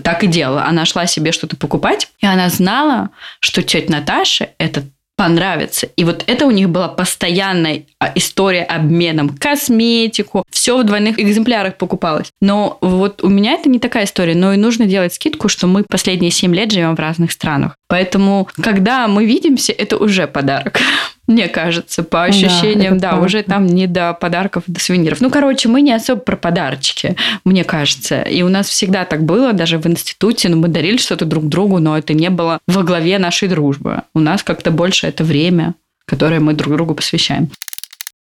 так 0.03 0.23
и 0.23 0.27
делала. 0.27 0.65
Она 0.65 0.85
шла 0.85 1.05
себе 1.07 1.31
что-то 1.31 1.57
покупать, 1.57 2.09
и 2.19 2.25
она 2.25 2.49
знала, 2.49 3.09
что 3.39 3.63
тетя 3.63 3.91
Наташа 3.91 4.49
это 4.57 4.83
понравится. 5.15 5.87
И 5.95 6.03
вот 6.03 6.23
это 6.27 6.45
у 6.45 6.51
них 6.51 6.69
была 6.69 6.87
постоянная 6.87 7.83
а, 7.99 8.11
история 8.15 8.63
обменом. 8.63 9.29
Косметику, 9.29 10.43
все 10.49 10.77
в 10.77 10.83
двойных 10.83 11.19
экземплярах 11.19 11.77
покупалось. 11.77 12.31
Но 12.41 12.77
вот 12.81 13.23
у 13.23 13.29
меня 13.29 13.53
это 13.53 13.69
не 13.69 13.79
такая 13.79 14.05
история. 14.05 14.35
Но 14.35 14.53
и 14.53 14.57
нужно 14.57 14.85
делать 14.85 15.13
скидку, 15.13 15.49
что 15.49 15.67
мы 15.67 15.83
последние 15.83 16.31
7 16.31 16.53
лет 16.55 16.71
живем 16.71 16.95
в 16.95 16.99
разных 16.99 17.31
странах. 17.31 17.77
Поэтому, 17.87 18.47
когда 18.61 19.07
мы 19.07 19.25
видимся, 19.25 19.71
это 19.71 19.97
уже 19.97 20.27
подарок. 20.27 20.79
Мне 21.27 21.47
кажется, 21.47 22.03
по 22.03 22.23
ощущениям, 22.23 22.97
да, 22.97 23.09
правда. 23.09 23.25
уже 23.25 23.43
там 23.43 23.65
не 23.65 23.87
до 23.87 24.13
подарков, 24.13 24.63
до 24.67 24.79
сувениров. 24.79 25.21
Ну, 25.21 25.29
короче, 25.29 25.69
мы 25.69 25.81
не 25.81 25.93
особо 25.93 26.19
про 26.19 26.35
подарочки, 26.35 27.15
мне 27.45 27.63
кажется. 27.63 28.23
И 28.23 28.41
у 28.41 28.49
нас 28.49 28.67
всегда 28.67 29.05
так 29.05 29.23
было, 29.23 29.53
даже 29.53 29.77
в 29.77 29.87
институте, 29.87 30.49
ну, 30.49 30.57
мы 30.57 30.67
дарили 30.67 30.97
что-то 30.97 31.25
друг 31.25 31.47
другу, 31.47 31.79
но 31.79 31.97
это 31.97 32.13
не 32.13 32.29
было 32.29 32.59
во 32.67 32.83
главе 32.83 33.19
нашей 33.19 33.47
дружбы. 33.47 34.01
У 34.13 34.19
нас 34.19 34.43
как-то 34.43 34.71
больше 34.71 35.07
это 35.07 35.23
время, 35.23 35.75
которое 36.05 36.41
мы 36.41 36.53
друг 36.53 36.73
другу 36.73 36.93
посвящаем. 36.93 37.49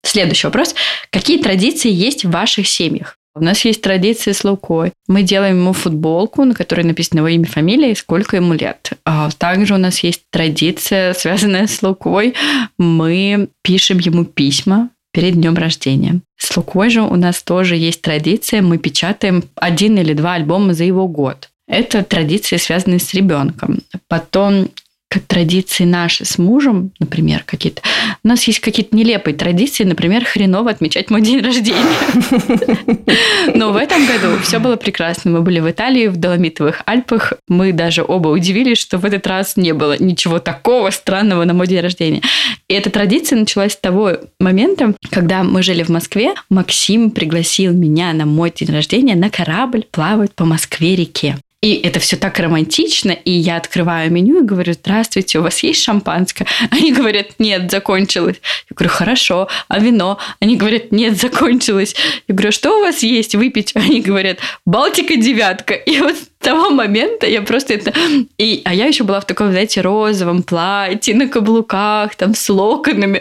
Следующий 0.03 0.47
вопрос. 0.47 0.75
Какие 1.11 1.43
традиции 1.43 1.91
есть 1.91 2.25
в 2.25 2.31
ваших 2.31 2.69
семьях? 2.69 3.17
У 3.41 3.43
нас 3.43 3.65
есть 3.65 3.81
традиция 3.81 4.35
с 4.35 4.45
Лукой. 4.45 4.93
Мы 5.09 5.23
делаем 5.23 5.57
ему 5.57 5.73
футболку, 5.73 6.45
на 6.45 6.55
которой 6.55 6.83
написано 6.83 7.21
его 7.21 7.29
имя, 7.29 7.47
фамилия 7.47 7.93
и 7.93 7.95
сколько 7.95 8.37
ему 8.37 8.53
лет. 8.53 8.91
А 9.07 9.31
Также 9.31 9.75
у 9.75 9.79
нас 9.79 10.01
есть 10.01 10.25
традиция, 10.31 11.15
связанная 11.19 11.67
с 11.67 11.83
Лукой. 11.83 12.35
Мы 12.79 13.49
пишем 13.63 13.99
ему 13.99 14.27
письма 14.27 14.91
перед 15.13 15.37
днем 15.37 15.55
рождения. 15.55 16.21
С 16.37 16.55
Лукой 16.55 16.91
же 16.91 17.01
у 17.01 17.17
нас 17.17 17.43
тоже 17.43 17.77
есть 17.77 18.03
традиция. 18.03 18.61
Мы 18.61 18.77
печатаем 18.77 19.45
один 19.55 19.97
или 19.97 20.13
два 20.13 20.35
альбома 20.35 20.75
за 20.75 20.85
его 20.85 21.09
год. 21.09 21.49
Это 21.67 22.05
традиции, 22.05 22.59
связанные 22.59 22.99
с 22.99 23.15
ребенком. 23.15 23.79
Потом 24.07 24.69
как 25.11 25.25
традиции 25.25 25.83
наши 25.83 26.25
с 26.25 26.39
мужем, 26.39 26.93
например, 27.01 27.43
какие-то. 27.45 27.83
У 28.23 28.29
нас 28.29 28.45
есть 28.45 28.61
какие-то 28.61 28.97
нелепые 28.97 29.35
традиции, 29.35 29.83
например, 29.83 30.25
хреново 30.25 30.71
отмечать 30.71 31.11
мой 31.11 31.21
день 31.21 31.41
рождения. 31.41 31.97
Но 33.57 33.73
в 33.73 33.77
этом 33.77 34.07
году 34.07 34.39
все 34.45 34.61
было 34.61 34.77
прекрасно. 34.77 35.33
Мы 35.33 35.43
были 35.43 35.59
в 35.59 35.69
Италии, 35.69 36.07
в 36.07 36.17
Доломитовых 36.17 36.83
Альпах. 36.87 37.33
Мы 37.49 37.73
даже 37.73 38.05
оба 38.07 38.29
удивились, 38.29 38.79
что 38.79 38.99
в 38.99 39.05
этот 39.05 39.27
раз 39.27 39.57
не 39.57 39.73
было 39.75 39.97
ничего 39.99 40.39
такого 40.39 40.91
странного 40.91 41.43
на 41.43 41.55
мой 41.55 41.67
день 41.67 41.81
рождения. 41.81 42.23
И 42.69 42.75
эта 42.75 42.89
традиция 42.89 43.41
началась 43.41 43.73
с 43.73 43.77
того 43.77 44.13
момента, 44.39 44.95
когда 45.11 45.43
мы 45.43 45.65
жили 45.65 45.83
в 45.83 45.89
Москве. 45.89 46.35
Максим 46.51 47.11
пригласил 47.11 47.73
меня 47.73 48.13
на 48.13 48.27
мой 48.27 48.53
день 48.55 48.73
рождения 48.73 49.17
на 49.17 49.29
корабль 49.29 49.85
плавать 49.91 50.33
по 50.37 50.45
Москве-реке. 50.45 51.37
И 51.63 51.75
это 51.75 52.01
все 52.01 52.17
так 52.17 52.39
романтично, 52.39 53.11
и 53.11 53.31
я 53.31 53.57
открываю 53.57 54.11
меню 54.11 54.43
и 54.43 54.47
говорю, 54.47 54.73
здравствуйте, 54.73 55.39
у 55.39 55.43
вас 55.43 55.63
есть 55.63 55.83
шампанское? 55.83 56.47
Они 56.71 56.91
говорят, 56.91 57.39
нет, 57.39 57.71
закончилось. 57.71 58.41
Я 58.71 58.75
говорю, 58.75 58.91
хорошо, 58.91 59.49
а 59.69 59.79
вино? 59.79 60.19
Они 60.41 60.57
говорят, 60.57 60.91
нет, 60.91 61.21
закончилось. 61.21 61.95
Я 62.29 62.35
говорю, 62.35 62.53
что 62.53 62.79
у 62.79 62.81
вас 62.81 63.03
есть 63.03 63.35
выпить? 63.35 63.73
Они 63.75 64.01
говорят, 64.01 64.39
Балтика 64.65 65.17
девятка. 65.17 65.75
И 65.75 66.01
вот 66.01 66.17
с 66.17 66.31
того 66.39 66.71
момента 66.71 67.27
я 67.27 67.43
просто 67.43 67.75
это... 67.75 67.93
И, 68.39 68.63
а 68.65 68.73
я 68.73 68.87
еще 68.87 69.05
была 69.05 69.21
в 69.21 69.27
таком, 69.27 69.51
знаете, 69.51 69.83
розовом 69.83 70.43
платье, 70.43 71.15
на 71.15 71.29
каблуках, 71.29 72.15
там, 72.15 72.35
с 72.35 72.49
локонами. 72.49 73.21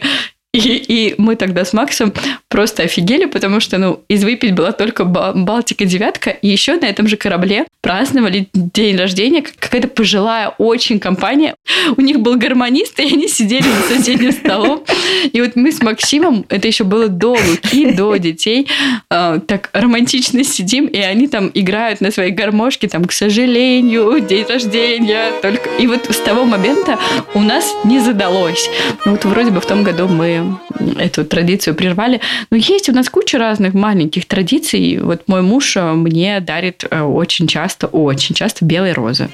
И, 0.65 0.83
и 0.87 1.15
мы 1.17 1.35
тогда 1.35 1.65
с 1.65 1.73
Максом 1.73 2.13
просто 2.49 2.83
офигели, 2.83 3.25
потому 3.25 3.59
что, 3.59 3.77
ну, 3.77 4.01
из 4.07 4.23
выпить 4.23 4.53
была 4.53 4.71
только 4.71 5.05
Ба- 5.05 5.33
Балтика 5.35 5.85
девятка, 5.85 6.31
и 6.31 6.47
еще 6.47 6.75
на 6.75 6.85
этом 6.85 7.07
же 7.07 7.17
корабле 7.17 7.65
праздновали 7.81 8.47
день 8.53 8.97
рождения 8.97 9.41
как- 9.41 9.55
какая-то 9.57 9.87
пожилая 9.87 10.49
очень 10.57 10.99
компания. 10.99 11.55
У 11.95 12.01
них 12.01 12.19
был 12.19 12.35
гармонист, 12.37 12.99
и 12.99 13.03
они 13.03 13.27
сидели 13.27 13.63
за 13.63 13.95
соседним 13.95 14.31
столом. 14.31 14.83
И 15.31 15.41
вот 15.41 15.55
мы 15.55 15.71
с 15.71 15.81
Максимом, 15.81 16.45
это 16.49 16.67
еще 16.67 16.83
было 16.83 17.07
до 17.07 17.31
Луки, 17.31 17.91
до 17.91 18.15
детей, 18.17 18.67
э, 19.09 19.39
так 19.47 19.69
романтично 19.73 20.43
сидим, 20.43 20.85
и 20.87 20.99
они 20.99 21.27
там 21.27 21.51
играют 21.53 22.01
на 22.01 22.11
своей 22.11 22.31
гармошке, 22.31 22.87
там, 22.87 23.05
к 23.05 23.11
сожалению, 23.11 24.19
день 24.19 24.45
рождения. 24.45 25.31
Только... 25.41 25.69
И 25.79 25.87
вот 25.87 26.07
с 26.09 26.17
того 26.17 26.43
момента 26.45 26.97
у 27.33 27.41
нас 27.41 27.73
не 27.83 27.99
задалось. 27.99 28.69
Ну, 29.05 29.11
Вот 29.11 29.25
вроде 29.25 29.51
бы 29.51 29.61
в 29.61 29.65
том 29.65 29.83
году 29.83 30.07
мы 30.07 30.48
эту 30.97 31.25
традицию 31.25 31.75
прервали. 31.75 32.21
Но 32.51 32.57
есть 32.57 32.89
у 32.89 32.93
нас 32.93 33.09
куча 33.09 33.37
разных 33.37 33.73
маленьких 33.73 34.25
традиций. 34.25 34.99
Вот 34.99 35.23
мой 35.27 35.41
муж 35.41 35.75
э, 35.77 35.93
мне 35.93 36.39
дарит 36.39 36.85
э, 36.89 37.01
очень 37.01 37.47
часто, 37.47 37.87
очень 37.87 38.35
часто 38.35 38.65
белые 38.65 38.93
розы. 38.93 39.29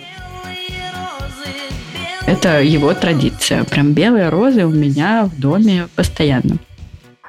Это 2.27 2.61
его 2.61 2.93
традиция. 2.93 3.63
Прям 3.65 3.93
белые 3.93 4.29
розы 4.29 4.65
у 4.65 4.71
меня 4.71 5.25
в 5.25 5.39
доме 5.39 5.87
постоянно. 5.95 6.57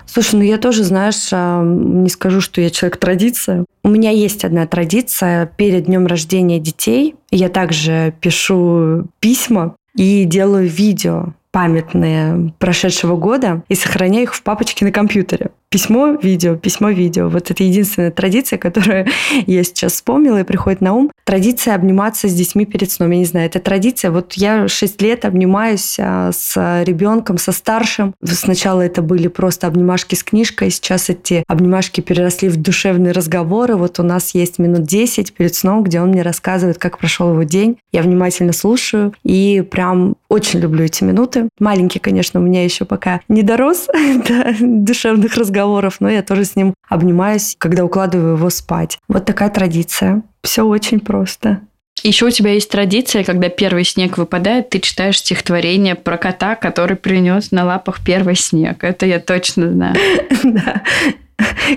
Слушай, 0.06 0.36
ну 0.36 0.42
я 0.42 0.56
тоже, 0.56 0.84
знаешь, 0.84 1.28
а, 1.32 1.62
не 1.62 2.08
скажу, 2.08 2.40
что 2.40 2.60
я 2.60 2.70
человек 2.70 2.96
традиция. 2.96 3.64
У 3.82 3.88
меня 3.88 4.10
есть 4.10 4.44
одна 4.44 4.66
традиция 4.66 5.46
перед 5.46 5.84
днем 5.86 6.06
рождения 6.06 6.58
детей. 6.58 7.16
Я 7.30 7.48
также 7.48 8.14
пишу 8.20 9.08
письма 9.20 9.76
и 9.94 10.24
делаю 10.24 10.68
видео 10.68 11.34
памятные 11.56 12.52
прошедшего 12.58 13.16
года 13.16 13.62
и 13.70 13.74
сохраняю 13.74 14.24
их 14.24 14.34
в 14.34 14.42
папочке 14.42 14.84
на 14.84 14.92
компьютере. 14.92 15.52
Письмо, 15.68 16.16
видео, 16.22 16.54
письмо, 16.54 16.90
видео. 16.90 17.28
Вот 17.28 17.50
это 17.50 17.64
единственная 17.64 18.12
традиция, 18.12 18.56
которую 18.56 19.06
я 19.46 19.64
сейчас 19.64 19.94
вспомнила 19.94 20.40
и 20.40 20.44
приходит 20.44 20.80
на 20.80 20.94
ум. 20.94 21.10
Традиция 21.24 21.74
обниматься 21.74 22.28
с 22.28 22.34
детьми 22.34 22.64
перед 22.64 22.90
сном. 22.90 23.10
Я 23.10 23.18
не 23.18 23.24
знаю, 23.24 23.46
это 23.46 23.58
традиция. 23.58 24.12
Вот 24.12 24.34
я 24.34 24.68
6 24.68 25.02
лет 25.02 25.24
обнимаюсь 25.24 25.96
а, 25.98 26.30
с 26.32 26.82
ребенком, 26.84 27.36
со 27.36 27.50
старшим. 27.50 28.14
Сначала 28.22 28.80
это 28.80 29.02
были 29.02 29.26
просто 29.26 29.66
обнимашки 29.66 30.14
с 30.14 30.22
книжкой, 30.22 30.70
сейчас 30.70 31.10
эти 31.10 31.42
обнимашки 31.48 32.00
переросли 32.00 32.48
в 32.48 32.56
душевные 32.56 33.12
разговоры. 33.12 33.74
Вот 33.74 33.98
у 33.98 34.04
нас 34.04 34.34
есть 34.34 34.60
минут 34.60 34.84
10 34.84 35.32
перед 35.32 35.54
сном, 35.54 35.82
где 35.82 36.00
он 36.00 36.10
мне 36.10 36.22
рассказывает, 36.22 36.78
как 36.78 36.98
прошел 36.98 37.32
его 37.32 37.42
день. 37.42 37.78
Я 37.92 38.02
внимательно 38.02 38.52
слушаю 38.52 39.14
и 39.24 39.64
прям 39.68 40.16
очень 40.28 40.60
люблю 40.60 40.84
эти 40.84 41.02
минуты. 41.02 41.48
Маленький, 41.58 41.98
конечно, 41.98 42.38
у 42.38 42.42
меня 42.42 42.62
еще 42.62 42.84
пока 42.84 43.20
не 43.28 43.42
дорос 43.42 43.88
до 44.28 44.54
душевных 44.60 45.34
разговоров, 45.34 45.55
но 46.00 46.10
я 46.10 46.22
тоже 46.22 46.44
с 46.44 46.56
ним 46.56 46.74
обнимаюсь, 46.88 47.56
когда 47.58 47.84
укладываю 47.84 48.36
его 48.36 48.50
спать. 48.50 48.98
Вот 49.08 49.24
такая 49.24 49.50
традиция. 49.50 50.22
Все 50.42 50.62
очень 50.62 51.00
просто. 51.00 51.60
Еще 52.02 52.26
у 52.26 52.30
тебя 52.30 52.52
есть 52.52 52.70
традиция, 52.70 53.24
когда 53.24 53.48
первый 53.48 53.84
снег 53.84 54.18
выпадает, 54.18 54.70
ты 54.70 54.80
читаешь 54.80 55.18
стихотворение 55.18 55.94
про 55.94 56.18
кота, 56.18 56.54
который 56.54 56.96
принес 56.96 57.50
на 57.50 57.64
лапах 57.64 58.00
первый 58.04 58.36
снег. 58.36 58.84
Это 58.84 59.06
я 59.06 59.18
точно 59.18 59.72
знаю. 59.72 59.96
Да. 60.44 60.82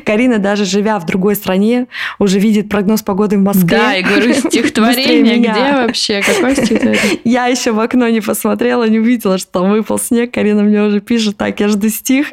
Карина, 0.06 0.40
даже 0.40 0.66
живя 0.66 1.00
в 1.00 1.06
другой 1.06 1.36
стране, 1.36 1.88
уже 2.18 2.40
видит 2.40 2.70
прогноз 2.70 3.02
погоды 3.02 3.38
в 3.38 3.42
Москве. 3.42 3.68
Да, 3.68 3.96
и 3.96 4.04
говорю, 4.04 4.34
стихотворение, 4.34 5.38
где 5.38 5.74
вообще? 5.74 6.22
Какое 6.22 6.56
стихотворение? 6.56 7.20
Я 7.24 7.48
еще 7.48 7.72
в 7.72 7.80
окно 7.80 8.08
не 8.08 8.22
посмотрела, 8.22 8.88
не 8.88 9.00
увидела, 9.00 9.38
что 9.38 9.52
там 9.52 9.72
выпал 9.72 10.00
снег. 10.00 10.34
Карина 10.34 10.64
мне 10.64 10.82
уже 10.82 11.02
пишет, 11.02 11.38
так, 11.38 11.60
я 11.60 11.68
жду 11.68 11.90
стих. 11.90 12.28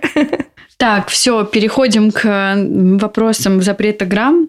Так, 0.79 1.09
все, 1.09 1.45
переходим 1.45 2.11
к 2.11 2.27
м, 2.27 2.99
вопросам 2.99 3.63
запрета 3.63 4.05
грамм. 4.05 4.49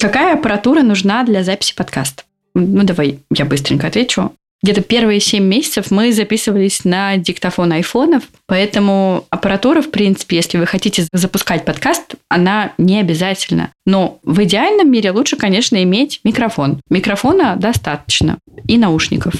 Какая 0.00 0.34
аппаратура 0.34 0.82
нужна 0.82 1.22
для 1.22 1.44
записи 1.44 1.74
подкаста? 1.76 2.24
Ну, 2.54 2.82
давай 2.82 3.20
я 3.34 3.44
быстренько 3.44 3.86
отвечу. 3.86 4.32
Где-то 4.64 4.80
первые 4.80 5.20
7 5.20 5.44
месяцев 5.44 5.90
мы 5.90 6.12
записывались 6.12 6.84
на 6.84 7.16
диктофон 7.18 7.72
айфонов, 7.72 8.24
поэтому 8.46 9.26
аппаратура, 9.30 9.82
в 9.82 9.90
принципе, 9.90 10.36
если 10.36 10.58
вы 10.58 10.66
хотите 10.66 11.06
запускать 11.12 11.64
подкаст, 11.64 12.14
она 12.28 12.72
не 12.78 12.98
обязательна. 12.98 13.70
Но 13.86 14.18
в 14.22 14.42
идеальном 14.42 14.90
мире 14.90 15.10
лучше, 15.10 15.36
конечно, 15.36 15.82
иметь 15.82 16.20
микрофон. 16.24 16.80
Микрофона 16.88 17.56
достаточно 17.56 18.38
и 18.66 18.78
наушников. 18.78 19.34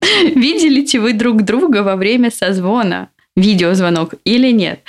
Видели 0.34 0.84
вы 0.98 1.12
друг 1.12 1.42
друга 1.42 1.82
во 1.82 1.96
время 1.96 2.30
созвона, 2.30 3.10
видеозвонок 3.36 4.14
или 4.24 4.50
нет? 4.50 4.82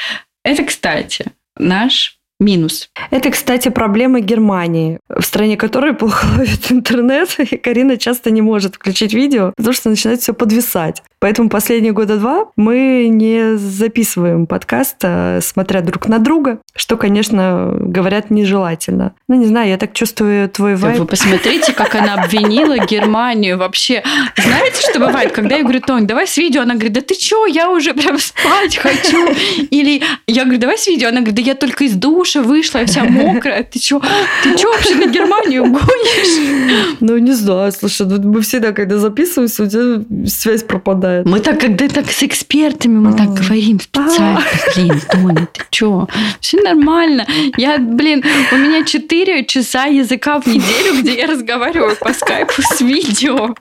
Это, 0.44 0.64
кстати, 0.64 1.26
наш 1.58 2.19
минус. 2.40 2.90
Это, 3.12 3.30
кстати, 3.32 3.70
проблема 3.70 4.22
Германии, 4.22 5.00
в 5.10 5.22
стране 5.22 5.58
которой 5.58 5.94
плохо 5.94 6.26
ловит 6.38 6.72
интернет, 6.72 7.38
и 7.40 7.58
Карина 7.58 7.98
часто 7.98 8.32
не 8.32 8.42
может 8.42 8.76
включить 8.76 9.14
видео, 9.14 9.54
потому 9.58 9.74
что 9.74 9.90
начинает 9.90 10.22
все 10.22 10.34
подвисать. 10.34 11.04
Поэтому 11.20 11.50
последние 11.50 11.92
года 11.92 12.16
два 12.18 12.46
мы 12.56 13.08
не 13.10 13.58
записываем 13.58 14.48
подкаст, 14.48 14.96
а, 15.04 15.40
смотря 15.42 15.82
друг 15.82 16.08
на 16.08 16.20
друга, 16.20 16.60
что, 16.76 16.96
конечно, 16.96 17.74
говорят 17.78 18.30
нежелательно. 18.30 19.14
Ну, 19.28 19.36
не 19.36 19.46
знаю, 19.46 19.70
я 19.70 19.78
так 19.78 19.94
чувствую 19.94 20.48
твой 20.48 20.76
Вы 20.76 20.94
вайб. 20.94 21.10
посмотрите, 21.10 21.74
как 21.74 21.96
она 21.96 22.14
обвинила 22.14 22.78
Германию 22.78 23.58
вообще. 23.58 24.02
Знаете, 24.38 24.82
что 24.90 25.00
бывает, 25.00 25.34
когда 25.34 25.58
я 25.58 25.64
говорю, 25.64 25.82
Тонь, 25.82 26.08
давай 26.08 26.26
с 26.26 26.38
видео, 26.38 26.62
она 26.62 26.76
говорит, 26.76 26.94
да 26.94 27.02
ты 27.02 27.16
чё, 27.16 27.46
я 27.46 27.70
уже 27.70 27.94
прям 27.94 28.18
спать 28.18 28.78
хочу. 28.78 29.28
Или 29.72 30.02
я 30.26 30.44
говорю, 30.44 30.60
давай 30.60 30.78
с 30.78 30.88
видео, 30.88 31.10
она 31.10 31.18
говорит, 31.18 31.36
да 31.36 31.42
я 31.42 31.56
только 31.56 31.84
из 31.84 31.96
душа 31.96 32.29
вышла, 32.36 32.80
я 32.80 32.86
вся 32.86 33.04
мокрая, 33.04 33.64
ты 33.64 33.80
чё, 33.80 34.02
ты 34.44 34.56
чё 34.56 34.72
вообще 34.72 34.96
на 34.96 35.08
Германию 35.08 35.64
гонишь? 35.64 36.98
Ну, 37.00 37.18
не 37.18 37.34
знаю, 37.34 37.72
слушай, 37.72 38.08
мы 38.08 38.42
всегда, 38.42 38.72
когда 38.72 38.98
записываемся, 38.98 39.64
у 39.64 39.68
тебя 39.68 40.28
связь 40.28 40.64
пропадает. 40.64 41.26
Мы 41.26 41.40
так, 41.40 41.60
когда 41.60 41.88
так 41.88 42.12
с 42.12 42.24
экспертами, 42.24 42.98
мы 42.98 43.14
так 43.14 43.34
говорим 43.34 43.80
специально. 43.80 44.44
Блин, 44.76 45.02
Тоня, 45.12 45.48
ты 45.54 45.62
чё? 45.70 46.08
Все 46.40 46.62
нормально. 46.62 47.26
Я, 47.58 47.78
блин, 47.78 48.24
у 48.52 48.56
меня 48.56 48.84
4 48.84 49.46
часа 49.46 49.86
языка 49.86 50.40
в 50.40 50.48
неделю, 50.48 51.02
где 51.02 51.18
я 51.18 51.28
разговариваю 51.28 51.96
по 52.00 52.14
скайпу 52.14 52.62
с 52.62 52.82
видео. 52.82 53.56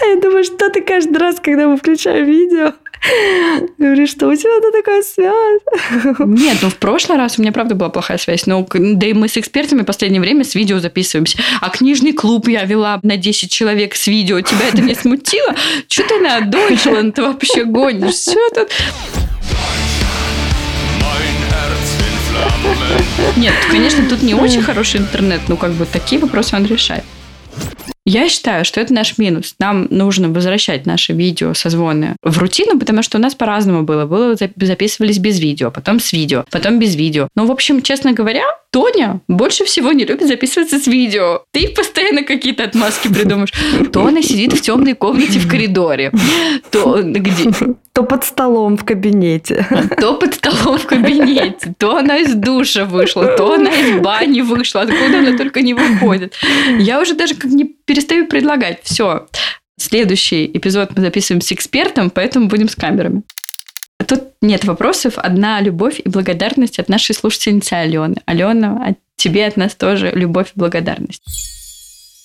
А 0.00 0.04
я 0.04 0.20
думаю, 0.20 0.44
что 0.44 0.68
ты 0.70 0.80
каждый 0.80 1.18
раз, 1.18 1.36
когда 1.42 1.68
мы 1.68 1.76
включаем 1.76 2.26
видео, 2.26 2.72
говоришь, 3.78 4.10
что 4.10 4.28
у 4.28 4.34
тебя-то 4.34 4.72
такая 4.72 5.02
связь. 5.02 5.60
Нет, 6.18 6.58
ну 6.62 6.70
в 6.70 6.76
прошлый 6.76 7.18
раз 7.18 7.38
у 7.38 7.42
меня, 7.42 7.52
правда, 7.52 7.74
была 7.74 7.90
плохая 7.90 8.18
связь. 8.18 8.46
Но, 8.46 8.66
да 8.70 9.06
и 9.06 9.12
мы 9.12 9.28
с 9.28 9.36
экспертами 9.36 9.82
в 9.82 9.86
последнее 9.86 10.20
время 10.20 10.44
с 10.44 10.54
видео 10.54 10.78
записываемся. 10.78 11.38
А 11.60 11.70
книжный 11.70 12.12
клуб 12.12 12.48
я 12.48 12.64
вела 12.64 13.00
на 13.02 13.16
10 13.16 13.50
человек 13.50 13.94
с 13.94 14.06
видео. 14.06 14.40
Тебя 14.40 14.68
это 14.68 14.82
не 14.82 14.94
смутило? 14.94 15.54
Что 15.88 16.02
ты 16.04 16.18
на 16.20 16.40
Deutschland 16.40 17.20
вообще 17.20 17.64
гонишь? 17.64 18.14
Все 18.14 18.48
тут... 18.54 18.68
Нет, 23.36 23.54
конечно, 23.70 24.04
тут 24.08 24.22
не 24.22 24.34
очень 24.34 24.62
хороший 24.62 25.00
интернет, 25.00 25.40
но 25.48 25.56
как 25.56 25.72
бы 25.72 25.86
такие 25.86 26.20
вопросы 26.20 26.56
он 26.56 26.66
решает. 26.66 27.04
Я 28.08 28.30
считаю, 28.30 28.64
что 28.64 28.80
это 28.80 28.94
наш 28.94 29.18
минус. 29.18 29.54
Нам 29.58 29.86
нужно 29.90 30.30
возвращать 30.30 30.86
наши 30.86 31.12
видео 31.12 31.52
созвоны 31.52 32.16
в 32.22 32.38
рутину, 32.38 32.78
потому 32.78 33.02
что 33.02 33.18
у 33.18 33.20
нас 33.20 33.34
по-разному 33.34 33.82
было. 33.82 34.06
Было 34.06 34.34
записывались 34.34 35.18
без 35.18 35.38
видео, 35.38 35.70
потом 35.70 36.00
с 36.00 36.14
видео, 36.14 36.46
потом 36.50 36.78
без 36.78 36.96
видео. 36.96 37.28
Ну, 37.34 37.44
в 37.44 37.50
общем, 37.50 37.82
честно 37.82 38.14
говоря, 38.14 38.44
Тоня 38.70 39.20
больше 39.28 39.66
всего 39.66 39.92
не 39.92 40.06
любит 40.06 40.26
записываться 40.26 40.78
с 40.78 40.86
видео. 40.86 41.42
Ты 41.52 41.68
постоянно 41.68 42.22
какие-то 42.22 42.64
отмазки 42.64 43.08
придумаешь. 43.08 43.52
То 43.92 44.06
она 44.06 44.22
сидит 44.22 44.54
в 44.54 44.62
темной 44.62 44.94
комнате 44.94 45.38
в 45.38 45.46
коридоре, 45.46 46.10
то 46.70 47.02
где... 47.02 47.50
То 47.92 48.04
под 48.04 48.24
столом 48.24 48.76
в 48.78 48.84
кабинете. 48.84 49.66
То 50.00 50.14
под 50.14 50.34
столом 50.34 50.78
в 50.78 50.86
кабинете, 50.86 51.74
то 51.76 51.96
она 51.96 52.18
из 52.18 52.32
душа 52.32 52.84
вышла, 52.84 53.36
то 53.36 53.54
она 53.54 53.70
из 53.70 54.00
бани 54.00 54.40
вышла, 54.40 54.82
откуда 54.82 55.18
она 55.18 55.36
только 55.36 55.60
не 55.60 55.74
выходит. 55.74 56.34
Я 56.78 57.00
уже 57.00 57.14
даже 57.14 57.34
как 57.34 57.50
не 57.50 57.74
перестаю 57.88 58.28
предлагать. 58.28 58.80
Все, 58.84 59.26
следующий 59.78 60.46
эпизод 60.46 60.90
мы 60.94 61.02
записываем 61.02 61.40
с 61.40 61.50
экспертом, 61.50 62.10
поэтому 62.10 62.46
будем 62.48 62.68
с 62.68 62.76
камерами. 62.76 63.22
Тут 64.06 64.24
нет 64.42 64.64
вопросов. 64.64 65.14
Одна 65.16 65.60
любовь 65.60 65.98
и 66.04 66.08
благодарность 66.08 66.78
от 66.78 66.88
нашей 66.88 67.14
слушательницы 67.14 67.72
Алены. 67.72 68.16
Алена, 68.26 68.86
от 68.86 68.98
тебе 69.16 69.46
от 69.46 69.56
нас 69.56 69.74
тоже 69.74 70.12
любовь 70.14 70.48
и 70.54 70.58
благодарность. 70.58 71.22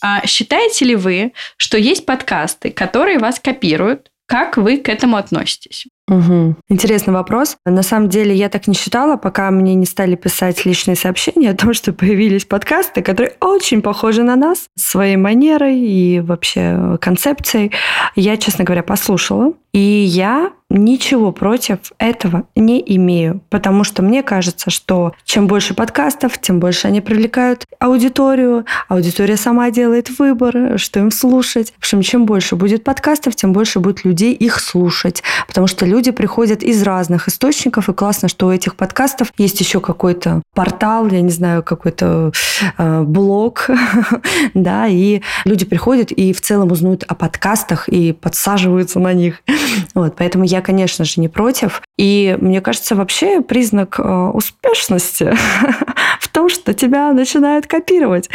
А 0.01 0.27
считаете 0.27 0.85
ли 0.85 0.95
вы, 0.95 1.31
что 1.55 1.77
есть 1.77 2.05
подкасты, 2.05 2.69
которые 2.69 3.19
вас 3.19 3.39
копируют? 3.39 4.11
Как 4.25 4.57
вы 4.57 4.77
к 4.77 4.89
этому 4.89 5.15
относитесь? 5.15 5.87
Угу. 6.09 6.55
Интересный 6.69 7.13
вопрос. 7.13 7.55
На 7.65 7.81
самом 7.81 8.09
деле 8.09 8.35
я 8.35 8.49
так 8.49 8.67
не 8.67 8.73
считала, 8.73 9.15
пока 9.15 9.49
мне 9.51 9.73
не 9.73 9.85
стали 9.85 10.15
писать 10.15 10.65
личные 10.65 10.95
сообщения 10.95 11.51
о 11.51 11.55
том, 11.55 11.73
что 11.73 11.93
появились 11.93 12.45
подкасты, 12.45 13.01
которые 13.01 13.35
очень 13.39 13.81
похожи 13.81 14.23
на 14.23 14.35
нас 14.35 14.67
своей 14.75 15.15
манерой 15.15 15.79
и 15.79 16.19
вообще 16.19 16.97
концепцией. 16.99 17.71
Я, 18.15 18.35
честно 18.37 18.65
говоря, 18.65 18.83
послушала. 18.83 19.53
И 19.71 19.79
я 19.79 20.51
ничего 20.73 21.31
против 21.31 21.93
этого 21.97 22.43
не 22.55 22.83
имею, 22.95 23.41
потому 23.49 23.83
что 23.83 24.01
мне 24.01 24.23
кажется, 24.23 24.69
что 24.69 25.13
чем 25.23 25.47
больше 25.47 25.73
подкастов, 25.73 26.39
тем 26.41 26.59
больше 26.59 26.87
они 26.87 26.99
привлекают 26.99 27.65
аудиторию, 27.79 28.65
аудитория 28.89 29.37
сама 29.37 29.71
делает 29.71 30.09
выбор, 30.19 30.77
что 30.77 30.99
им 30.99 31.11
слушать. 31.11 31.73
В 31.77 31.79
общем, 31.79 32.01
чем 32.01 32.25
больше 32.25 32.55
будет 32.55 32.83
подкастов, 32.83 33.35
тем 33.35 33.53
больше 33.53 33.79
будет 33.79 34.03
людей 34.03 34.33
их 34.33 34.59
слушать, 34.59 35.23
потому 35.47 35.67
что 35.67 35.85
люди 35.85 36.11
приходят 36.11 36.63
из 36.63 36.81
разных 36.83 37.27
источников, 37.27 37.87
и 37.87 37.93
классно, 37.93 38.27
что 38.27 38.47
у 38.47 38.51
этих 38.51 38.75
подкастов 38.75 39.31
есть 39.37 39.59
еще 39.59 39.79
какой-то 39.79 40.41
портал, 40.53 41.07
я 41.07 41.21
не 41.21 41.29
знаю, 41.29 41.63
какой-то 41.63 42.31
э, 42.77 43.01
блог, 43.03 43.69
да, 44.53 44.87
и 44.87 45.21
люди 45.45 45.65
приходят 45.65 46.11
и 46.11 46.33
в 46.33 46.41
целом 46.41 46.71
узнают 46.71 47.03
о 47.07 47.15
подкастах 47.15 47.87
и 47.89 48.11
подсаживаются 48.11 48.99
на 48.99 49.13
них. 49.13 49.41
Вот, 49.95 50.15
поэтому 50.17 50.43
я, 50.43 50.61
конечно 50.63 51.05
же, 51.05 51.21
не 51.21 51.27
против. 51.27 51.83
И 51.97 52.35
мне 52.41 52.61
кажется, 52.61 52.95
вообще 52.95 53.41
признак 53.41 53.99
э, 53.99 54.03
успешности 54.33 55.35
в 56.19 56.27
том, 56.29 56.49
что 56.49 56.73
тебя 56.73 57.13
начинают 57.13 57.67
копировать. 57.67 58.29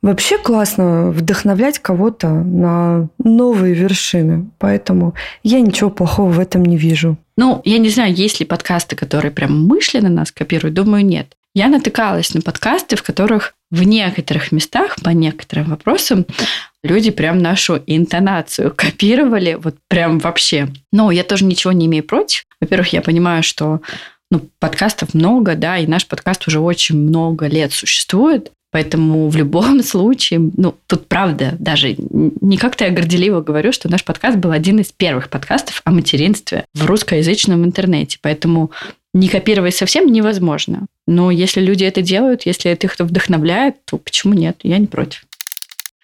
Вообще 0.00 0.38
классно 0.38 1.10
вдохновлять 1.10 1.78
кого-то 1.78 2.28
на 2.28 3.08
новые 3.18 3.74
вершины. 3.74 4.50
Поэтому 4.58 5.14
я 5.42 5.60
ничего 5.60 5.90
плохого 5.90 6.30
в 6.30 6.40
этом 6.40 6.64
не 6.64 6.78
вижу. 6.78 7.18
Ну, 7.36 7.60
я 7.64 7.78
не 7.78 7.90
знаю, 7.90 8.14
есть 8.14 8.40
ли 8.40 8.46
подкасты, 8.46 8.96
которые 8.96 9.32
прям 9.32 9.66
мышленно 9.66 10.08
нас 10.08 10.32
копируют. 10.32 10.74
Думаю, 10.74 11.04
нет. 11.04 11.34
Я 11.54 11.68
натыкалась 11.68 12.34
на 12.34 12.40
подкасты, 12.40 12.96
в 12.96 13.02
которых 13.02 13.54
в 13.70 13.84
некоторых 13.84 14.50
местах 14.50 14.96
по 15.02 15.10
некоторым 15.10 15.70
вопросам 15.70 16.26
люди 16.84 17.10
прям 17.10 17.38
нашу 17.38 17.82
интонацию 17.86 18.72
копировали, 18.74 19.58
вот 19.60 19.74
прям 19.88 20.18
вообще. 20.20 20.68
Но 20.92 21.10
я 21.10 21.24
тоже 21.24 21.44
ничего 21.44 21.72
не 21.72 21.86
имею 21.86 22.04
против. 22.04 22.44
Во-первых, 22.60 22.92
я 22.92 23.02
понимаю, 23.02 23.42
что 23.42 23.80
ну, 24.30 24.42
подкастов 24.58 25.14
много, 25.14 25.54
да, 25.54 25.78
и 25.78 25.86
наш 25.86 26.06
подкаст 26.06 26.46
уже 26.46 26.60
очень 26.60 26.96
много 26.96 27.46
лет 27.46 27.72
существует. 27.72 28.52
Поэтому 28.70 29.28
в 29.28 29.36
любом 29.36 29.82
случае, 29.84 30.50
ну, 30.56 30.74
тут 30.86 31.06
правда, 31.06 31.54
даже 31.58 31.94
не 31.98 32.56
как-то 32.56 32.84
я 32.84 32.90
горделиво 32.90 33.40
говорю, 33.40 33.72
что 33.72 33.90
наш 33.90 34.04
подкаст 34.04 34.36
был 34.38 34.50
один 34.50 34.80
из 34.80 34.92
первых 34.92 35.30
подкастов 35.30 35.80
о 35.84 35.90
материнстве 35.90 36.64
в 36.74 36.84
русскоязычном 36.84 37.64
интернете. 37.64 38.18
Поэтому 38.20 38.72
не 39.12 39.28
копировать 39.28 39.76
совсем 39.76 40.10
невозможно. 40.10 40.86
Но 41.06 41.30
если 41.30 41.60
люди 41.60 41.84
это 41.84 42.02
делают, 42.02 42.46
если 42.46 42.70
это 42.70 42.88
их 42.88 42.96
вдохновляет, 42.98 43.76
то 43.84 43.96
почему 43.96 44.34
нет? 44.34 44.56
Я 44.64 44.78
не 44.78 44.86
против. 44.86 45.24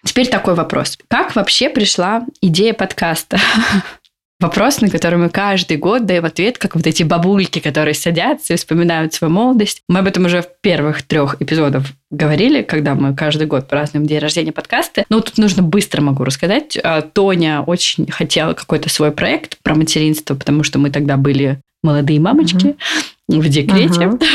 Теперь 0.03 0.27
такой 0.27 0.55
вопрос. 0.55 0.97
Как 1.07 1.35
вообще 1.35 1.69
пришла 1.69 2.25
идея 2.41 2.73
подкаста? 2.73 3.39
Вопрос, 4.41 4.81
на 4.81 4.89
который 4.89 5.19
мы 5.19 5.29
каждый 5.29 5.77
год 5.77 6.07
даем 6.07 6.25
ответ, 6.25 6.57
как 6.57 6.75
вот 6.75 6.87
эти 6.87 7.03
бабульки, 7.03 7.59
которые 7.59 7.93
садятся 7.93 8.53
и 8.53 8.57
вспоминают 8.57 9.13
свою 9.13 9.31
молодость. 9.31 9.83
Мы 9.87 9.99
об 9.99 10.07
этом 10.07 10.25
уже 10.25 10.41
в 10.41 10.47
первых 10.61 11.03
трех 11.03 11.39
эпизодах 11.39 11.83
говорили, 12.09 12.63
когда 12.63 12.95
мы 12.95 13.15
каждый 13.15 13.45
год 13.45 13.67
празднуем 13.67 14.07
день 14.07 14.17
рождения 14.17 14.51
подкаста. 14.51 15.05
Но 15.09 15.19
тут 15.19 15.37
нужно 15.37 15.61
быстро 15.61 16.01
могу 16.01 16.23
рассказать. 16.23 16.75
А, 16.83 17.03
Тоня 17.03 17.61
очень 17.61 18.11
хотела 18.11 18.53
какой-то 18.53 18.89
свой 18.89 19.11
проект 19.11 19.59
про 19.61 19.75
материнство, 19.75 20.33
потому 20.33 20.63
что 20.63 20.79
мы 20.79 20.89
тогда 20.89 21.17
были 21.17 21.59
молодые 21.83 22.19
мамочки 22.19 22.75
в 23.27 23.47
декрете. 23.47 24.05
Ага. 24.05 24.19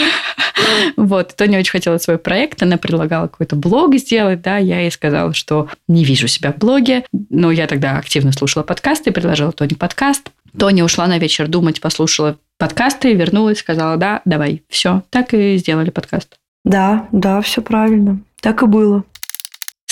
Вот, 0.96 1.34
Тоня 1.36 1.58
очень 1.58 1.70
хотела 1.70 1.98
свой 1.98 2.18
проект, 2.18 2.62
она 2.62 2.76
предлагала 2.76 3.28
какой-то 3.28 3.56
блог 3.56 3.94
сделать, 3.96 4.42
да, 4.42 4.56
я 4.56 4.80
ей 4.80 4.90
сказала, 4.90 5.32
что 5.32 5.68
не 5.86 6.04
вижу 6.04 6.28
себя 6.28 6.52
в 6.52 6.58
блоге, 6.58 7.04
но 7.30 7.50
я 7.50 7.66
тогда 7.66 7.98
активно 7.98 8.32
слушала 8.32 8.62
подкасты, 8.62 9.12
предложила 9.12 9.52
Тоне 9.52 9.76
подкаст. 9.76 10.30
Тоня 10.58 10.84
ушла 10.84 11.06
на 11.06 11.18
вечер 11.18 11.48
думать, 11.48 11.80
послушала 11.80 12.38
подкасты, 12.58 13.12
вернулась, 13.12 13.58
сказала, 13.58 13.96
да, 13.96 14.22
давай, 14.24 14.62
все, 14.68 15.02
так 15.10 15.34
и 15.34 15.56
сделали 15.56 15.90
подкаст. 15.90 16.36
Да, 16.64 17.06
да, 17.12 17.40
все 17.42 17.62
правильно, 17.62 18.20
так 18.40 18.62
и 18.62 18.66
было. 18.66 19.04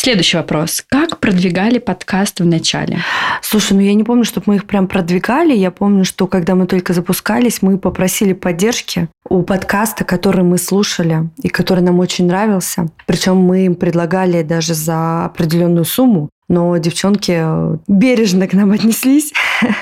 Следующий 0.04 0.36
вопрос. 0.36 0.84
Как 0.86 1.18
продвигали 1.18 1.78
подкаст 1.78 2.40
в 2.40 2.44
начале? 2.44 2.98
Слушай, 3.40 3.72
ну 3.72 3.80
я 3.80 3.94
не 3.94 4.04
помню, 4.04 4.24
чтобы 4.24 4.44
мы 4.48 4.56
их 4.56 4.66
прям 4.66 4.86
продвигали. 4.86 5.56
Я 5.56 5.70
помню, 5.70 6.04
что 6.04 6.26
когда 6.26 6.54
мы 6.54 6.66
только 6.66 6.92
запускались, 6.92 7.62
мы 7.62 7.78
попросили 7.78 8.34
поддержки 8.34 9.08
у 9.26 9.42
подкаста, 9.42 10.04
который 10.04 10.44
мы 10.44 10.58
слушали 10.58 11.30
и 11.42 11.48
который 11.48 11.82
нам 11.82 12.00
очень 12.00 12.26
нравился. 12.26 12.88
Причем 13.06 13.38
мы 13.38 13.64
им 13.64 13.76
предлагали 13.76 14.42
даже 14.42 14.74
за 14.74 15.24
определенную 15.24 15.86
сумму 15.86 16.28
но 16.46 16.76
девчонки 16.76 17.42
бережно 17.88 18.46
к 18.46 18.52
нам 18.52 18.72
отнеслись 18.72 19.32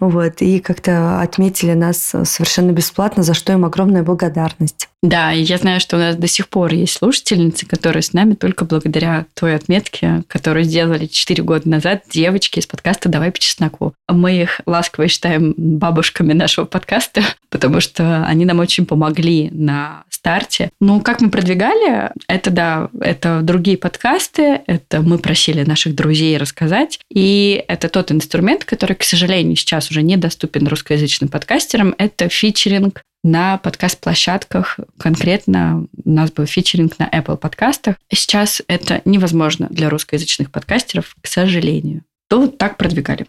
вот, 0.00 0.42
и 0.42 0.60
как-то 0.60 1.20
отметили 1.20 1.72
нас 1.72 2.14
совершенно 2.24 2.72
бесплатно, 2.72 3.22
за 3.22 3.34
что 3.34 3.52
им 3.52 3.64
огромная 3.64 4.02
благодарность. 4.02 4.88
Да, 5.02 5.32
и 5.32 5.42
я 5.42 5.58
знаю, 5.58 5.78
что 5.78 5.96
у 5.96 6.00
нас 6.00 6.16
до 6.16 6.26
сих 6.26 6.48
пор 6.48 6.72
есть 6.72 6.94
слушательницы, 6.94 7.64
которые 7.64 8.02
с 8.02 8.12
нами 8.12 8.34
только 8.34 8.64
благодаря 8.64 9.26
той 9.34 9.54
отметке, 9.54 10.24
которую 10.26 10.64
сделали 10.64 11.06
4 11.06 11.42
года 11.44 11.68
назад 11.68 12.02
девочки 12.10 12.58
из 12.58 12.66
подкаста 12.66 13.08
«Давай 13.08 13.30
по 13.30 13.38
чесноку». 13.38 13.94
Мы 14.08 14.42
их 14.42 14.60
ласково 14.66 15.06
считаем 15.06 15.54
бабушками 15.56 16.32
нашего 16.32 16.64
подкаста, 16.64 17.22
потому 17.50 17.80
что 17.80 18.24
они 18.26 18.44
нам 18.44 18.58
очень 18.58 18.84
помогли 18.84 19.48
на 19.52 20.02
старте. 20.10 20.70
Ну, 20.80 21.00
как 21.00 21.20
мы 21.20 21.30
продвигали, 21.30 22.10
это, 22.26 22.50
да, 22.50 22.88
это 23.00 23.42
другие 23.42 23.78
подкасты, 23.78 24.62
это 24.66 25.02
мы 25.02 25.18
просили 25.18 25.62
наших 25.62 25.94
друзей 25.94 26.36
рассказать, 26.36 26.98
и 27.10 27.64
это 27.68 27.88
тот 27.88 28.10
инструмент, 28.10 28.64
который, 28.64 28.96
к 28.96 29.04
сожалению, 29.04 29.45
сожалению, 29.46 29.56
сейчас 29.56 29.90
уже 29.90 30.02
недоступен 30.02 30.66
русскоязычным 30.66 31.28
подкастерам, 31.28 31.94
это 31.98 32.28
фичеринг 32.28 33.02
на 33.22 33.58
подкаст-площадках. 33.58 34.78
Конкретно 34.98 35.86
у 36.04 36.10
нас 36.10 36.30
был 36.30 36.46
фичеринг 36.46 36.98
на 36.98 37.08
Apple 37.08 37.36
подкастах. 37.36 37.96
Сейчас 38.12 38.62
это 38.68 39.02
невозможно 39.04 39.68
для 39.70 39.88
русскоязычных 39.88 40.50
подкастеров, 40.50 41.16
к 41.20 41.26
сожалению. 41.26 42.02
То 42.28 42.46
так 42.48 42.76
продвигали. 42.76 43.26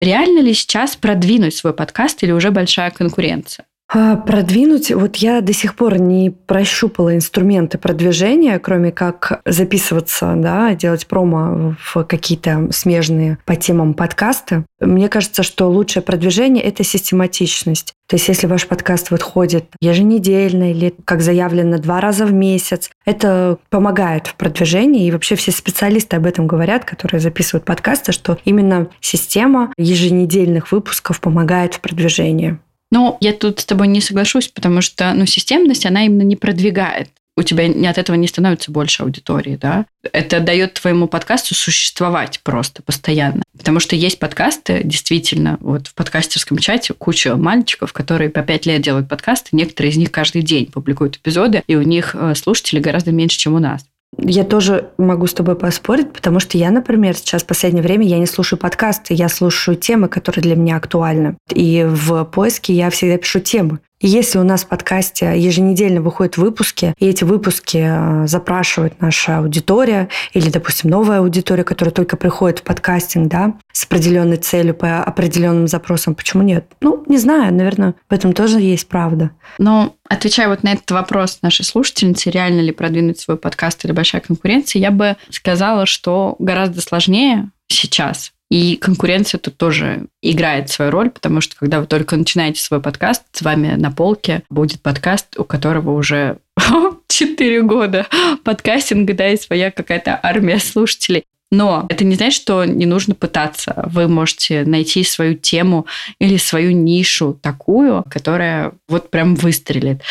Реально 0.00 0.40
ли 0.40 0.54
сейчас 0.54 0.96
продвинуть 0.96 1.54
свой 1.54 1.72
подкаст 1.72 2.22
или 2.22 2.32
уже 2.32 2.50
большая 2.50 2.90
конкуренция? 2.90 3.66
А, 3.90 4.16
Продвинуть, 4.16 4.90
вот 4.90 5.16
я 5.16 5.40
до 5.40 5.54
сих 5.54 5.74
пор 5.74 5.98
не 5.98 6.28
прощупала 6.30 7.14
инструменты 7.16 7.78
продвижения, 7.78 8.58
кроме 8.58 8.92
как 8.92 9.40
записываться, 9.46 10.34
да, 10.36 10.74
делать 10.74 11.06
промо 11.06 11.74
в 11.82 12.04
какие-то 12.04 12.68
смежные 12.70 13.38
по 13.46 13.56
темам 13.56 13.94
подкасты. 13.94 14.64
Мне 14.78 15.08
кажется, 15.08 15.42
что 15.42 15.70
лучшее 15.70 16.02
продвижение– 16.02 16.62
это 16.64 16.84
систематичность. 16.84 17.94
То 18.08 18.16
есть 18.16 18.28
если 18.28 18.46
ваш 18.46 18.66
подкаст 18.66 19.10
выходит 19.10 19.64
еженедельно 19.80 20.70
или, 20.70 20.94
как 21.06 21.22
заявлено, 21.22 21.78
два 21.78 22.02
раза 22.02 22.26
в 22.26 22.32
месяц, 22.32 22.90
это 23.06 23.58
помогает 23.70 24.26
в 24.26 24.34
продвижении. 24.34 25.06
И 25.06 25.10
вообще 25.10 25.34
все 25.34 25.50
специалисты 25.50 26.16
об 26.16 26.26
этом 26.26 26.46
говорят, 26.46 26.84
которые 26.84 27.20
записывают 27.20 27.64
подкасты, 27.64 28.12
что 28.12 28.38
именно 28.44 28.88
система 29.00 29.72
еженедельных 29.78 30.72
выпусков 30.72 31.22
помогает 31.22 31.74
в 31.74 31.80
продвижении. 31.80 32.58
Ну, 32.90 33.18
я 33.20 33.32
тут 33.32 33.60
с 33.60 33.64
тобой 33.64 33.88
не 33.88 34.00
соглашусь, 34.00 34.48
потому 34.48 34.80
что 34.80 35.12
ну, 35.14 35.26
системность, 35.26 35.86
она 35.86 36.04
именно 36.06 36.22
не 36.22 36.36
продвигает. 36.36 37.10
У 37.36 37.42
тебя 37.44 37.66
от 37.88 37.98
этого 37.98 38.16
не 38.16 38.26
становится 38.26 38.72
больше 38.72 39.04
аудитории, 39.04 39.56
да? 39.56 39.86
Это 40.12 40.40
дает 40.40 40.74
твоему 40.74 41.06
подкасту 41.06 41.54
существовать 41.54 42.40
просто 42.42 42.82
постоянно. 42.82 43.44
Потому 43.56 43.78
что 43.78 43.94
есть 43.94 44.18
подкасты, 44.18 44.80
действительно, 44.82 45.56
вот 45.60 45.86
в 45.86 45.94
подкастерском 45.94 46.58
чате 46.58 46.94
куча 46.94 47.36
мальчиков, 47.36 47.92
которые 47.92 48.30
по 48.30 48.42
пять 48.42 48.66
лет 48.66 48.82
делают 48.82 49.08
подкасты, 49.08 49.50
некоторые 49.52 49.92
из 49.92 49.96
них 49.96 50.10
каждый 50.10 50.42
день 50.42 50.66
публикуют 50.66 51.18
эпизоды, 51.18 51.62
и 51.68 51.76
у 51.76 51.82
них 51.82 52.16
э, 52.18 52.34
слушателей 52.34 52.82
гораздо 52.82 53.12
меньше, 53.12 53.38
чем 53.38 53.54
у 53.54 53.60
нас. 53.60 53.84
Я 54.16 54.44
тоже 54.44 54.90
могу 54.96 55.26
с 55.26 55.34
тобой 55.34 55.54
поспорить, 55.54 56.12
потому 56.12 56.40
что 56.40 56.56
я, 56.56 56.70
например, 56.70 57.14
сейчас 57.14 57.42
в 57.42 57.46
последнее 57.46 57.82
время 57.82 58.06
я 58.06 58.18
не 58.18 58.26
слушаю 58.26 58.58
подкасты, 58.58 59.14
я 59.14 59.28
слушаю 59.28 59.76
темы, 59.76 60.08
которые 60.08 60.42
для 60.42 60.56
меня 60.56 60.76
актуальны. 60.76 61.36
И 61.52 61.84
в 61.86 62.24
поиске 62.24 62.72
я 62.72 62.90
всегда 62.90 63.18
пишу 63.18 63.40
темы. 63.40 63.80
Если 64.00 64.38
у 64.38 64.44
нас 64.44 64.62
в 64.62 64.68
подкасте 64.68 65.36
еженедельно 65.36 66.00
выходят 66.00 66.36
выпуски, 66.36 66.94
и 66.98 67.06
эти 67.06 67.24
выпуски 67.24 67.78
э, 67.84 68.26
запрашивает 68.28 69.00
наша 69.00 69.38
аудитория, 69.38 70.08
или, 70.34 70.50
допустим, 70.50 70.88
новая 70.88 71.18
аудитория, 71.18 71.64
которая 71.64 71.92
только 71.92 72.16
приходит 72.16 72.60
в 72.60 72.62
подкастинг, 72.62 73.28
да, 73.28 73.54
с 73.72 73.84
определенной 73.84 74.36
целью, 74.36 74.74
по 74.74 75.02
определенным 75.02 75.66
запросам, 75.66 76.14
почему 76.14 76.44
нет? 76.44 76.66
Ну, 76.80 77.02
не 77.08 77.18
знаю, 77.18 77.52
наверное, 77.52 77.96
в 78.08 78.14
этом 78.14 78.34
тоже 78.34 78.60
есть 78.60 78.86
правда. 78.86 79.32
Но 79.58 79.96
отвечая 80.08 80.48
вот 80.48 80.62
на 80.62 80.74
этот 80.74 80.88
вопрос 80.92 81.38
нашей 81.42 81.64
слушательницы, 81.64 82.30
реально 82.30 82.60
ли 82.60 82.70
продвинуть 82.70 83.18
свой 83.18 83.36
подкаст 83.36 83.84
или 83.84 83.90
большая 83.90 84.20
конкуренция, 84.20 84.78
я 84.80 84.92
бы 84.92 85.16
сказала, 85.30 85.86
что 85.86 86.36
гораздо 86.38 86.80
сложнее 86.82 87.50
сейчас, 87.66 88.32
и 88.50 88.76
конкуренция 88.76 89.38
тут 89.38 89.56
тоже 89.56 90.06
играет 90.22 90.70
свою 90.70 90.90
роль, 90.90 91.10
потому 91.10 91.40
что 91.40 91.56
когда 91.56 91.80
вы 91.80 91.86
только 91.86 92.16
начинаете 92.16 92.62
свой 92.62 92.80
подкаст, 92.80 93.24
с 93.32 93.42
вами 93.42 93.74
на 93.74 93.90
полке 93.90 94.42
будет 94.48 94.80
подкаст, 94.80 95.38
у 95.38 95.44
которого 95.44 95.90
уже 95.92 96.38
4 97.08 97.62
года 97.62 98.06
подкастинга, 98.44 99.14
да, 99.14 99.28
и 99.30 99.36
своя 99.36 99.70
какая-то 99.70 100.18
армия 100.22 100.58
слушателей. 100.58 101.24
Но 101.50 101.86
это 101.88 102.04
не 102.04 102.14
значит, 102.14 102.42
что 102.42 102.64
не 102.64 102.84
нужно 102.84 103.14
пытаться. 103.14 103.82
Вы 103.86 104.06
можете 104.06 104.64
найти 104.64 105.02
свою 105.02 105.34
тему 105.34 105.86
или 106.18 106.36
свою 106.36 106.72
нишу 106.72 107.38
такую, 107.40 108.04
которая 108.10 108.72
вот 108.86 109.10
прям 109.10 109.34
выстрелит. 109.34 110.02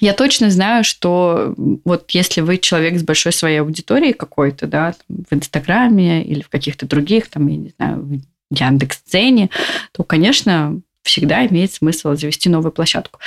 Я 0.00 0.12
точно 0.12 0.50
знаю, 0.50 0.84
что 0.84 1.54
вот 1.56 2.10
если 2.10 2.40
вы 2.40 2.58
человек 2.58 2.98
с 2.98 3.02
большой 3.02 3.32
своей 3.32 3.60
аудиторией 3.60 4.12
какой-то, 4.12 4.66
да, 4.66 4.94
в 5.08 5.34
Инстаграме 5.34 6.24
или 6.24 6.42
в 6.42 6.48
каких-то 6.48 6.86
других, 6.86 7.28
там, 7.28 7.46
я 7.48 7.56
не 7.56 7.72
знаю, 7.76 8.02
в 8.02 8.20
Яндекс.Дзене, 8.50 9.50
то, 9.92 10.04
конечно, 10.04 10.80
всегда 11.06 11.46
имеет 11.46 11.72
смысл 11.72 12.14
завести 12.14 12.48
новую 12.48 12.72
площадку. 12.72 13.20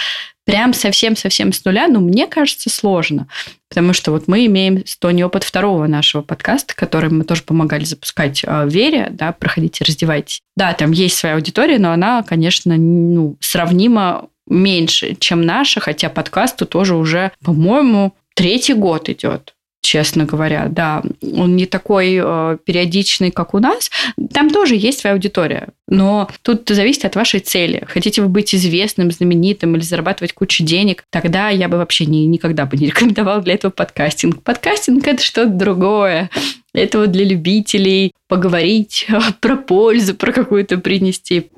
Прям 0.45 0.73
совсем-совсем 0.73 1.53
с 1.53 1.63
нуля, 1.63 1.87
ну, 1.87 1.99
мне 1.99 2.27
кажется, 2.27 2.69
сложно. 2.69 3.27
Потому 3.69 3.93
что 3.93 4.11
вот 4.11 4.27
мы 4.27 4.45
имеем 4.47 4.85
с 4.85 4.97
Тони 4.97 5.23
опыт 5.23 5.43
второго 5.43 5.87
нашего 5.87 6.21
подкаста, 6.21 6.75
который 6.75 7.09
мы 7.09 7.23
тоже 7.23 7.43
помогали 7.43 7.85
запускать 7.85 8.43
в 8.43 8.67
Вере, 8.67 9.07
да, 9.11 9.31
проходите, 9.31 9.83
раздевайтесь. 9.85 10.41
Да, 10.55 10.73
там 10.73 10.91
есть 10.91 11.17
своя 11.17 11.35
аудитория, 11.35 11.79
но 11.79 11.91
она, 11.91 12.23
конечно, 12.23 12.75
ну, 12.77 13.37
сравнима 13.39 14.27
меньше, 14.49 15.15
чем 15.19 15.41
наша, 15.41 15.79
хотя 15.79 16.09
подкасту 16.09 16.65
тоже 16.65 16.95
уже, 16.95 17.31
по-моему, 17.43 18.13
третий 18.35 18.73
год 18.73 19.09
идет 19.09 19.53
честно 19.81 20.25
говоря, 20.25 20.67
да. 20.69 21.01
Он 21.35 21.55
не 21.55 21.65
такой 21.65 22.19
э, 22.21 22.57
периодичный, 22.63 23.31
как 23.31 23.55
у 23.55 23.59
нас. 23.59 23.89
Там 24.31 24.51
тоже 24.51 24.75
есть 24.75 24.99
своя 24.99 25.15
аудитория. 25.15 25.69
Но 25.87 26.29
тут 26.43 26.69
зависит 26.69 27.05
от 27.05 27.15
вашей 27.15 27.39
цели. 27.39 27.83
Хотите 27.87 28.21
вы 28.21 28.27
быть 28.27 28.53
известным, 28.53 29.09
знаменитым 29.09 29.75
или 29.75 29.81
зарабатывать 29.81 30.33
кучу 30.33 30.63
денег, 30.63 31.05
тогда 31.09 31.49
я 31.49 31.67
бы 31.67 31.77
вообще 31.77 32.05
не, 32.05 32.27
никогда 32.27 32.65
бы 32.67 32.77
не 32.77 32.87
рекомендовала 32.87 33.41
для 33.41 33.55
этого 33.55 33.71
подкастинг. 33.71 34.43
Подкастинг– 34.43 35.07
это 35.07 35.23
что-то 35.23 35.49
другое. 35.49 36.29
Это 36.73 36.99
вот 36.99 37.11
для 37.11 37.25
любителей 37.25 38.11
поговорить 38.27 39.07
про 39.39 39.55
пользу, 39.55 40.13
про 40.13 40.31
какую-то 40.31 40.77
принести. 40.77 41.49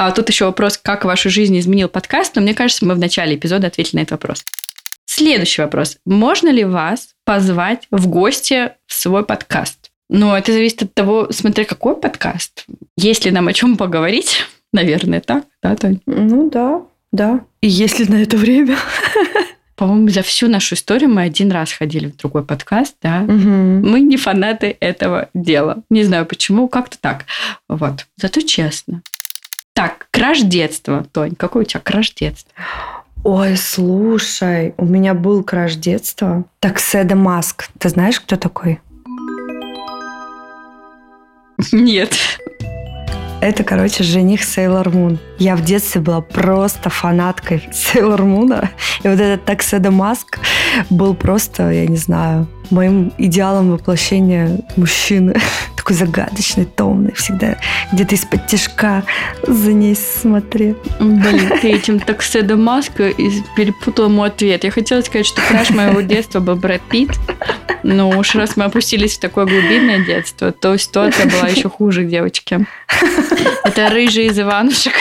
А 0.00 0.12
тут 0.12 0.28
еще 0.28 0.44
вопрос, 0.44 0.78
как 0.78 1.04
вашу 1.04 1.28
жизнь 1.28 1.58
изменил 1.58 1.88
подкаст, 1.88 2.36
но 2.36 2.40
мне 2.40 2.54
кажется, 2.54 2.86
мы 2.86 2.94
в 2.94 3.00
начале 3.00 3.34
эпизода 3.34 3.66
ответили 3.66 3.96
на 3.96 4.02
этот 4.02 4.12
вопрос. 4.12 4.44
Следующий 5.06 5.60
вопрос. 5.60 5.96
Можно 6.06 6.50
ли 6.50 6.64
вас 6.64 7.08
позвать 7.24 7.88
в 7.90 8.06
гости 8.06 8.70
в 8.86 8.94
свой 8.94 9.24
подкаст? 9.24 9.90
Ну, 10.08 10.36
это 10.36 10.52
зависит 10.52 10.84
от 10.84 10.94
того, 10.94 11.32
смотря 11.32 11.64
какой 11.64 11.96
подкаст. 11.96 12.64
Есть 12.96 13.24
ли 13.24 13.32
нам 13.32 13.48
о 13.48 13.52
чем 13.52 13.76
поговорить? 13.76 14.46
Наверное, 14.72 15.20
так, 15.20 15.46
да, 15.60 15.74
Тань? 15.74 15.98
Ну 16.06 16.48
да, 16.48 16.82
да. 17.10 17.40
И 17.60 17.66
есть 17.66 17.98
ли 17.98 18.06
на 18.06 18.22
это 18.22 18.36
время? 18.36 18.76
По-моему, 19.74 20.10
за 20.10 20.22
всю 20.22 20.46
нашу 20.46 20.76
историю 20.76 21.10
мы 21.10 21.22
один 21.22 21.50
раз 21.50 21.72
ходили 21.72 22.06
в 22.06 22.16
другой 22.16 22.44
подкаст, 22.44 22.94
да. 23.02 23.22
Угу. 23.22 23.34
Мы 23.34 23.98
не 23.98 24.16
фанаты 24.16 24.76
этого 24.78 25.28
дела. 25.34 25.82
Не 25.90 26.04
знаю 26.04 26.24
почему, 26.24 26.68
как-то 26.68 26.98
так. 27.00 27.24
Вот. 27.68 28.06
Зато 28.16 28.42
честно. 28.42 29.02
Так, 29.78 30.08
краш 30.10 30.40
детства. 30.40 31.06
Тонь, 31.12 31.36
какой 31.36 31.62
у 31.62 31.64
тебя 31.64 31.78
краш 31.78 32.12
детства? 32.12 32.52
Ой, 33.22 33.56
слушай, 33.56 34.74
у 34.76 34.84
меня 34.84 35.14
был 35.14 35.44
краш 35.44 35.76
детства. 35.76 36.42
Такседа 36.58 37.14
Маск. 37.14 37.68
Ты 37.78 37.88
знаешь, 37.88 38.18
кто 38.18 38.34
такой? 38.34 38.80
Нет. 41.70 42.12
Это, 43.40 43.62
короче, 43.62 44.02
жених 44.02 44.42
Сейлор 44.42 44.90
Мун. 44.90 45.20
Я 45.38 45.54
в 45.54 45.62
детстве 45.62 46.00
была 46.00 46.22
просто 46.22 46.90
фанаткой 46.90 47.68
Сейлор 47.72 48.24
Муна. 48.24 48.70
И 49.04 49.08
вот 49.08 49.20
этот 49.20 49.44
Такседа 49.44 49.92
Маск 49.92 50.40
был 50.90 51.14
просто, 51.14 51.70
я 51.70 51.86
не 51.86 51.98
знаю, 51.98 52.48
моим 52.70 53.12
идеалом 53.18 53.70
воплощения 53.70 54.60
мужчины. 54.76 55.34
Такой 55.76 55.96
загадочный, 55.96 56.64
томный, 56.64 57.12
всегда 57.14 57.56
где-то 57.92 58.14
из-под 58.14 58.46
тяжка 58.46 59.02
за 59.46 59.72
ней 59.72 59.94
смотри. 59.94 60.74
Блин, 61.00 61.52
ты 61.62 61.70
этим 61.70 62.00
Такседа 62.00 62.56
Маска 62.56 63.12
перепутал 63.56 64.08
мой 64.08 64.28
ответ. 64.28 64.64
Я 64.64 64.70
хотела 64.70 65.00
сказать, 65.00 65.26
что 65.26 65.40
краш 65.40 65.70
моего 65.70 66.00
детства 66.00 66.40
был 66.40 66.56
Брэд 66.56 66.82
Питт. 66.82 67.18
Но 67.82 68.10
уж 68.10 68.34
раз 68.34 68.56
мы 68.56 68.64
опустились 68.64 69.16
в 69.16 69.20
такое 69.20 69.46
глубинное 69.46 70.04
детство, 70.04 70.52
то 70.52 70.76
ситуация 70.76 71.26
была 71.26 71.48
еще 71.48 71.68
хуже 71.68 72.04
девочки. 72.04 72.66
Это 73.64 73.88
рыжий 73.88 74.26
из 74.26 74.38
Иванушек. 74.38 74.94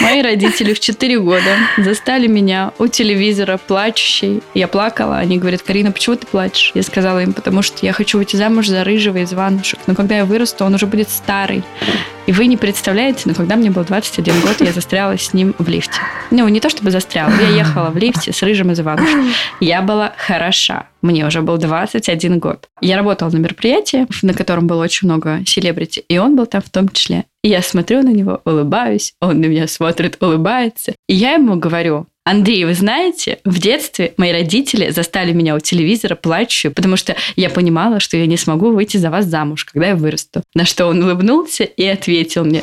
Мои 0.00 0.22
родители 0.22 0.74
в 0.74 0.80
4 0.80 1.18
года 1.20 1.56
застали 1.78 2.26
меня 2.26 2.72
у 2.78 2.86
телевизора 2.88 3.58
плачущей. 3.58 4.42
Я 4.54 4.68
плакала. 4.68 5.18
Они 5.18 5.38
говорят, 5.38 5.62
Карина, 5.62 5.92
почему 5.92 6.16
ты 6.16 6.26
плачешь? 6.26 6.72
Я 6.74 6.82
сказала 6.82 7.22
им, 7.22 7.32
потому 7.32 7.62
что 7.62 7.84
я 7.86 7.92
хочу 7.92 8.18
выйти 8.18 8.36
замуж 8.36 8.68
за 8.68 8.84
рыжего 8.84 9.18
из 9.18 9.32
Иванушек. 9.32 9.78
Но 9.86 9.94
когда 9.94 10.16
я 10.16 10.24
вырасту, 10.24 10.64
он 10.64 10.74
уже 10.74 10.86
будет 10.86 11.08
старый. 11.08 11.62
И 12.26 12.32
вы 12.32 12.46
не 12.46 12.56
представляете, 12.56 13.22
но 13.26 13.34
когда 13.34 13.56
мне 13.56 13.70
был 13.70 13.84
21 13.84 14.40
год, 14.40 14.60
я 14.60 14.72
застряла 14.72 15.18
с 15.18 15.34
ним 15.34 15.54
в 15.58 15.68
лифте. 15.68 16.00
Ну, 16.30 16.48
не 16.48 16.58
то 16.58 16.70
чтобы 16.70 16.90
застряла, 16.90 17.32
я 17.40 17.48
ехала 17.48 17.90
в 17.90 17.96
лифте 17.96 18.32
с 18.32 18.42
рыжим 18.42 18.72
из 18.72 18.80
Иванушек. 18.80 19.18
Я 19.60 19.82
была 19.82 20.14
хороша. 20.16 20.86
Мне 21.02 21.26
уже 21.26 21.42
был 21.42 21.58
21 21.58 22.38
год. 22.38 22.66
Я 22.80 22.96
работала 22.96 23.30
на 23.30 23.36
мероприятии, 23.36 24.06
на 24.22 24.32
котором 24.32 24.66
было 24.66 24.82
очень 24.82 25.06
много 25.06 25.40
селебрити, 25.46 26.02
и 26.08 26.16
он 26.16 26.34
был 26.34 26.46
там 26.46 26.62
в 26.62 26.70
том 26.70 26.88
числе. 26.88 27.24
И 27.44 27.48
я 27.48 27.60
смотрю 27.60 28.02
на 28.02 28.08
него, 28.08 28.40
улыбаюсь, 28.46 29.12
он 29.20 29.42
на 29.42 29.44
меня 29.44 29.68
смотрит, 29.68 30.16
улыбается. 30.22 30.94
И 31.06 31.14
я 31.14 31.32
ему 31.32 31.56
говорю, 31.56 32.06
Андрей, 32.24 32.64
вы 32.64 32.72
знаете, 32.72 33.38
в 33.44 33.58
детстве 33.58 34.14
мои 34.16 34.32
родители 34.32 34.88
застали 34.88 35.34
меня 35.34 35.54
у 35.54 35.60
телевизора 35.60 36.14
плачущую, 36.14 36.72
потому 36.72 36.96
что 36.96 37.14
я 37.36 37.50
понимала, 37.50 38.00
что 38.00 38.16
я 38.16 38.24
не 38.24 38.38
смогу 38.38 38.70
выйти 38.70 38.96
за 38.96 39.10
вас 39.10 39.26
замуж, 39.26 39.66
когда 39.66 39.88
я 39.88 39.94
вырасту. 39.94 40.42
На 40.54 40.64
что 40.64 40.86
он 40.86 41.02
улыбнулся 41.02 41.64
и 41.64 41.84
ответил 41.84 42.46
мне, 42.46 42.62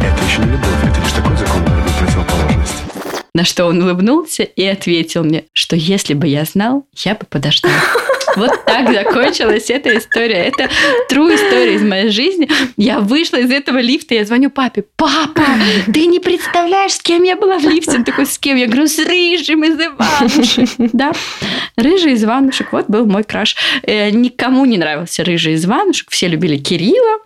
Это 0.00 0.24
еще 0.26 0.40
не 0.40 0.52
любовь, 0.52 0.82
это 0.82 1.00
лишь 1.02 1.12
такой 1.12 1.36
закон 1.36 1.62
противоположности. 1.98 2.82
на 3.34 3.44
что 3.44 3.66
он 3.66 3.82
улыбнулся 3.82 4.44
и 4.44 4.64
ответил 4.64 5.24
мне, 5.24 5.44
что 5.52 5.76
если 5.76 6.14
бы 6.14 6.26
я 6.26 6.46
знал, 6.46 6.86
я 7.04 7.16
бы 7.16 7.26
подождал. 7.28 7.70
Вот 8.36 8.64
так 8.64 8.92
закончилась 8.92 9.70
эта 9.70 9.96
история. 9.96 10.44
Это 10.46 10.68
true 11.10 11.34
история 11.34 11.74
из 11.74 11.82
моей 11.82 12.10
жизни. 12.10 12.48
Я 12.76 13.00
вышла 13.00 13.36
из 13.38 13.50
этого 13.50 13.78
лифта, 13.78 14.14
я 14.14 14.24
звоню 14.24 14.50
папе. 14.50 14.84
Папа, 14.96 15.42
ты 15.92 16.06
не 16.06 16.18
представляешь, 16.20 16.92
с 16.92 17.00
кем 17.00 17.22
я 17.22 17.36
была 17.36 17.58
в 17.58 17.64
лифте? 17.64 17.98
Он 17.98 18.04
такой, 18.04 18.26
с 18.26 18.38
кем? 18.38 18.56
Я 18.56 18.66
говорю, 18.66 18.86
с 18.86 18.98
Рыжим 18.98 19.64
из 19.64 19.74
Иванушек. 19.74 20.68
Да, 20.92 21.12
Рыжий 21.76 22.12
из 22.12 22.24
Иванушек. 22.24 22.72
Вот 22.72 22.86
был 22.88 23.06
мой 23.06 23.24
краш. 23.24 23.56
Э, 23.82 24.10
Никому 24.10 24.64
не 24.64 24.78
нравился 24.78 25.24
Рыжий 25.24 25.54
из 25.54 25.64
Иванушек. 25.64 26.10
Все 26.10 26.28
любили 26.28 26.56
Кирилла 26.56 27.20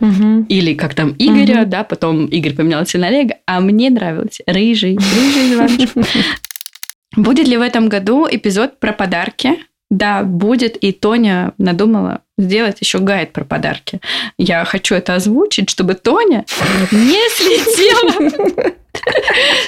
или 0.48 0.74
как 0.74 0.94
там 0.94 1.14
Игоря, 1.18 1.64
да, 1.64 1.84
потом 1.84 2.26
Игорь 2.26 2.54
поменялся 2.54 2.98
на 2.98 3.08
Олега, 3.08 3.36
а 3.46 3.60
мне 3.60 3.90
нравился 3.90 4.42
Рыжий, 4.46 4.96
Рыжий 4.96 5.46
из 5.46 5.54
Иванушек. 5.54 5.90
Будет 7.16 7.48
ли 7.48 7.56
в 7.56 7.62
этом 7.62 7.88
году 7.88 8.26
эпизод 8.30 8.78
про 8.78 8.92
подарки? 8.92 9.58
Да, 9.90 10.22
будет, 10.22 10.76
и 10.76 10.92
Тоня 10.92 11.54
надумала 11.56 12.20
сделать 12.36 12.80
еще 12.80 12.98
гайд 12.98 13.32
про 13.32 13.44
подарки. 13.44 14.00
Я 14.36 14.64
хочу 14.64 14.94
это 14.94 15.14
озвучить, 15.14 15.70
чтобы 15.70 15.94
Тоня 15.94 16.44
не 16.92 17.28
слетела 17.30 18.30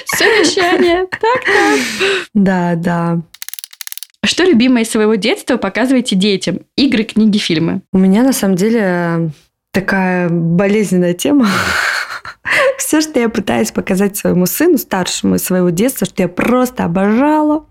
с 0.05 0.21
обещания. 0.21 1.07
Так, 1.09 1.43
так. 1.43 1.79
Да, 2.33 2.75
да. 2.75 3.21
Что 4.23 4.43
любимое 4.43 4.83
из 4.83 4.91
своего 4.91 5.15
детства 5.15 5.57
показываете 5.57 6.15
детям? 6.15 6.59
Игры, 6.77 7.03
книги, 7.03 7.39
фильмы. 7.39 7.81
У 7.91 7.97
меня 7.97 8.21
на 8.21 8.33
самом 8.33 8.55
деле 8.55 9.31
такая 9.71 10.29
болезненная 10.29 11.15
тема. 11.15 11.49
Все, 12.77 13.01
что 13.01 13.19
я 13.19 13.29
пытаюсь 13.29 13.71
показать 13.71 14.17
своему 14.17 14.45
сыну, 14.45 14.77
старшему 14.77 15.35
из 15.35 15.43
своего 15.43 15.69
детства, 15.69 16.05
что 16.05 16.21
я 16.21 16.27
просто 16.29 16.83
обожала, 16.83 17.65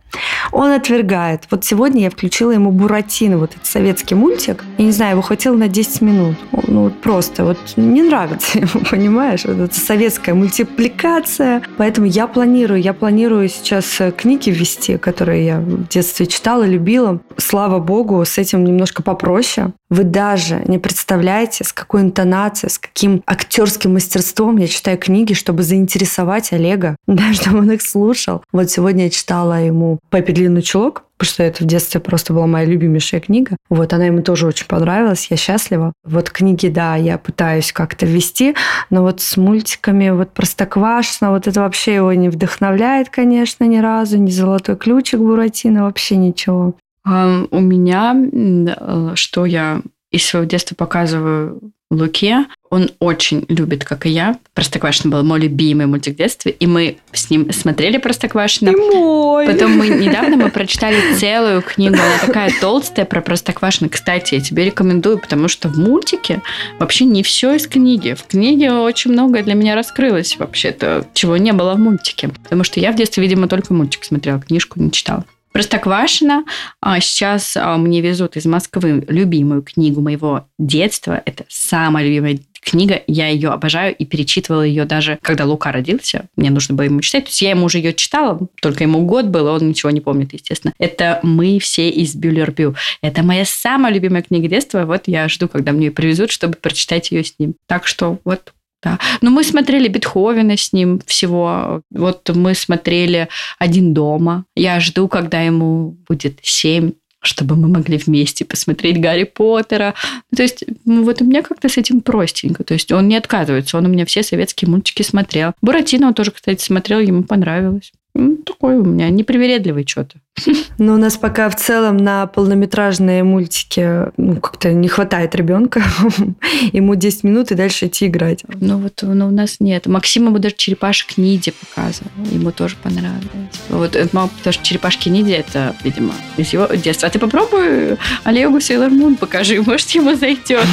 он 0.53 0.73
отвергает. 0.73 1.45
Вот 1.51 1.65
сегодня 1.65 2.03
я 2.03 2.11
включила 2.11 2.51
ему 2.51 2.71
Буратино, 2.71 3.39
вот 3.39 3.53
этот 3.53 3.67
советский 3.67 4.15
мультик. 4.15 4.65
Я 4.79 4.85
не 4.85 4.93
знаю, 4.93 5.13
его 5.13 5.23
хватило 5.23 5.57
на 5.57 5.69
10 5.69 6.01
минут. 6.01 6.37
Ну 6.67 6.91
просто, 6.91 7.45
вот 7.45 7.59
не 7.77 8.03
нравится 8.03 8.59
ему, 8.59 8.85
понимаешь? 8.91 9.45
Вот 9.45 9.59
это 9.59 9.79
советская 9.79 10.35
мультипликация. 10.35 11.63
Поэтому 11.77 12.07
я 12.07 12.27
планирую, 12.27 12.81
я 12.81 12.93
планирую 12.93 13.49
сейчас 13.49 14.01
э, 14.01 14.13
книги 14.13 14.51
ввести, 14.51 14.97
которые 14.97 15.47
я 15.47 15.61
в 15.61 15.89
детстве 15.89 16.27
читала, 16.27 16.65
любила. 16.65 17.21
Слава 17.37 17.79
богу, 17.79 18.25
с 18.25 18.39
этим 18.39 18.65
немножко 18.65 19.03
попроще. 19.03 19.73
Вы 19.89 20.05
даже 20.05 20.63
не 20.67 20.79
представляете, 20.79 21.65
с 21.65 21.73
какой 21.73 22.03
интонацией, 22.03 22.71
с 22.71 22.79
каким 22.79 23.23
актерским 23.27 23.95
мастерством 23.95 24.57
я 24.57 24.69
читаю 24.69 24.99
книги, 24.99 25.33
чтобы 25.33 25.65
заинтересовать 25.65 26.53
Олега, 26.53 26.97
да, 27.07 27.33
чтобы 27.33 27.59
он 27.59 27.73
их 27.73 27.83
слушал. 27.83 28.43
Вот 28.53 28.71
сегодня 28.71 29.05
я 29.05 29.11
читала 29.11 29.61
ему 29.61 29.99
«Пеппи 30.11 30.33
длинный 30.33 30.63
чулок», 30.63 31.05
потому 31.17 31.35
что 31.35 31.43
это 31.43 31.65
в 31.65 31.67
детстве 31.67 32.01
просто 32.01 32.33
была 32.33 32.47
моя 32.47 32.65
любимейшая 32.65 33.21
книга. 33.21 33.57
Вот, 33.69 33.93
она 33.93 34.07
ему 34.07 34.23
тоже 34.23 34.47
очень 34.47 34.67
понравилась, 34.67 35.29
я 35.31 35.37
счастлива. 35.37 35.93
Вот 36.05 36.31
книги, 36.31 36.69
да, 36.69 36.97
я 36.97 37.19
пытаюсь 37.19 37.73
как-то 37.73 38.07
вести, 38.07 38.55
но 38.89 39.03
вот 39.03 39.21
с 39.21 39.37
мультиками 39.37 40.11
вот 40.11 40.31
Простоквашино, 40.31 41.31
вот 41.31 41.47
это 41.47 41.61
вообще 41.61 41.97
его 41.97 42.13
не 42.13 42.29
вдохновляет, 42.29 43.11
конечно, 43.11 43.65
ни 43.65 43.79
разу, 43.79 44.19
ни 44.19 44.31
«Золотой 44.31 44.77
ключик» 44.77 45.21
Буратино, 45.21 45.85
вообще 45.85 46.17
ничего. 46.17 46.75
А, 47.05 47.45
У 47.51 47.61
меня, 47.61 48.15
э, 48.15 49.13
что 49.15 49.45
я 49.45 49.83
из 50.11 50.27
своего 50.27 50.47
детства 50.47 50.75
показываю 50.75 51.73
Луке, 51.91 52.47
он 52.71 52.93
очень 53.01 53.45
любит, 53.49 53.85
как 53.85 54.07
и 54.07 54.11
я. 54.11 54.39
Простоквашино 54.55 55.11
был 55.11 55.25
мой 55.25 55.41
любимый 55.41 55.87
мультик 55.87 56.15
в 56.15 56.19
детстве, 56.19 56.53
и 56.53 56.67
мы 56.69 56.99
с 57.13 57.29
ним 57.31 57.53
смотрели 57.53 57.99
Простоквашино. 57.99 58.73
мой! 58.73 59.47
Потом 59.47 59.73
мы 59.73 59.89
недавно 59.89 60.37
мы 60.37 60.51
прочитали 60.51 61.15
целую 61.19 61.63
книгу, 61.63 61.97
она 61.97 62.19
такая 62.25 62.53
толстая 62.61 63.07
про 63.07 63.21
Простоквашино. 63.21 63.89
Кстати, 63.89 64.37
я 64.37 64.41
тебе 64.41 64.65
рекомендую, 64.65 65.19
потому 65.19 65.49
что 65.49 65.69
в 65.69 65.79
мультике 65.79 66.43
вообще 66.79 67.07
не 67.07 67.25
все 67.25 67.55
из 67.55 67.67
книги. 67.67 68.15
В 68.15 68.23
книге 68.23 68.73
очень 68.73 69.11
многое 69.11 69.43
для 69.43 69.55
меня 69.55 69.75
раскрылось 69.75 70.39
вообще-то, 70.39 71.07
чего 71.13 71.37
не 71.39 71.53
было 71.53 71.75
в 71.75 71.79
мультике. 71.81 72.29
Потому 72.29 72.63
что 72.63 72.79
я 72.79 72.93
в 72.93 72.97
детстве, 72.97 73.25
видимо, 73.25 73.49
только 73.49 73.75
мультик 73.75 74.05
смотрела, 74.05 74.41
книжку 74.41 74.81
не 74.81 74.93
читала. 74.93 75.25
Простоквашино. 75.53 76.45
А 76.81 77.01
сейчас 77.01 77.57
а, 77.57 77.77
мне 77.77 78.01
везут 78.01 78.37
из 78.37 78.47
Москвы 78.47 79.05
любимую 79.09 79.63
книгу 79.63 80.01
моего 80.01 80.47
детства. 80.59 81.21
Это 81.25 81.45
самая 81.49 82.05
любимая 82.05 82.39
книга. 82.61 83.03
Я 83.07 83.29
ее 83.29 83.51
обожаю 83.51 83.95
и 83.95 84.05
перечитывала 84.05 84.63
ее 84.63 84.85
даже, 84.85 85.19
когда 85.23 85.45
Лука 85.45 85.73
родился. 85.73 86.29
Мне 86.37 86.51
нужно 86.51 86.75
было 86.75 86.85
ему 86.85 87.01
читать. 87.01 87.25
То 87.25 87.31
есть 87.31 87.43
я 87.43 87.51
ему 87.51 87.67
уже 87.67 87.79
ее 87.79 87.93
читала, 87.93 88.39
только 88.61 88.85
ему 88.85 89.05
год 89.05 89.27
был, 89.27 89.47
он 89.47 89.69
ничего 89.69 89.91
не 89.91 90.01
помнит, 90.01 90.33
естественно. 90.33 90.73
Это 90.79 91.21
«Мы 91.23 91.59
все 91.59 91.89
из 91.89 92.15
Бюллербю». 92.15 92.77
Это 93.03 93.23
моя 93.23 93.45
самая 93.45 93.93
любимая 93.93 94.23
книга 94.23 94.49
детства. 94.49 94.85
Вот 94.85 95.03
я 95.07 95.29
жду, 95.29 95.49
когда 95.49 95.73
мне 95.73 95.87
ее 95.87 95.93
привезут, 95.93 96.31
чтобы 96.31 96.55
прочитать 96.55 97.11
ее 97.11 97.25
с 97.25 97.35
ним. 97.39 97.55
Так 97.67 97.87
что 97.87 98.19
вот 98.25 98.53
да. 98.83 98.99
Но 99.21 99.31
мы 99.31 99.45
смотрели 99.45 99.89
Бетховена 99.89 100.57
с 100.57 100.73
ним 100.73 101.01
всего. 101.07 101.83
Вот 101.91 102.31
мы 102.35 102.55
смотрели 102.55 103.29
«Один 103.59 103.93
дома». 103.93 104.45
Я 104.57 104.81
жду, 104.81 105.09
когда 105.09 105.41
ему 105.41 105.97
будет 106.09 106.39
семь 106.43 106.93
чтобы 107.23 107.55
мы 107.55 107.69
могли 107.69 107.99
вместе 107.99 108.45
посмотреть 108.45 108.99
Гарри 108.99 109.25
Поттера. 109.25 109.95
То 110.35 110.43
есть 110.43 110.65
ну, 110.85 111.05
вот 111.05 111.21
у 111.21 111.25
меня 111.25 111.43
как-то 111.43 111.69
с 111.69 111.77
этим 111.77 112.01
простенько. 112.01 112.65
То 112.65 112.75
есть 112.75 112.91
он 112.93 113.09
не 113.09 113.17
отказывается, 113.17 113.77
он 113.77 113.87
у 113.87 113.89
меня 113.89 114.07
все 114.07 114.23
советские 114.23 114.71
мультики 114.71 115.03
смотрел. 115.03 115.53
Буратино 115.61 116.09
он 116.09 116.15
тоже, 116.15 116.31
кстати, 116.31 116.63
смотрел, 116.63 116.99
ему 117.01 117.23
понравилось. 117.23 117.93
Ну, 118.15 118.37
такой 118.39 118.77
у 118.77 118.85
меня 118.85 119.09
непривередливый 119.09 119.87
что-то. 119.87 120.19
Но 120.79 120.95
у 120.95 120.97
нас 120.97 121.17
пока 121.17 121.49
в 121.49 121.57
целом 121.57 121.97
на 121.97 122.27
полнометражные 122.27 123.23
мультики 123.23 124.11
ну, 124.17 124.37
как-то 124.41 124.73
не 124.73 124.89
хватает 124.89 125.35
ребенка. 125.35 125.83
Ему 126.73 126.95
10 126.95 127.25
минут 127.25 127.53
и 127.53 127.55
дальше 127.55 127.87
идти 127.87 128.07
играть. 128.07 128.43
Ну 128.61 128.79
вот 128.79 129.01
ну, 129.03 129.29
у 129.29 129.31
нас 129.31 129.57
нет. 129.61 129.87
Максим 129.87 130.27
ему 130.27 130.39
даже 130.39 130.57
черепашек 130.57 131.19
ниндзя 131.19 131.53
показывал. 131.53 132.11
Ему 132.31 132.51
тоже 132.51 132.77
понравилось. 132.83 133.23
Вот 133.69 133.95
это 133.95 134.09
мало, 134.15 134.29
потому 134.29 134.53
что 134.53 134.65
черепашки 134.65 135.09
ниндзя 135.09 135.35
это, 135.35 135.77
видимо, 135.85 136.15
из 136.37 136.53
его 136.53 136.67
детства. 136.67 137.09
А 137.09 137.11
ты 137.11 137.19
попробуй 137.19 137.97
Олегу 138.25 138.61
Сейлор 138.61 138.91
Мун 138.91 139.17
покажи, 139.17 139.61
может, 139.63 139.89
ему 139.91 140.15
зайдет. 140.15 140.67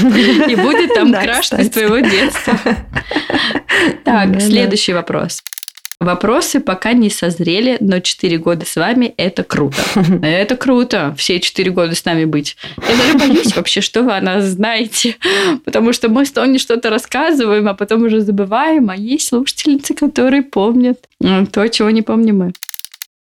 И 0.50 0.56
будет 0.56 0.94
там 0.94 1.14
краш 1.22 1.52
из 1.52 1.70
твоего 1.70 2.00
детства. 2.00 2.58
Так, 4.04 4.42
следующий 4.42 4.94
вопрос. 4.94 5.44
Вопросы 6.00 6.60
пока 6.60 6.94
не 6.94 7.10
созрели, 7.10 7.78
но 7.80 8.00
4 8.00 8.38
года 8.38 8.66
с 8.68 8.76
вами– 8.76 9.14
это 9.18 9.44
круто. 9.44 9.78
Это 10.22 10.56
круто, 10.56 11.16
все 11.18 11.40
4 11.40 11.72
года 11.72 11.96
с 11.96 12.06
нами 12.06 12.26
быть. 12.26 12.56
Я 12.78 12.96
даже 12.96 13.18
боюсь 13.18 13.56
вообще, 13.56 13.82
что 13.82 14.04
вы 14.04 14.16
о 14.16 14.22
нас 14.22 14.44
знаете, 14.46 15.16
потому 15.66 15.94
что 15.94 16.08
мы 16.10 16.26
с 16.26 16.32
Тони 16.32 16.60
что-то 16.60 16.92
рассказываем, 16.92 17.68
а 17.68 17.74
потом 17.74 18.04
уже 18.04 18.22
забываем, 18.22 18.92
а 18.92 18.96
есть 18.96 19.28
слушательницы, 19.28 19.96
которые 19.96 20.44
помнят 20.44 21.00
то, 21.52 21.68
чего 21.68 21.90
не 21.90 22.04
помним 22.04 22.38
мы. 22.38 22.54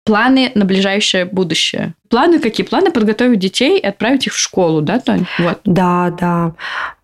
Планы 0.03 0.51
на 0.53 0.66
ближайшее 0.66 1.26
будущее. 1.26 1.93
Планы 2.09 2.39
какие? 2.39 2.66
Планы 2.66 2.91
подготовить 2.91 3.39
детей 3.39 3.80
и 3.80 3.86
отправить 3.86 4.28
их 4.28 4.34
в 4.34 4.39
школу, 4.39 4.82
да, 4.82 4.99
Тонь? 4.99 5.26
Вот, 5.39 5.61
Да, 5.66 6.11
да. 6.20 6.53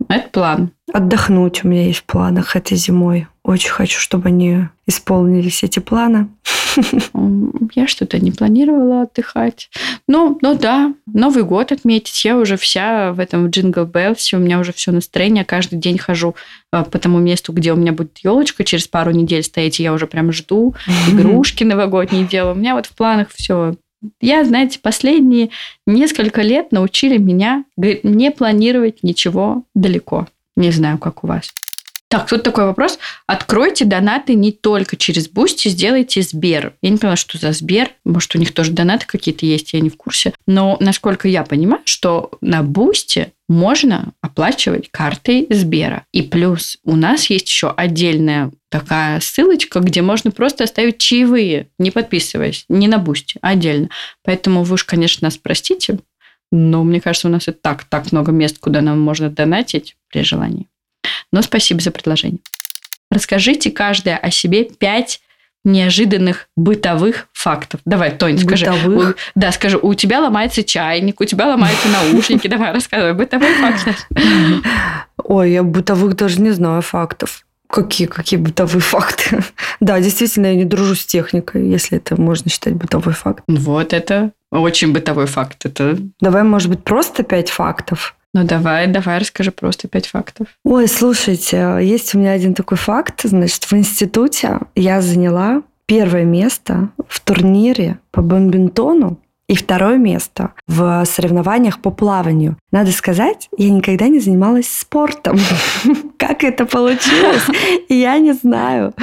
это 0.07 0.29
план. 0.29 0.71
Отдохнуть 0.93 1.63
у 1.63 1.67
меня 1.67 1.85
есть 1.87 1.99
в 1.99 2.03
планах 2.03 2.55
этой 2.55 2.77
зимой. 2.77 3.27
Очень 3.51 3.71
хочу, 3.71 3.99
чтобы 3.99 4.29
они 4.29 4.67
исполнились 4.87 5.61
эти 5.63 5.79
планы. 5.79 6.29
Я 7.75 7.85
что-то 7.85 8.17
не 8.17 8.31
планировала 8.31 9.01
отдыхать. 9.01 9.69
Ну, 10.07 10.39
ну 10.41 10.57
да, 10.57 10.93
Новый 11.05 11.43
год 11.43 11.73
отметить. 11.73 12.23
Я 12.23 12.37
уже 12.37 12.55
вся 12.55 13.11
в 13.11 13.19
этом 13.19 13.49
джингл 13.49 13.83
Беллсе. 13.83 14.37
У 14.37 14.39
меня 14.39 14.57
уже 14.57 14.71
все 14.71 14.93
настроение. 14.93 15.43
Каждый 15.43 15.79
день 15.79 15.97
хожу 15.97 16.33
э, 16.71 16.85
по 16.89 16.97
тому 16.97 17.19
месту, 17.19 17.51
где 17.51 17.73
у 17.73 17.75
меня 17.75 17.91
будет 17.91 18.19
елочка 18.19 18.63
через 18.63 18.87
пару 18.87 19.11
недель 19.11 19.43
стоять. 19.43 19.81
И 19.81 19.83
я 19.83 19.91
уже 19.91 20.07
прям 20.07 20.31
жду. 20.31 20.73
Игрушки 21.09 21.65
новогодние 21.65 22.23
делаю. 22.23 22.55
У 22.55 22.57
меня 22.57 22.73
вот 22.73 22.85
в 22.85 22.95
планах 22.95 23.27
все. 23.35 23.75
Я, 24.21 24.45
знаете, 24.45 24.79
последние 24.81 25.49
несколько 25.85 26.41
лет 26.41 26.71
научили 26.71 27.17
меня 27.17 27.65
не 27.75 28.31
планировать 28.31 29.03
ничего 29.03 29.65
далеко. 29.75 30.29
Не 30.55 30.71
знаю, 30.71 30.97
как 30.97 31.25
у 31.25 31.27
вас. 31.27 31.51
Так, 32.11 32.27
тут 32.27 32.43
такой 32.43 32.65
вопрос. 32.65 32.99
Откройте 33.25 33.85
донаты 33.85 34.33
не 34.33 34.51
только 34.51 34.97
через 34.97 35.29
Бусти, 35.29 35.69
сделайте 35.69 36.21
Сбер. 36.21 36.73
Я 36.81 36.89
не 36.89 36.97
поняла, 36.97 37.15
что 37.15 37.37
за 37.37 37.53
Сбер. 37.53 37.91
Может, 38.03 38.35
у 38.35 38.37
них 38.37 38.53
тоже 38.53 38.71
донаты 38.71 39.05
какие-то 39.07 39.45
есть, 39.45 39.71
я 39.71 39.79
не 39.79 39.89
в 39.89 39.95
курсе. 39.95 40.33
Но, 40.45 40.75
насколько 40.81 41.29
я 41.29 41.43
понимаю, 41.43 41.81
что 41.85 42.31
на 42.41 42.63
Бусти 42.63 43.31
можно 43.47 44.11
оплачивать 44.19 44.91
картой 44.91 45.47
Сбера. 45.49 46.05
И 46.11 46.21
плюс 46.21 46.79
у 46.83 46.97
нас 46.97 47.29
есть 47.29 47.47
еще 47.47 47.71
отдельная 47.71 48.51
такая 48.69 49.21
ссылочка, 49.21 49.79
где 49.79 50.01
можно 50.01 50.31
просто 50.31 50.65
оставить 50.65 50.97
чаевые, 50.97 51.69
не 51.79 51.91
подписываясь, 51.91 52.65
не 52.67 52.89
на 52.89 52.97
Бусти, 52.97 53.39
а 53.41 53.51
отдельно. 53.51 53.89
Поэтому 54.25 54.63
вы 54.63 54.73
уж, 54.73 54.83
конечно, 54.83 55.27
нас 55.27 55.37
простите, 55.37 55.99
но 56.51 56.83
мне 56.83 56.99
кажется, 56.99 57.29
у 57.29 57.31
нас 57.31 57.47
и 57.47 57.53
так 57.53 57.85
так 57.85 58.11
много 58.11 58.33
мест, 58.33 58.59
куда 58.59 58.81
нам 58.81 58.99
можно 58.99 59.29
донатить 59.29 59.95
при 60.09 60.23
желании. 60.23 60.67
Но 61.31 61.41
спасибо 61.41 61.81
за 61.81 61.91
предложение. 61.91 62.39
Расскажите 63.09 63.71
каждая 63.71 64.17
о 64.17 64.31
себе 64.31 64.63
пять 64.65 65.21
неожиданных 65.63 66.47
бытовых 66.55 67.27
фактов. 67.33 67.81
Давай, 67.85 68.11
Тонь, 68.11 68.37
скажи. 68.39 68.65
Бытовых? 68.65 69.09
У- 69.11 69.39
да, 69.39 69.51
скажи, 69.51 69.77
у 69.77 69.93
тебя 69.93 70.19
ломается 70.21 70.63
чайник, 70.63 71.21
у 71.21 71.25
тебя 71.25 71.47
ломаются 71.47 71.87
наушники. 71.89 72.47
Давай, 72.47 72.73
рассказывай. 72.73 73.13
Бытовые 73.13 73.53
факты. 73.55 73.95
Ой, 75.17 75.51
я 75.51 75.63
бытовых 75.63 76.15
даже 76.15 76.41
не 76.41 76.51
знаю 76.51 76.81
фактов. 76.81 77.45
Какие, 77.67 78.07
какие 78.07 78.39
бытовые 78.39 78.81
факты? 78.81 79.43
Да, 79.79 79.99
действительно, 79.99 80.47
я 80.47 80.55
не 80.55 80.65
дружу 80.65 80.93
с 80.93 81.05
техникой, 81.05 81.67
если 81.67 81.97
это 81.97 82.19
можно 82.19 82.51
считать 82.51 82.75
бытовой 82.75 83.13
факт. 83.13 83.43
Вот 83.47 83.93
это 83.93 84.31
очень 84.51 84.93
бытовой 84.93 85.25
факт. 85.25 85.65
Это... 85.65 85.97
Давай, 86.19 86.43
может 86.43 86.69
быть, 86.69 86.83
просто 86.83 87.23
пять 87.23 87.49
фактов? 87.49 88.15
Ну, 88.33 88.45
давай, 88.45 88.87
давай, 88.87 89.19
расскажи 89.19 89.51
просто 89.51 89.87
пять 89.87 90.07
фактов. 90.07 90.47
Ой, 90.63 90.87
слушайте, 90.87 91.79
есть 91.81 92.15
у 92.15 92.19
меня 92.19 92.31
один 92.31 92.53
такой 92.53 92.77
факт. 92.77 93.21
Значит, 93.23 93.65
в 93.65 93.73
институте 93.73 94.59
я 94.75 95.01
заняла 95.01 95.63
первое 95.85 96.23
место 96.23 96.89
в 97.09 97.19
турнире 97.19 97.99
по 98.11 98.21
бомбинтону 98.21 99.19
и 99.49 99.55
второе 99.55 99.97
место 99.97 100.53
в 100.65 101.03
соревнованиях 101.05 101.81
по 101.81 101.91
плаванию. 101.91 102.55
Надо 102.71 102.91
сказать, 102.93 103.49
я 103.57 103.69
никогда 103.69 104.07
не 104.07 104.19
занималась 104.19 104.67
спортом. 104.67 105.37
Как 106.17 106.43
это 106.43 106.65
получилось, 106.65 107.43
я 107.89 108.17
не 108.19 108.31
знаю. 108.33 108.93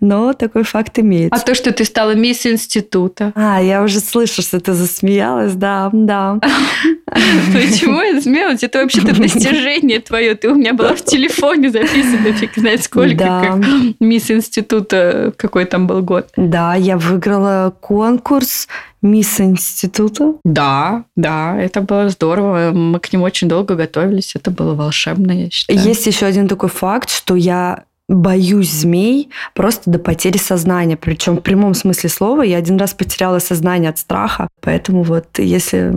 Но 0.00 0.32
такой 0.34 0.64
факт 0.64 0.98
А 0.98 1.00
имеется. 1.00 1.44
то, 1.44 1.54
что 1.54 1.72
ты 1.72 1.84
стала 1.84 2.14
мисс 2.14 2.44
института. 2.46 3.32
А, 3.34 3.62
я 3.62 3.82
уже 3.82 4.00
слышу, 4.00 4.42
что 4.42 4.60
ты 4.60 4.74
засмеялась, 4.74 5.54
да, 5.54 5.88
да. 5.92 6.38
Почему 7.52 8.00
я 8.02 8.20
смеялась? 8.20 8.62
Это 8.62 8.80
вообще-то 8.80 9.14
достижение 9.14 10.00
твое. 10.00 10.34
Ты 10.34 10.48
у 10.50 10.54
меня 10.54 10.74
была 10.74 10.94
в 10.94 11.02
телефоне 11.02 11.70
записана, 11.70 12.32
фиг 12.32 12.50
знает 12.56 12.82
сколько, 12.82 13.14
Да. 13.16 13.40
как 13.42 13.64
мисс 14.00 14.30
института, 14.30 15.32
какой 15.36 15.64
там 15.64 15.86
был 15.86 16.02
год. 16.02 16.28
Да, 16.36 16.74
я 16.74 16.96
выиграла 16.98 17.74
конкурс 17.80 18.68
Мисс 19.02 19.38
Института. 19.38 20.36
Да, 20.44 21.04
да, 21.14 21.60
это 21.60 21.82
было 21.82 22.08
здорово. 22.08 22.70
Мы 22.72 22.98
к 23.00 23.12
нему 23.14 23.24
очень 23.24 23.48
долго 23.48 23.74
готовились. 23.74 24.34
Это 24.34 24.50
было 24.50 24.74
волшебно, 24.74 25.32
я 25.32 25.50
считаю. 25.50 25.78
Есть 25.78 26.06
еще 26.06 26.26
один 26.26 26.48
такой 26.48 26.68
факт, 26.68 27.10
что 27.10 27.34
я 27.34 27.84
боюсь 28.08 28.70
змей 28.70 29.30
просто 29.54 29.90
до 29.90 29.98
потери 29.98 30.36
сознания. 30.36 30.96
Причем 30.96 31.36
в 31.36 31.40
прямом 31.40 31.74
смысле 31.74 32.10
слова. 32.10 32.42
Я 32.42 32.58
один 32.58 32.76
раз 32.76 32.92
потеряла 32.92 33.38
сознание 33.38 33.90
от 33.90 33.98
страха. 33.98 34.48
Поэтому 34.60 35.02
вот 35.02 35.26
если... 35.38 35.92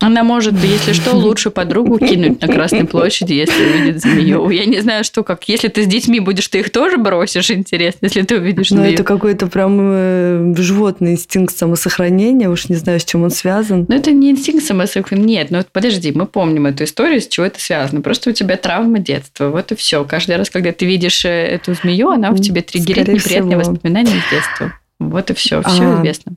Она 0.00 0.22
может, 0.22 0.54
если 0.62 0.92
что, 0.92 1.12
лучшую 1.16 1.52
подругу 1.52 1.98
кинуть 1.98 2.42
на 2.42 2.48
Красной 2.48 2.84
площади, 2.84 3.32
если 3.32 3.64
увидит 3.64 4.02
змею. 4.02 4.50
Я 4.50 4.66
не 4.66 4.80
знаю, 4.80 5.02
что 5.04 5.22
как. 5.24 5.48
Если 5.48 5.68
ты 5.68 5.84
с 5.84 5.86
детьми 5.86 6.20
будешь, 6.20 6.48
ты 6.48 6.60
их 6.60 6.70
тоже 6.70 6.98
бросишь, 6.98 7.50
интересно, 7.50 8.06
если 8.06 8.22
ты 8.22 8.36
увидишь 8.36 8.70
Ну, 8.70 8.78
змею. 8.78 8.92
это 8.92 9.04
какой-то 9.04 9.46
прям 9.46 9.78
э, 9.80 10.54
животный 10.58 11.12
инстинкт 11.12 11.56
самосохранения. 11.56 12.50
Уж 12.50 12.68
не 12.68 12.76
знаю, 12.76 13.00
с 13.00 13.04
чем 13.04 13.22
он 13.22 13.30
связан. 13.30 13.86
Ну, 13.88 13.96
это 13.96 14.12
не 14.12 14.30
инстинкт 14.30 14.64
самосохранения. 14.64 15.26
Нет, 15.26 15.50
ну 15.50 15.58
вот 15.58 15.68
подожди, 15.72 16.12
мы 16.12 16.26
помним 16.26 16.66
эту 16.66 16.84
историю, 16.84 17.20
с 17.20 17.28
чего 17.28 17.46
это 17.46 17.60
связано. 17.60 18.02
Просто 18.02 18.30
у 18.30 18.32
тебя 18.32 18.56
травма 18.56 18.98
детства. 18.98 19.48
Вот 19.48 19.72
и 19.72 19.74
все. 19.74 20.04
Каждый 20.04 20.36
раз, 20.36 20.50
когда 20.50 20.72
ты 20.72 20.84
видишь 20.84 21.24
э, 21.24 21.45
эту 21.46 21.74
змею, 21.74 22.10
она 22.10 22.30
в 22.30 22.40
тебе 22.40 22.62
триггерит 22.62 23.02
Скорее 23.04 23.14
неприятные 23.18 23.58
всего. 23.60 23.72
воспоминания 23.72 24.16
из 24.16 24.30
детства. 24.30 24.72
Вот 24.98 25.30
и 25.30 25.34
все. 25.34 25.62
Все 25.62 25.82
А. 25.82 25.96
известно. 25.98 26.32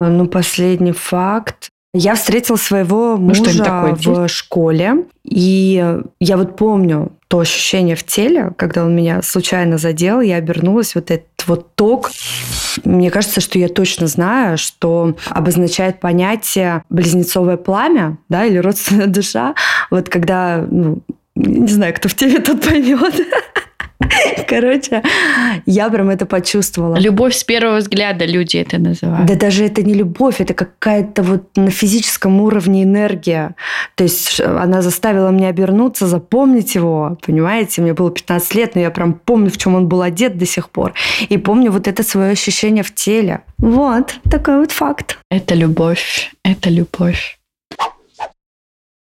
Ну, 0.00 0.26
последний 0.26 0.92
факт. 0.92 1.68
Я 1.92 2.14
встретила 2.14 2.56
своего 2.56 3.16
Ну, 3.16 3.34
мужа 3.34 3.64
такое 3.64 3.94
в 3.94 4.28
школе, 4.28 5.06
и 5.24 5.84
я 6.20 6.36
вот 6.36 6.56
помню 6.56 7.12
то 7.26 7.40
ощущение 7.40 7.96
в 7.96 8.04
теле, 8.04 8.52
когда 8.56 8.84
он 8.84 8.94
меня 8.94 9.22
случайно 9.22 9.76
задел, 9.76 10.20
я 10.20 10.36
обернулась, 10.36 10.94
вот 10.94 11.10
этот 11.10 11.26
вот 11.46 11.74
ток. 11.74 12.10
Мне 12.84 13.10
кажется, 13.10 13.40
что 13.40 13.58
я 13.58 13.68
точно 13.68 14.06
знаю, 14.06 14.56
что 14.56 15.16
обозначает 15.30 15.98
понятие 15.98 16.84
близнецовое 16.90 17.56
пламя, 17.56 18.18
да, 18.28 18.44
или 18.44 18.58
родственная 18.58 19.06
душа. 19.08 19.54
Вот 19.90 20.08
когда, 20.08 20.64
ну, 20.70 21.02
не 21.34 21.68
знаю, 21.72 21.92
кто 21.94 22.08
в 22.08 22.14
теме, 22.14 22.38
тот 22.38 22.62
поймет. 22.64 23.14
Короче, 24.48 25.02
я 25.66 25.88
прям 25.90 26.10
это 26.10 26.26
почувствовала. 26.26 26.96
Любовь 26.96 27.34
с 27.34 27.44
первого 27.44 27.78
взгляда 27.78 28.24
люди 28.24 28.56
это 28.56 28.78
называют. 28.78 29.26
Да 29.26 29.34
даже 29.34 29.64
это 29.64 29.82
не 29.82 29.94
любовь, 29.94 30.40
это 30.40 30.54
какая-то 30.54 31.22
вот 31.22 31.56
на 31.56 31.70
физическом 31.70 32.40
уровне 32.40 32.82
энергия. 32.82 33.54
То 33.94 34.04
есть 34.04 34.40
она 34.40 34.82
заставила 34.82 35.30
меня 35.30 35.48
обернуться, 35.48 36.06
запомнить 36.06 36.74
его, 36.74 37.18
понимаете? 37.24 37.82
Мне 37.82 37.94
было 37.94 38.10
15 38.10 38.54
лет, 38.54 38.74
но 38.74 38.80
я 38.80 38.90
прям 38.90 39.14
помню, 39.14 39.50
в 39.50 39.56
чем 39.56 39.74
он 39.74 39.88
был 39.88 40.02
одет 40.02 40.38
до 40.38 40.46
сих 40.46 40.70
пор. 40.70 40.94
И 41.28 41.38
помню 41.38 41.70
вот 41.70 41.88
это 41.88 42.02
свое 42.02 42.32
ощущение 42.32 42.82
в 42.82 42.94
теле. 42.94 43.42
Вот, 43.58 44.14
такой 44.30 44.58
вот 44.60 44.72
факт. 44.72 45.18
Это 45.30 45.54
любовь. 45.54 46.32
Это 46.44 46.70
любовь. 46.70 47.39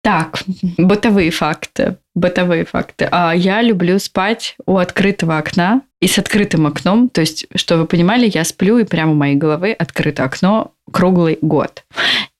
Так, 0.06 0.44
бытовые 0.78 1.32
факты. 1.32 1.96
Бытовые 2.14 2.64
факты. 2.64 3.08
А 3.10 3.32
я 3.34 3.60
люблю 3.60 3.98
спать 3.98 4.54
у 4.64 4.76
открытого 4.76 5.36
окна 5.36 5.82
и 6.00 6.06
с 6.06 6.16
открытым 6.16 6.68
окном. 6.68 7.08
То 7.08 7.22
есть, 7.22 7.48
что 7.56 7.76
вы 7.76 7.86
понимали, 7.86 8.30
я 8.32 8.44
сплю, 8.44 8.78
и 8.78 8.84
прямо 8.84 9.10
у 9.10 9.14
моей 9.16 9.34
головы 9.34 9.72
открыто 9.72 10.22
окно 10.22 10.70
круглый 10.92 11.38
год. 11.42 11.84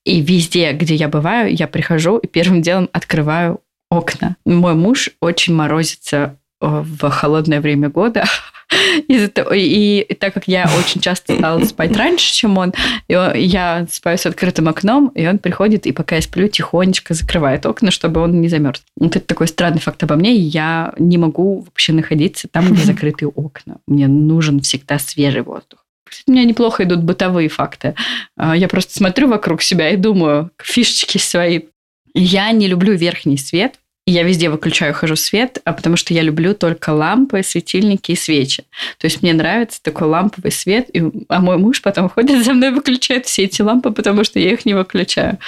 И 0.05 0.21
везде, 0.21 0.75
где 0.75 0.95
я 0.95 1.09
бываю, 1.09 1.53
я 1.53 1.67
прихожу 1.67 2.19
и 2.19 2.29
первым 2.29 2.63
делом 2.63 2.89
открываю 2.93 3.61
окна. 3.91 4.37
Мой 4.45 4.75
муж 4.75 5.11
очень 5.21 5.53
морозится 5.53 6.39
э, 6.61 6.67
в 6.69 7.11
холодное 7.11 7.61
время 7.61 7.89
года. 7.89 8.27
Того- 9.35 9.53
И, 9.55 10.01
и 10.01 10.15
так 10.15 10.35
как 10.35 10.49
я 10.49 10.69
очень 10.79 11.01
часто 11.01 11.37
стала 11.37 11.65
спать 11.65 11.97
раньше, 11.97 12.33
чем 12.33 12.59
он, 12.59 12.73
и 13.09 13.15
он- 13.15 13.35
я 13.37 13.87
спаю 13.91 14.19
с 14.19 14.27
открытым 14.27 14.69
окном, 14.69 15.09
и 15.15 15.27
он 15.27 15.39
приходит, 15.39 15.87
и 15.87 15.93
пока 15.93 16.17
я 16.17 16.23
сплю, 16.23 16.49
тихонечко 16.49 17.15
закрывает 17.15 17.65
окна, 17.67 17.91
чтобы 17.91 18.21
он 18.21 18.41
не 18.41 18.49
замерз. 18.49 18.83
Вот 18.97 19.15
это 19.17 19.25
такой 19.27 19.49
странный 19.49 19.81
факт 19.81 20.03
обо 20.03 20.17
мне. 20.17 20.35
Я 20.35 20.93
не 20.99 21.19
могу 21.19 21.61
вообще 21.61 21.93
находиться 21.93 22.49
там, 22.49 22.73
где 22.73 22.83
закрытые 22.85 23.29
окна. 23.29 23.77
Мне 23.87 24.09
нужен 24.09 24.61
всегда 24.61 24.99
свежий 24.99 25.43
воздух. 25.43 25.85
У 26.27 26.31
меня 26.33 26.45
неплохо 26.45 26.85
идут 26.85 27.03
бытовые 27.03 27.49
факты. 27.49 27.95
А, 28.37 28.57
Я 28.57 28.69
просто 28.69 28.93
смотрю 28.95 29.29
вокруг 29.29 29.63
себя 29.63 29.91
и 29.91 29.97
думаю, 29.97 30.51
фишечки 30.63 31.19
свои. 31.19 31.63
Я 32.15 32.51
не 32.53 32.69
люблю 32.69 32.95
верхний 32.95 33.37
свет. 33.39 33.75
Я 34.09 34.23
везде 34.23 34.51
выключаю, 34.51 34.95
хожу 34.95 35.17
свет, 35.17 35.61
а 35.65 35.73
потому 35.73 35.97
что 35.97 36.15
я 36.15 36.23
люблю 36.23 36.55
только 36.55 36.91
лампы, 36.91 37.43
светильники 37.43 38.13
и 38.13 38.17
свечи. 38.17 38.63
То 38.99 39.07
есть 39.07 39.21
мне 39.21 39.35
нравится 39.35 39.83
такой 39.83 40.07
ламповый 40.07 40.53
свет, 40.53 40.89
и, 40.93 41.03
а 41.29 41.41
мой 41.41 41.59
муж 41.59 41.83
потом 41.83 42.09
ходит 42.15 42.45
за 42.45 42.53
мной, 42.53 42.71
выключает 42.71 43.27
все 43.27 43.45
эти 43.45 43.63
лампы, 43.63 43.91
потому 43.91 44.23
что 44.23 44.39
я 44.39 44.53
их 44.53 44.65
не 44.65 44.75
выключаю. 44.75 45.39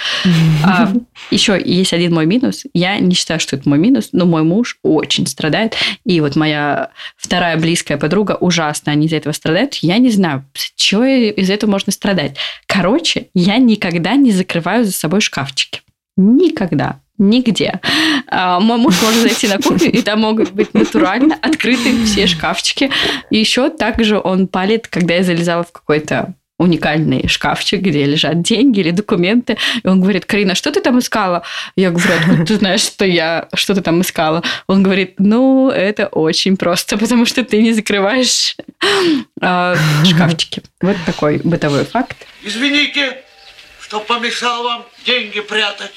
А, 0.65 0.91
еще 1.31 1.61
есть 1.63 1.93
один 1.93 2.13
мой 2.13 2.25
минус. 2.25 2.65
Я 2.73 2.99
не 2.99 3.15
считаю, 3.15 3.39
что 3.39 3.55
это 3.55 3.69
мой 3.69 3.77
минус, 3.77 4.09
но 4.11 4.25
мой 4.25 4.43
муж 4.43 4.77
очень 4.83 5.25
страдает. 5.25 5.75
И 6.03 6.19
вот 6.19 6.35
моя 6.35 6.89
вторая 7.15 7.55
близкая 7.55 7.97
подруга 7.97 8.37
ужасно, 8.41 8.91
они 8.91 9.05
из-за 9.05 9.15
этого 9.15 9.31
страдают. 9.31 9.75
Я 9.75 9.99
не 9.99 10.09
знаю, 10.09 10.43
чего 10.75 11.05
из 11.05 11.49
этого 11.49 11.71
можно 11.71 11.93
страдать. 11.93 12.35
Короче, 12.65 13.27
я 13.33 13.57
никогда 13.57 14.15
не 14.15 14.31
закрываю 14.31 14.83
за 14.83 14.91
собой 14.91 15.21
шкафчики. 15.21 15.81
Никогда. 16.17 16.99
Нигде. 17.19 17.81
А, 18.27 18.59
Мой 18.59 18.77
муж 18.77 18.95
может 19.01 19.21
зайти 19.21 19.47
на 19.47 19.57
кухню, 19.57 19.91
и 19.91 20.01
там 20.01 20.21
могут 20.21 20.51
быть 20.51 20.73
натурально 20.73 21.37
открыты 21.41 22.05
все 22.05 22.27
шкафчики. 22.27 22.89
И 23.29 23.37
еще 23.37 23.69
также 23.69 24.19
он 24.19 24.47
палит, 24.47 24.87
когда 24.87 25.15
я 25.15 25.23
залезала 25.23 25.63
в 25.63 25.71
какой-то 25.71 26.33
уникальный 26.57 27.27
шкафчик, 27.27 27.81
где 27.81 28.05
лежат 28.05 28.41
деньги 28.41 28.81
или 28.81 28.91
документы. 28.91 29.57
И 29.81 29.87
он 29.87 30.01
говорит, 30.01 30.25
Карина, 30.25 30.55
что 30.55 30.71
ты 30.71 30.81
там 30.81 30.99
искала? 30.99 31.43
Я 31.75 31.89
говорю, 31.89 32.13
откуда 32.19 32.45
ты 32.45 32.55
знаешь, 32.57 32.81
что 32.81 33.05
я 33.05 33.47
что 33.53 33.73
ты 33.73 33.81
там 33.81 34.01
искала? 34.01 34.43
Он 34.67 34.83
говорит, 34.83 35.15
ну, 35.17 35.69
это 35.69 36.07
очень 36.07 36.57
просто, 36.57 36.97
потому 36.97 37.25
что 37.25 37.43
ты 37.43 37.61
не 37.61 37.73
закрываешь 37.73 38.55
а, 39.41 39.75
шкафчики. 40.05 40.61
Вот 40.81 40.97
такой 41.05 41.39
бытовой 41.43 41.85
факт. 41.85 42.17
Извините, 42.43 43.23
что 43.81 44.01
помешал 44.01 44.63
вам 44.63 44.85
деньги 45.05 45.39
прятать. 45.39 45.91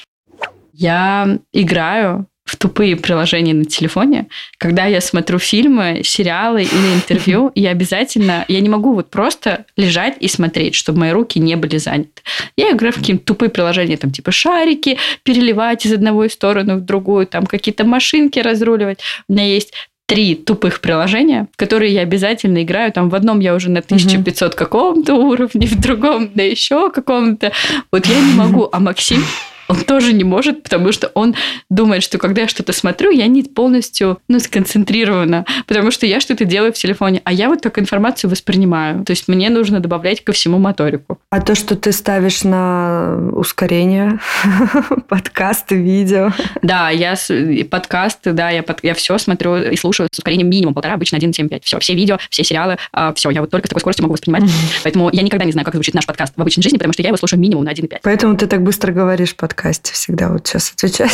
Я 0.73 1.37
играю 1.53 2.27
в 2.45 2.57
тупые 2.57 2.97
приложения 2.97 3.53
на 3.53 3.63
телефоне. 3.63 4.27
Когда 4.57 4.85
я 4.85 4.99
смотрю 4.99 5.39
фильмы, 5.39 6.01
сериалы 6.03 6.63
или 6.63 6.93
интервью, 6.93 7.51
я 7.55 7.69
обязательно... 7.69 8.43
Я 8.47 8.59
не 8.59 8.69
могу 8.69 8.93
вот 8.93 9.09
просто 9.09 9.65
лежать 9.77 10.15
и 10.19 10.27
смотреть, 10.27 10.75
чтобы 10.75 10.99
мои 10.99 11.11
руки 11.11 11.39
не 11.39 11.55
были 11.55 11.77
заняты. 11.77 12.21
Я 12.57 12.71
играю 12.71 12.91
в 12.91 12.97
какие-то 12.97 13.23
тупые 13.23 13.49
приложения, 13.49 13.95
там 13.95 14.11
типа 14.11 14.31
шарики, 14.31 14.97
переливать 15.23 15.85
из 15.85 15.93
одного 15.93 16.27
стороны 16.27 16.75
в 16.75 16.81
другую, 16.81 17.27
там 17.27 17.45
какие-то 17.45 17.85
машинки 17.85 18.39
разруливать. 18.39 18.99
У 19.29 19.33
меня 19.33 19.45
есть 19.45 19.73
три 20.05 20.35
тупых 20.35 20.81
приложения, 20.81 21.47
в 21.53 21.57
которые 21.57 21.93
я 21.93 22.01
обязательно 22.01 22.61
играю. 22.61 22.91
Там 22.91 23.09
в 23.09 23.15
одном 23.15 23.39
я 23.39 23.55
уже 23.55 23.69
на 23.69 23.79
1500 23.79 24.53
каком-то 24.53 25.13
уровне, 25.13 25.65
в 25.65 25.79
другом 25.79 26.29
на 26.35 26.41
еще 26.41 26.91
каком-то. 26.91 27.53
Вот 27.89 28.05
я 28.05 28.19
не 28.19 28.33
могу. 28.33 28.67
А 28.71 28.81
Максим 28.81 29.23
он 29.73 29.83
тоже 29.85 30.13
не 30.13 30.23
может, 30.23 30.63
потому 30.63 30.91
что 30.91 31.11
он 31.15 31.35
думает, 31.69 32.03
что 32.03 32.17
когда 32.17 32.43
я 32.43 32.47
что-то 32.47 32.73
смотрю, 32.73 33.11
я 33.11 33.27
не 33.27 33.43
полностью 33.43 34.19
ну, 34.27 34.39
сконцентрирована, 34.39 35.45
потому 35.67 35.91
что 35.91 36.05
я 36.05 36.19
что-то 36.19 36.45
делаю 36.45 36.71
в 36.73 36.75
телефоне, 36.75 37.21
а 37.23 37.33
я 37.33 37.49
вот 37.49 37.61
только 37.61 37.81
информацию 37.81 38.29
воспринимаю. 38.29 39.03
То 39.03 39.11
есть 39.11 39.27
мне 39.27 39.49
нужно 39.49 39.79
добавлять 39.79 40.23
ко 40.23 40.31
всему 40.31 40.59
моторику. 40.59 41.19
А 41.31 41.41
то, 41.41 41.55
что 41.55 41.75
ты 41.75 41.91
ставишь 41.91 42.43
на 42.43 43.31
ускорение 43.33 44.19
подкасты, 45.09 45.75
видео. 45.75 46.31
Да, 46.61 46.89
я 46.89 47.15
подкасты, 47.69 48.33
да, 48.33 48.49
я, 48.49 48.63
под, 48.63 48.83
я 48.83 48.93
все 48.93 49.17
смотрю 49.17 49.55
и 49.55 49.75
слушаю 49.75 50.07
с 50.11 50.19
ускорением 50.19 50.49
минимум 50.49 50.73
полтора, 50.73 50.93
обычно 50.93 51.17
1,75. 51.17 51.61
Все, 51.63 51.79
все 51.79 51.95
видео, 51.95 52.17
все 52.29 52.43
сериалы, 52.43 52.77
а, 52.91 53.13
все, 53.13 53.31
я 53.31 53.41
вот 53.41 53.49
только 53.49 53.67
с 53.67 53.69
такой 53.69 53.81
скоростью 53.81 54.03
могу 54.03 54.13
воспринимать. 54.13 54.43
Поэтому 54.83 55.09
я 55.11 55.23
никогда 55.23 55.45
не 55.45 55.51
знаю, 55.51 55.65
как 55.65 55.73
звучит 55.73 55.95
наш 55.95 56.05
подкаст 56.05 56.33
в 56.35 56.41
обычной 56.41 56.61
жизни, 56.61 56.77
потому 56.77 56.93
что 56.93 57.01
я 57.01 57.09
его 57.09 57.17
слушаю 57.17 57.39
минимум 57.39 57.63
на 57.63 57.71
1,5. 57.71 57.99
Поэтому 58.03 58.37
ты 58.37 58.45
так 58.45 58.61
быстро 58.61 58.91
говоришь 58.91 59.35
подкаст 59.35 59.62
подкасте 59.63 59.93
всегда 59.93 60.29
вот 60.29 60.45
сейчас 60.45 60.73
отвечаю. 60.73 61.09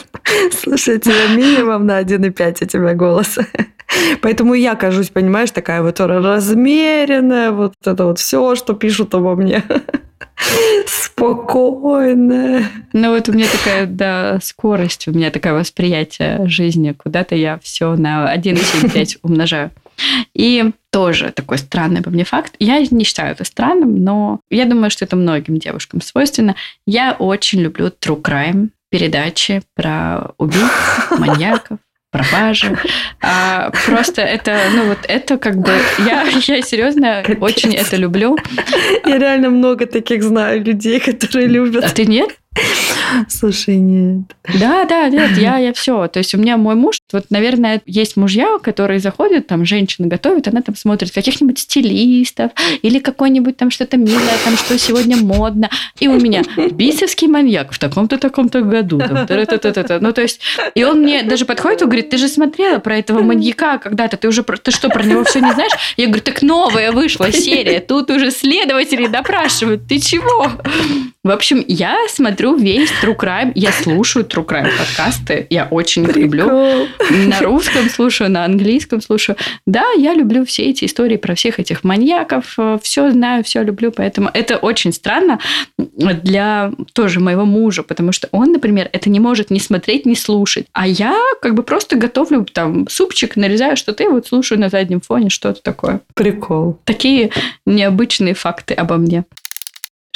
Слушаю 0.52 0.98
тебя 0.98 1.28
минимум 1.34 1.86
на 1.86 2.02
1,5 2.02 2.64
у 2.64 2.66
тебя 2.66 2.94
голос. 2.94 3.38
Поэтому 4.22 4.54
я 4.54 4.74
кажусь, 4.74 5.10
понимаешь, 5.10 5.52
такая 5.52 5.82
вот 5.82 6.00
размеренная, 6.00 7.52
вот 7.52 7.74
это 7.84 8.06
вот 8.06 8.18
все, 8.18 8.56
что 8.56 8.74
пишут 8.74 9.14
обо 9.14 9.36
мне. 9.36 9.62
Спокойная. 10.86 12.64
Ну 12.92 13.14
вот 13.14 13.28
у 13.28 13.32
меня 13.32 13.46
такая, 13.46 13.86
да, 13.86 14.40
скорость, 14.42 15.06
у 15.06 15.12
меня 15.12 15.30
такое 15.30 15.52
восприятие 15.52 16.48
жизни. 16.48 16.92
Куда-то 16.92 17.36
я 17.36 17.60
все 17.62 17.94
на 17.94 18.34
1,75 18.34 19.18
умножаю. 19.22 19.70
И 20.34 20.72
тоже 20.90 21.32
такой 21.32 21.58
странный 21.58 22.02
по 22.02 22.10
мне 22.10 22.24
факт. 22.24 22.54
Я 22.58 22.78
не 22.90 23.04
считаю 23.04 23.32
это 23.32 23.44
странным, 23.44 24.02
но 24.02 24.40
я 24.50 24.64
думаю, 24.64 24.90
что 24.90 25.04
это 25.04 25.16
многим 25.16 25.58
девушкам 25.58 26.00
свойственно. 26.00 26.54
Я 26.86 27.16
очень 27.18 27.60
люблю 27.60 27.86
true 27.86 28.20
crime, 28.20 28.68
передачи 28.90 29.62
про 29.74 30.32
убийц, 30.38 30.70
маньяков, 31.18 31.78
пропажи. 32.12 32.78
А, 33.20 33.72
просто 33.86 34.22
это, 34.22 34.56
ну 34.72 34.88
вот 34.88 34.98
это 35.08 35.36
как 35.36 35.56
бы, 35.56 35.72
я, 35.98 36.22
я 36.22 36.62
серьезно 36.62 37.22
Капец. 37.24 37.42
очень 37.42 37.74
это 37.74 37.96
люблю. 37.96 38.38
Я 39.04 39.18
реально 39.18 39.50
много 39.50 39.86
таких 39.86 40.22
знаю 40.22 40.62
людей, 40.62 41.00
которые 41.00 41.48
любят. 41.48 41.84
А 41.84 41.88
ты 41.88 42.06
нет? 42.06 42.30
Слушай, 43.28 43.76
нет. 43.76 44.34
Да, 44.58 44.84
да, 44.84 45.08
нет, 45.08 45.36
я, 45.38 45.58
я 45.58 45.72
все. 45.72 46.06
То 46.08 46.18
есть 46.18 46.34
у 46.34 46.38
меня 46.38 46.56
мой 46.56 46.74
муж, 46.74 46.98
вот, 47.12 47.26
наверное, 47.30 47.82
есть 47.86 48.16
мужья, 48.16 48.58
которые 48.58 49.00
заходят, 49.00 49.46
там, 49.46 49.64
женщина 49.64 50.08
готовит, 50.08 50.48
она 50.48 50.62
там 50.62 50.76
смотрит 50.76 51.12
каких-нибудь 51.12 51.58
стилистов 51.58 52.52
или 52.82 52.98
какой-нибудь 52.98 53.56
там 53.56 53.70
что-то 53.70 53.96
милое, 53.96 54.36
там, 54.44 54.56
что 54.56 54.78
сегодня 54.78 55.16
модно. 55.16 55.70
И 55.98 56.08
у 56.08 56.18
меня 56.18 56.42
бисовский 56.72 57.28
маньяк 57.28 57.72
в 57.72 57.78
таком-то, 57.78 58.18
таком-то 58.18 58.62
году. 58.62 58.98
Там, 58.98 59.26
ну, 60.00 60.12
то 60.12 60.22
есть, 60.22 60.40
и 60.74 60.84
он 60.84 61.02
мне 61.02 61.22
даже 61.22 61.44
подходит 61.44 61.82
и 61.82 61.84
говорит, 61.84 62.10
ты 62.10 62.18
же 62.18 62.28
смотрела 62.28 62.78
про 62.78 62.98
этого 62.98 63.22
маньяка 63.22 63.78
когда-то, 63.78 64.16
ты 64.16 64.28
уже, 64.28 64.42
ты 64.42 64.70
что, 64.70 64.88
про 64.88 65.02
него 65.02 65.24
все 65.24 65.40
не 65.40 65.52
знаешь? 65.52 65.72
Я 65.96 66.06
говорю, 66.06 66.22
так 66.22 66.42
новая 66.42 66.92
вышла 66.92 67.30
серия, 67.32 67.80
тут 67.80 68.10
уже 68.10 68.30
следователи 68.30 69.06
допрашивают, 69.06 69.86
ты 69.86 69.98
чего? 69.98 70.50
В 71.22 71.30
общем, 71.30 71.64
я 71.66 71.96
смотрю 72.08 72.54
весь 72.54 72.90
True 73.04 73.16
Crime, 73.16 73.52
я 73.54 73.70
слушаю 73.70 74.24
True 74.24 74.46
Crime 74.46 74.70
подкасты, 74.78 75.46
я 75.50 75.68
очень 75.70 76.04
их 76.04 76.16
люблю. 76.16 76.88
На 77.10 77.40
русском 77.42 77.90
слушаю, 77.90 78.30
на 78.30 78.46
английском 78.46 79.02
слушаю. 79.02 79.36
Да, 79.66 79.84
я 79.98 80.14
люблю 80.14 80.46
все 80.46 80.70
эти 80.70 80.86
истории 80.86 81.18
про 81.18 81.34
всех 81.34 81.60
этих 81.60 81.84
маньяков, 81.84 82.56
все 82.82 83.10
знаю, 83.10 83.44
все 83.44 83.62
люблю, 83.62 83.92
поэтому 83.92 84.30
это 84.32 84.56
очень 84.56 84.92
странно 84.92 85.38
для 85.76 86.72
тоже 86.94 87.20
моего 87.20 87.44
мужа, 87.44 87.82
потому 87.82 88.12
что 88.12 88.28
он, 88.32 88.52
например, 88.52 88.88
это 88.92 89.10
не 89.10 89.20
может 89.20 89.50
ни 89.50 89.58
смотреть, 89.58 90.06
ни 90.06 90.14
слушать. 90.14 90.66
А 90.72 90.86
я 90.86 91.14
как 91.42 91.54
бы 91.54 91.62
просто 91.62 91.96
готовлю 91.96 92.46
там 92.50 92.88
супчик, 92.88 93.36
нарезаю 93.36 93.76
что-то 93.76 94.02
и 94.02 94.08
вот 94.08 94.26
слушаю 94.26 94.58
на 94.58 94.70
заднем 94.70 95.02
фоне 95.02 95.28
что-то 95.28 95.62
такое. 95.62 96.00
Прикол. 96.14 96.80
Такие 96.84 97.30
необычные 97.66 98.32
факты 98.32 98.72
обо 98.72 98.96
мне. 98.96 99.24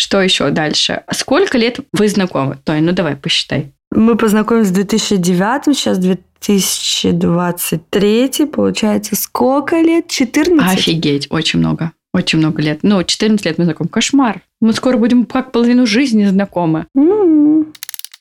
Что 0.00 0.22
еще 0.22 0.50
дальше? 0.50 1.02
Сколько 1.10 1.58
лет 1.58 1.80
вы 1.92 2.08
знакомы? 2.08 2.56
Тоня, 2.64 2.82
ну 2.82 2.92
давай, 2.92 3.16
посчитай. 3.16 3.72
Мы 3.90 4.16
познакомились 4.16 4.68
в 4.68 4.74
2009, 4.74 5.76
сейчас 5.76 5.98
2023, 5.98 8.46
получается, 8.46 9.16
сколько 9.16 9.80
лет? 9.80 10.06
14? 10.06 10.78
Офигеть, 10.78 11.26
очень 11.30 11.58
много. 11.58 11.90
Очень 12.14 12.38
много 12.38 12.62
лет. 12.62 12.78
Ну, 12.82 13.02
14 13.02 13.44
лет 13.44 13.58
мы 13.58 13.64
знакомы. 13.64 13.90
Кошмар. 13.90 14.42
Мы 14.60 14.72
скоро 14.72 14.98
будем 14.98 15.26
как 15.26 15.50
половину 15.50 15.84
жизни 15.84 16.26
знакомы. 16.26 16.86
Mm-hmm. 16.96 17.74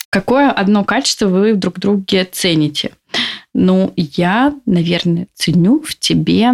Какое 0.10 0.50
одно 0.50 0.84
качество 0.84 1.28
вы 1.28 1.54
друг 1.54 1.78
друге 1.78 2.26
цените? 2.26 2.94
Ну, 3.54 3.94
я, 3.96 4.56
наверное, 4.66 5.28
ценю 5.36 5.82
в 5.82 5.94
тебе 5.96 6.54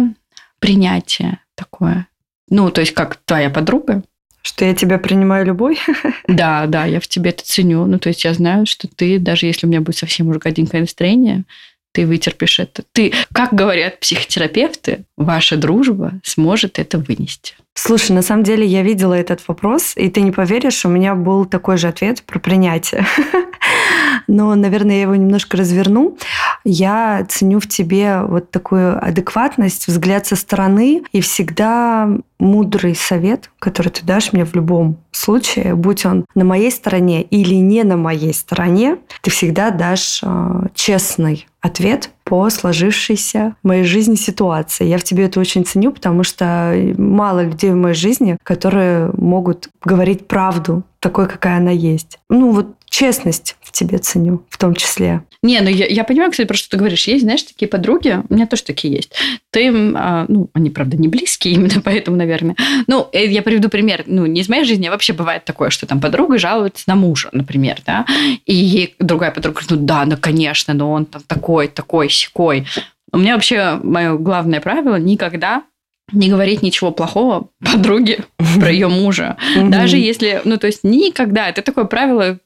принятие 0.58 1.38
такое. 1.54 2.08
Ну, 2.50 2.70
то 2.70 2.82
есть, 2.82 2.92
как 2.92 3.16
твоя 3.24 3.48
подруга, 3.48 4.02
что 4.44 4.64
я 4.64 4.74
тебя 4.74 4.98
принимаю 4.98 5.46
любой? 5.46 5.78
Да, 6.28 6.66
да, 6.66 6.84
я 6.84 7.00
в 7.00 7.08
тебе 7.08 7.30
это 7.30 7.44
ценю. 7.44 7.86
Ну, 7.86 7.98
то 7.98 8.08
есть 8.08 8.24
я 8.24 8.34
знаю, 8.34 8.66
что 8.66 8.88
ты, 8.88 9.18
даже 9.18 9.46
если 9.46 9.66
у 9.66 9.68
меня 9.70 9.80
будет 9.80 9.96
совсем 9.96 10.28
уже 10.28 10.38
годинкое 10.38 10.82
настроение, 10.82 11.44
ты 11.92 12.06
вытерпишь 12.06 12.58
это. 12.58 12.82
Ты, 12.92 13.12
как 13.32 13.54
говорят 13.54 14.00
психотерапевты, 14.00 15.04
ваша 15.16 15.56
дружба 15.56 16.20
сможет 16.24 16.78
это 16.78 16.98
вынести. 16.98 17.54
Слушай, 17.74 18.12
на 18.12 18.22
самом 18.22 18.42
деле 18.42 18.66
я 18.66 18.82
видела 18.82 19.14
этот 19.14 19.46
вопрос, 19.46 19.92
и 19.96 20.10
ты 20.10 20.20
не 20.20 20.32
поверишь, 20.32 20.84
у 20.84 20.88
меня 20.88 21.14
был 21.14 21.44
такой 21.44 21.76
же 21.76 21.88
ответ 21.88 22.22
про 22.22 22.38
принятие. 22.38 23.06
Но, 24.26 24.54
наверное, 24.54 24.96
я 24.96 25.02
его 25.02 25.14
немножко 25.14 25.56
разверну. 25.56 26.16
Я 26.64 27.26
ценю 27.28 27.60
в 27.60 27.68
тебе 27.68 28.22
вот 28.22 28.50
такую 28.50 29.02
адекватность, 29.04 29.86
взгляд 29.88 30.26
со 30.26 30.36
стороны 30.36 31.02
и 31.12 31.20
всегда 31.20 32.08
мудрый 32.38 32.94
совет, 32.94 33.50
который 33.58 33.88
ты 33.88 34.04
дашь 34.04 34.32
мне 34.32 34.44
в 34.44 34.54
любом 34.54 34.98
случае, 35.12 35.74
будь 35.74 36.04
он 36.04 36.24
на 36.34 36.44
моей 36.44 36.70
стороне 36.70 37.22
или 37.22 37.54
не 37.54 37.84
на 37.84 37.96
моей 37.96 38.34
стороне, 38.34 38.98
ты 39.22 39.30
всегда 39.30 39.70
дашь 39.70 40.20
э, 40.22 40.66
честный 40.74 41.46
ответ 41.60 42.10
по 42.24 42.50
сложившейся 42.50 43.54
в 43.62 43.66
моей 43.66 43.84
жизни 43.84 44.16
ситуации. 44.16 44.86
Я 44.86 44.98
в 44.98 45.04
тебе 45.04 45.24
это 45.24 45.40
очень 45.40 45.64
ценю, 45.64 45.92
потому 45.92 46.22
что 46.22 46.74
мало 46.98 47.44
людей 47.44 47.70
в 47.70 47.76
моей 47.76 47.94
жизни, 47.94 48.36
которые 48.42 49.10
могут 49.16 49.70
говорить 49.82 50.26
правду 50.26 50.82
такой, 51.00 51.26
какая 51.26 51.58
она 51.58 51.70
есть. 51.70 52.18
Ну 52.28 52.50
вот 52.50 52.76
честность 52.94 53.56
в 53.60 53.72
тебе 53.72 53.98
ценю 53.98 54.44
в 54.48 54.56
том 54.56 54.76
числе. 54.76 55.24
Не, 55.42 55.60
ну 55.62 55.68
я, 55.68 55.84
я 55.86 56.04
понимаю, 56.04 56.30
кстати, 56.30 56.46
про 56.46 56.56
что 56.56 56.70
ты 56.70 56.76
говоришь. 56.76 57.08
Есть, 57.08 57.24
знаешь, 57.24 57.42
такие 57.42 57.66
подруги, 57.66 58.22
у 58.28 58.32
меня 58.32 58.46
тоже 58.46 58.62
такие 58.62 58.94
есть. 58.94 59.12
Ты, 59.50 59.68
а, 59.96 60.26
ну, 60.28 60.48
они, 60.52 60.70
правда, 60.70 60.96
не 60.96 61.08
близкие 61.08 61.54
именно 61.54 61.80
поэтому, 61.84 62.16
наверное. 62.16 62.54
Ну, 62.86 63.08
э, 63.10 63.26
я 63.26 63.42
приведу 63.42 63.68
пример. 63.68 64.04
Ну, 64.06 64.26
не 64.26 64.42
из 64.42 64.48
моей 64.48 64.62
жизни, 64.62 64.86
а 64.86 64.92
вообще 64.92 65.12
бывает 65.12 65.44
такое, 65.44 65.70
что 65.70 65.86
там 65.86 66.00
подруга 66.00 66.38
жалуется 66.38 66.84
на 66.86 66.94
мужа, 66.94 67.30
например, 67.32 67.78
да, 67.84 68.06
и 68.46 68.94
другая 69.00 69.32
подруга 69.32 69.58
говорит, 69.58 69.70
ну 69.72 69.86
да, 69.86 70.04
ну, 70.04 70.16
конечно, 70.16 70.72
но 70.72 70.92
он 70.92 71.06
там 71.06 71.22
такой, 71.26 71.66
такой, 71.66 72.08
щекой. 72.08 72.64
У 73.10 73.18
меня 73.18 73.34
вообще 73.34 73.80
мое 73.82 74.16
главное 74.16 74.60
правило 74.60 74.94
никогда 75.00 75.64
не 76.12 76.28
говорить 76.28 76.62
ничего 76.62 76.90
плохого 76.90 77.48
подруге 77.60 78.24
про 78.60 78.70
ее 78.70 78.88
мужа. 78.88 79.36
Даже 79.56 79.96
если, 79.96 80.40
ну, 80.44 80.56
то 80.58 80.66
есть 80.66 80.84
никогда. 80.84 81.48
Это 81.48 81.62
такое 81.62 81.84
правило 81.84 82.38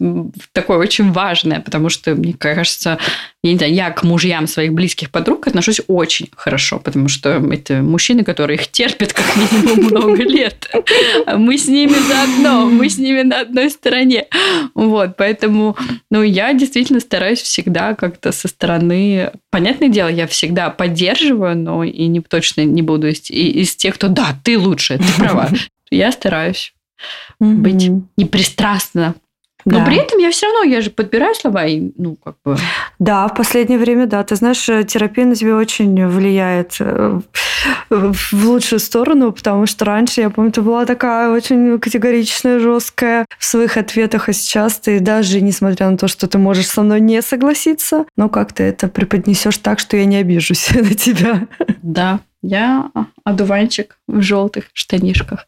такое 0.52 0.78
очень 0.78 1.12
важное, 1.12 1.61
потому 1.61 1.88
что, 1.88 2.14
мне 2.14 2.34
кажется, 2.34 2.98
я 3.45 3.53
не 3.53 3.57
знаю, 3.57 3.72
я 3.72 3.91
к 3.91 4.03
мужьям 4.03 4.49
своих 4.49 4.72
близких 4.72 5.11
подруг 5.11 5.47
отношусь 5.47 5.80
очень 5.86 6.28
хорошо, 6.34 6.80
потому 6.80 7.09
что 7.09 7.30
это 7.53 7.82
мужчины, 7.82 8.24
которые 8.24 8.59
их 8.59 8.66
терпят 8.68 9.12
как 9.12 9.26
минимум 9.36 9.84
много 9.86 10.22
лет. 10.24 10.68
Мы 11.36 11.57
с 11.57 11.68
ними 11.68 11.95
заодно, 12.09 12.66
мы 12.66 12.89
с 12.89 12.99
ними 12.99 13.22
на 13.22 13.43
одной 13.43 13.70
стороне. 13.70 14.26
Вот, 14.74 15.16
поэтому, 15.16 15.76
ну, 16.11 16.22
я 16.24 16.53
действительно 16.53 16.99
стараюсь 16.99 17.41
всегда 17.41 17.95
как-то 17.95 18.32
со 18.32 18.49
стороны... 18.49 19.30
Понятное 19.51 19.89
дело, 19.89 20.09
я 20.09 20.26
всегда 20.26 20.70
поддерживаю, 20.70 21.57
но 21.57 21.84
и 21.84 22.07
не 22.09 22.20
точно 22.20 22.64
не 22.64 22.82
буду 22.82 23.07
из, 23.07 23.30
из 23.30 23.76
тех, 23.76 23.95
кто 23.95 24.09
«да, 24.09 24.36
ты 24.43 24.59
лучше, 24.59 24.99
ты 24.99 25.12
права». 25.16 25.49
Я 25.91 26.12
стараюсь 26.12 26.74
быть 27.41 27.91
непристрастно 28.16 29.14
Но 29.64 29.80
Да. 29.80 29.84
при 29.84 29.96
этом 29.96 30.18
я 30.18 30.30
все 30.30 30.46
равно, 30.46 30.62
я 30.62 30.80
же 30.80 30.90
подбираю 30.90 31.34
слова, 31.34 31.66
и, 31.66 31.90
ну, 31.96 32.16
как 32.16 32.36
бы... 32.44 32.56
Да, 32.98 33.26
в 33.28 33.34
последнее 33.34 33.78
время, 33.78 34.06
да. 34.06 34.22
Ты 34.22 34.36
знаешь, 34.36 34.68
э, 34.68 34.84
терапия 34.84 35.26
на 35.26 35.34
тебя 35.34 35.56
очень 35.56 36.06
влияет 36.06 36.76
э, 36.80 37.20
в 37.90 38.46
лучшую 38.46 38.78
сторону, 38.78 39.32
потому 39.32 39.66
что 39.66 39.84
раньше, 39.84 40.20
я 40.20 40.30
помню, 40.30 40.52
ты 40.52 40.62
была 40.62 40.86
такая 40.86 41.28
очень 41.30 41.78
категоричная, 41.80 42.61
жесткая 42.61 43.26
в 43.38 43.44
своих 43.44 43.76
ответах, 43.76 44.28
а 44.28 44.32
сейчас 44.32 44.78
ты 44.78 45.00
даже, 45.00 45.40
несмотря 45.40 45.90
на 45.90 45.98
то, 45.98 46.09
что 46.09 46.28
ты 46.28 46.38
можешь 46.38 46.68
со 46.68 46.82
мной 46.82 47.00
не 47.00 47.20
согласиться, 47.20 48.06
но 48.16 48.28
как 48.28 48.52
ты 48.52 48.62
это 48.62 48.88
преподнесешь 48.88 49.59
так, 49.59 49.80
что 49.80 49.96
я 49.96 50.04
не 50.04 50.16
обижусь 50.16 50.70
на 50.74 50.94
тебя. 50.94 51.46
Да, 51.82 52.20
я 52.42 52.90
одуванчик 53.24 53.98
в 54.06 54.22
желтых 54.22 54.66
штанишках. 54.72 55.46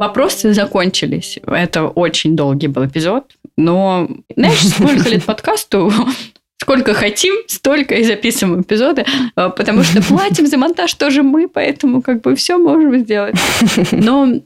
Вопросы 0.00 0.54
закончились. 0.54 1.38
Это 1.46 1.86
очень 1.86 2.34
долгий 2.34 2.68
был 2.68 2.86
эпизод. 2.86 3.24
Но 3.58 4.08
знаешь, 4.34 4.66
сколько 4.66 5.06
лет 5.10 5.24
подкасту? 5.24 5.92
Сколько 6.62 6.94
хотим, 6.94 7.34
столько 7.46 7.94
и 7.94 8.04
записываем 8.04 8.62
эпизоды, 8.62 9.04
а, 9.34 9.50
потому 9.50 9.82
что 9.82 10.02
платим 10.02 10.46
за 10.46 10.56
монтаж 10.56 10.94
тоже 10.94 11.22
мы, 11.22 11.48
поэтому 11.48 12.00
как 12.00 12.22
бы 12.22 12.34
все 12.34 12.56
можем 12.56 12.98
сделать. 12.98 13.34
Но 13.92 14.40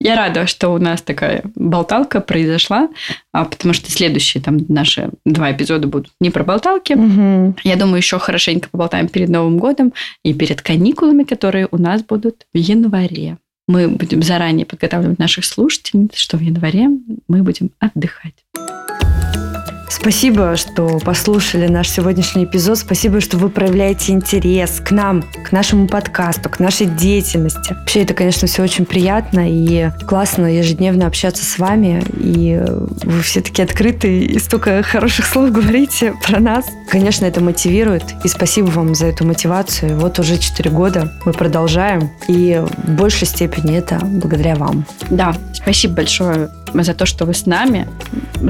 я 0.00 0.16
рада, 0.16 0.46
что 0.48 0.70
у 0.70 0.78
нас 0.78 1.02
такая 1.02 1.42
болталка 1.54 2.20
произошла, 2.20 2.88
а, 3.32 3.44
потому 3.44 3.74
что 3.74 3.90
следующие 3.92 4.42
там 4.42 4.58
наши 4.68 5.10
два 5.24 5.52
эпизода 5.52 5.86
будут 5.86 6.10
не 6.20 6.30
про 6.30 6.42
болталки, 6.42 6.94
Мгм. 6.94 7.56
я 7.64 7.76
думаю, 7.76 7.98
еще 7.98 8.18
хорошенько 8.18 8.68
поболтаем 8.68 9.08
перед 9.08 9.28
Новым 9.28 9.58
годом 9.58 9.92
и 10.24 10.34
перед 10.34 10.62
каникулами, 10.62 11.22
которые 11.24 11.68
у 11.70 11.78
нас 11.78 12.02
будут 12.02 12.46
в 12.52 12.56
январе. 12.56 13.36
Мы 13.68 13.86
будем 13.86 14.22
заранее 14.22 14.64
подготавливать 14.64 15.18
наших 15.18 15.44
слушательниц, 15.44 16.16
что 16.16 16.38
в 16.38 16.40
январе 16.40 16.88
мы 17.28 17.42
будем 17.42 17.70
отдыхать. 17.78 18.34
Спасибо, 19.90 20.56
что 20.56 20.98
послушали 20.98 21.66
наш 21.66 21.88
сегодняшний 21.88 22.44
эпизод. 22.44 22.78
Спасибо, 22.78 23.20
что 23.20 23.38
вы 23.38 23.48
проявляете 23.48 24.12
интерес 24.12 24.80
к 24.84 24.90
нам, 24.90 25.24
к 25.44 25.52
нашему 25.52 25.88
подкасту, 25.88 26.48
к 26.50 26.60
нашей 26.60 26.86
деятельности. 26.86 27.74
Вообще, 27.74 28.02
это, 28.02 28.14
конечно, 28.14 28.46
все 28.46 28.62
очень 28.62 28.84
приятно 28.84 29.50
и 29.50 29.90
классно 30.06 30.46
ежедневно 30.46 31.06
общаться 31.06 31.44
с 31.44 31.58
вами. 31.58 32.02
И 32.18 32.62
вы 33.04 33.22
все 33.22 33.40
такие 33.40 33.64
открытые 33.64 34.24
и 34.24 34.38
столько 34.38 34.82
хороших 34.82 35.26
слов 35.26 35.50
говорите 35.50 36.14
про 36.26 36.38
нас. 36.38 36.66
Конечно, 36.88 37.24
это 37.24 37.42
мотивирует. 37.42 38.04
И 38.24 38.28
спасибо 38.28 38.66
вам 38.66 38.94
за 38.94 39.06
эту 39.06 39.26
мотивацию. 39.26 39.98
Вот 39.98 40.18
уже 40.18 40.38
4 40.38 40.70
года 40.70 41.12
мы 41.24 41.32
продолжаем. 41.32 42.10
И 42.28 42.62
в 42.84 42.90
большей 42.90 43.26
степени 43.26 43.76
это 43.76 43.98
благодаря 44.02 44.54
вам. 44.54 44.84
Да, 45.10 45.34
спасибо 45.52 45.94
большое 45.94 46.50
за 46.74 46.94
то, 46.94 47.06
что 47.06 47.24
вы 47.24 47.34
с 47.34 47.46
нами. 47.46 47.88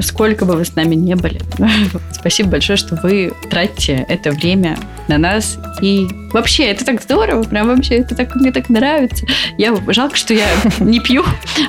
Сколько 0.01 0.45
бы 0.45 0.55
вы 0.55 0.65
с 0.65 0.75
нами 0.75 0.95
не 0.95 1.15
были. 1.15 1.41
Спасибо 2.11 2.51
большое, 2.51 2.77
что 2.77 2.95
вы 2.95 3.33
тратите 3.49 4.05
это 4.07 4.31
время 4.31 4.77
на 5.07 5.17
нас. 5.17 5.57
И 5.81 6.07
вообще, 6.31 6.65
это 6.65 6.85
так 6.85 7.01
здорово. 7.01 7.43
Прям 7.43 7.67
вообще, 7.67 7.95
это 7.95 8.15
так, 8.15 8.35
мне 8.35 8.51
так 8.51 8.69
нравится. 8.69 9.25
Я, 9.57 9.75
жалко, 9.87 10.15
что 10.15 10.33
я 10.33 10.47
не 10.79 10.99
пью, 10.99 11.23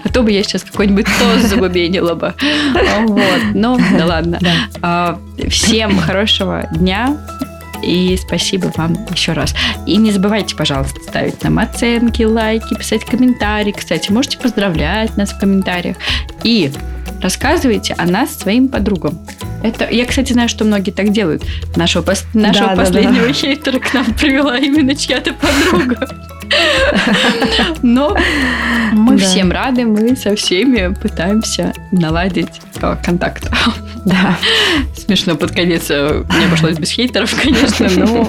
а 0.05 0.09
то 0.09 0.23
бы 0.23 0.31
я 0.31 0.43
сейчас 0.43 0.63
какой-нибудь 0.63 1.07
тост 1.19 1.49
забубенила 1.49 2.15
бы. 2.15 2.35
Вот. 3.07 3.41
Ну, 3.55 3.79
да 3.97 4.07
ладно. 4.07 4.39
А, 4.83 5.19
Всем 5.49 5.99
хорошего 5.99 6.69
дня. 6.73 7.17
И 7.83 8.17
спасибо 8.17 8.73
вам 8.77 8.97
еще 9.13 9.33
раз. 9.33 9.55
И 9.87 9.97
не 9.97 10.11
забывайте, 10.13 10.55
пожалуйста, 10.57 11.01
ставить 11.01 11.43
нам 11.43 11.59
оценки, 11.59 12.23
лайки, 12.23 12.75
писать 12.77 13.05
комментарии. 13.05 13.73
Кстати, 13.73 14.11
можете 14.13 14.39
поздравлять 14.39 15.17
нас 15.17 15.33
в 15.33 15.39
комментариях. 15.39 15.97
И 16.45 16.71
рассказывайте 17.23 17.95
о 17.99 18.07
нас 18.07 18.37
своим 18.37 18.69
подругам. 18.69 19.19
Это, 19.63 19.89
я, 19.91 20.07
кстати, 20.07 20.33
знаю, 20.33 20.49
что 20.49 20.65
многие 20.65 20.91
так 20.91 21.11
делают. 21.13 21.43
Нашего, 21.77 22.03
пос- 22.03 22.25
нашего 22.33 22.69
Да, 22.69 22.77
да, 22.77 22.83
последнего 22.85 23.27
да. 23.27 23.33
хейтера 23.33 23.79
к 23.79 23.93
нам 23.93 24.07
привела 24.15 24.57
именно 24.59 24.95
чья-то 24.97 25.35
подруга. 25.35 26.09
Но 27.83 28.17
мы 28.93 29.17
Да. 29.17 29.25
всем 29.25 29.51
рады, 29.53 29.85
мы 29.85 30.17
со 30.17 30.35
всеми 30.37 30.93
пытаемся 30.95 31.73
наладить 31.93 32.61
контакт. 33.05 33.49
Да. 34.07 34.35
Смешно 34.97 35.35
под 35.37 35.51
конец 35.51 35.91
э, 35.91 36.25
не 36.39 36.45
обошлось 36.47 36.79
без 36.79 36.89
хейтеров, 36.91 37.35
конечно, 37.39 37.87
но 37.91 38.27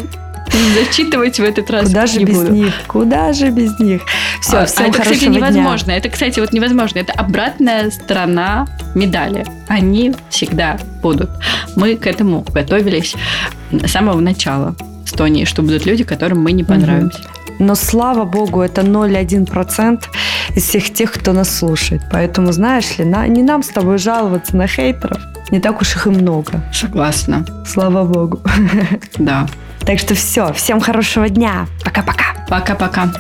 зачитывать 0.75 1.39
в 1.39 1.43
этот 1.43 1.71
раз 1.71 1.87
Куда 1.87 2.07
же 2.07 2.19
не 2.19 2.25
без 2.25 2.35
буду. 2.35 2.51
них? 2.51 2.73
Куда 2.87 3.31
же 3.31 3.51
без 3.51 3.79
них? 3.79 4.01
Все, 4.41 4.57
А, 4.57 4.65
всем 4.65 4.83
а 4.83 4.87
это, 4.89 4.99
кстати, 4.99 5.19
хорошего 5.19 5.31
дня. 5.31 5.37
невозможно. 5.49 5.91
Это, 5.91 6.09
кстати, 6.09 6.41
вот 6.41 6.51
невозможно. 6.51 6.99
Это 6.99 7.13
обратная 7.13 7.89
сторона 7.89 8.67
медали. 8.93 9.45
Они 9.69 10.13
всегда 10.29 10.77
будут. 11.01 11.29
Мы 11.77 11.95
к 11.95 12.05
этому 12.05 12.41
готовились 12.53 13.15
с 13.71 13.89
самого 13.89 14.19
начала 14.19 14.75
с 15.05 15.13
Тони, 15.13 15.45
что 15.45 15.61
будут 15.61 15.85
люди, 15.85 16.03
которым 16.03 16.41
мы 16.43 16.51
не 16.51 16.65
понравимся. 16.65 17.21
Но 17.59 17.75
слава 17.75 18.25
богу, 18.25 18.61
это 18.61 18.81
0,1% 18.81 20.03
из 20.55 20.63
всех 20.63 20.93
тех, 20.93 21.11
кто 21.11 21.33
нас 21.33 21.49
слушает. 21.57 22.01
Поэтому, 22.11 22.51
знаешь 22.51 22.97
ли, 22.97 23.05
на- 23.05 23.27
не 23.27 23.43
нам 23.43 23.61
с 23.63 23.67
тобой 23.69 23.97
жаловаться 23.97 24.55
на 24.57 24.67
хейтеров. 24.67 25.21
Не 25.51 25.59
так 25.59 25.81
уж 25.81 25.95
их 25.95 26.07
и 26.07 26.09
много. 26.09 26.61
Согласна. 26.73 27.45
Слава 27.67 28.03
богу. 28.03 28.39
Да. 29.17 29.47
Так 29.85 29.99
что 29.99 30.13
все, 30.15 30.53
всем 30.53 30.79
хорошего 30.79 31.27
дня. 31.29 31.65
Пока-пока. 31.83 32.23
Пока-пока. 32.47 33.11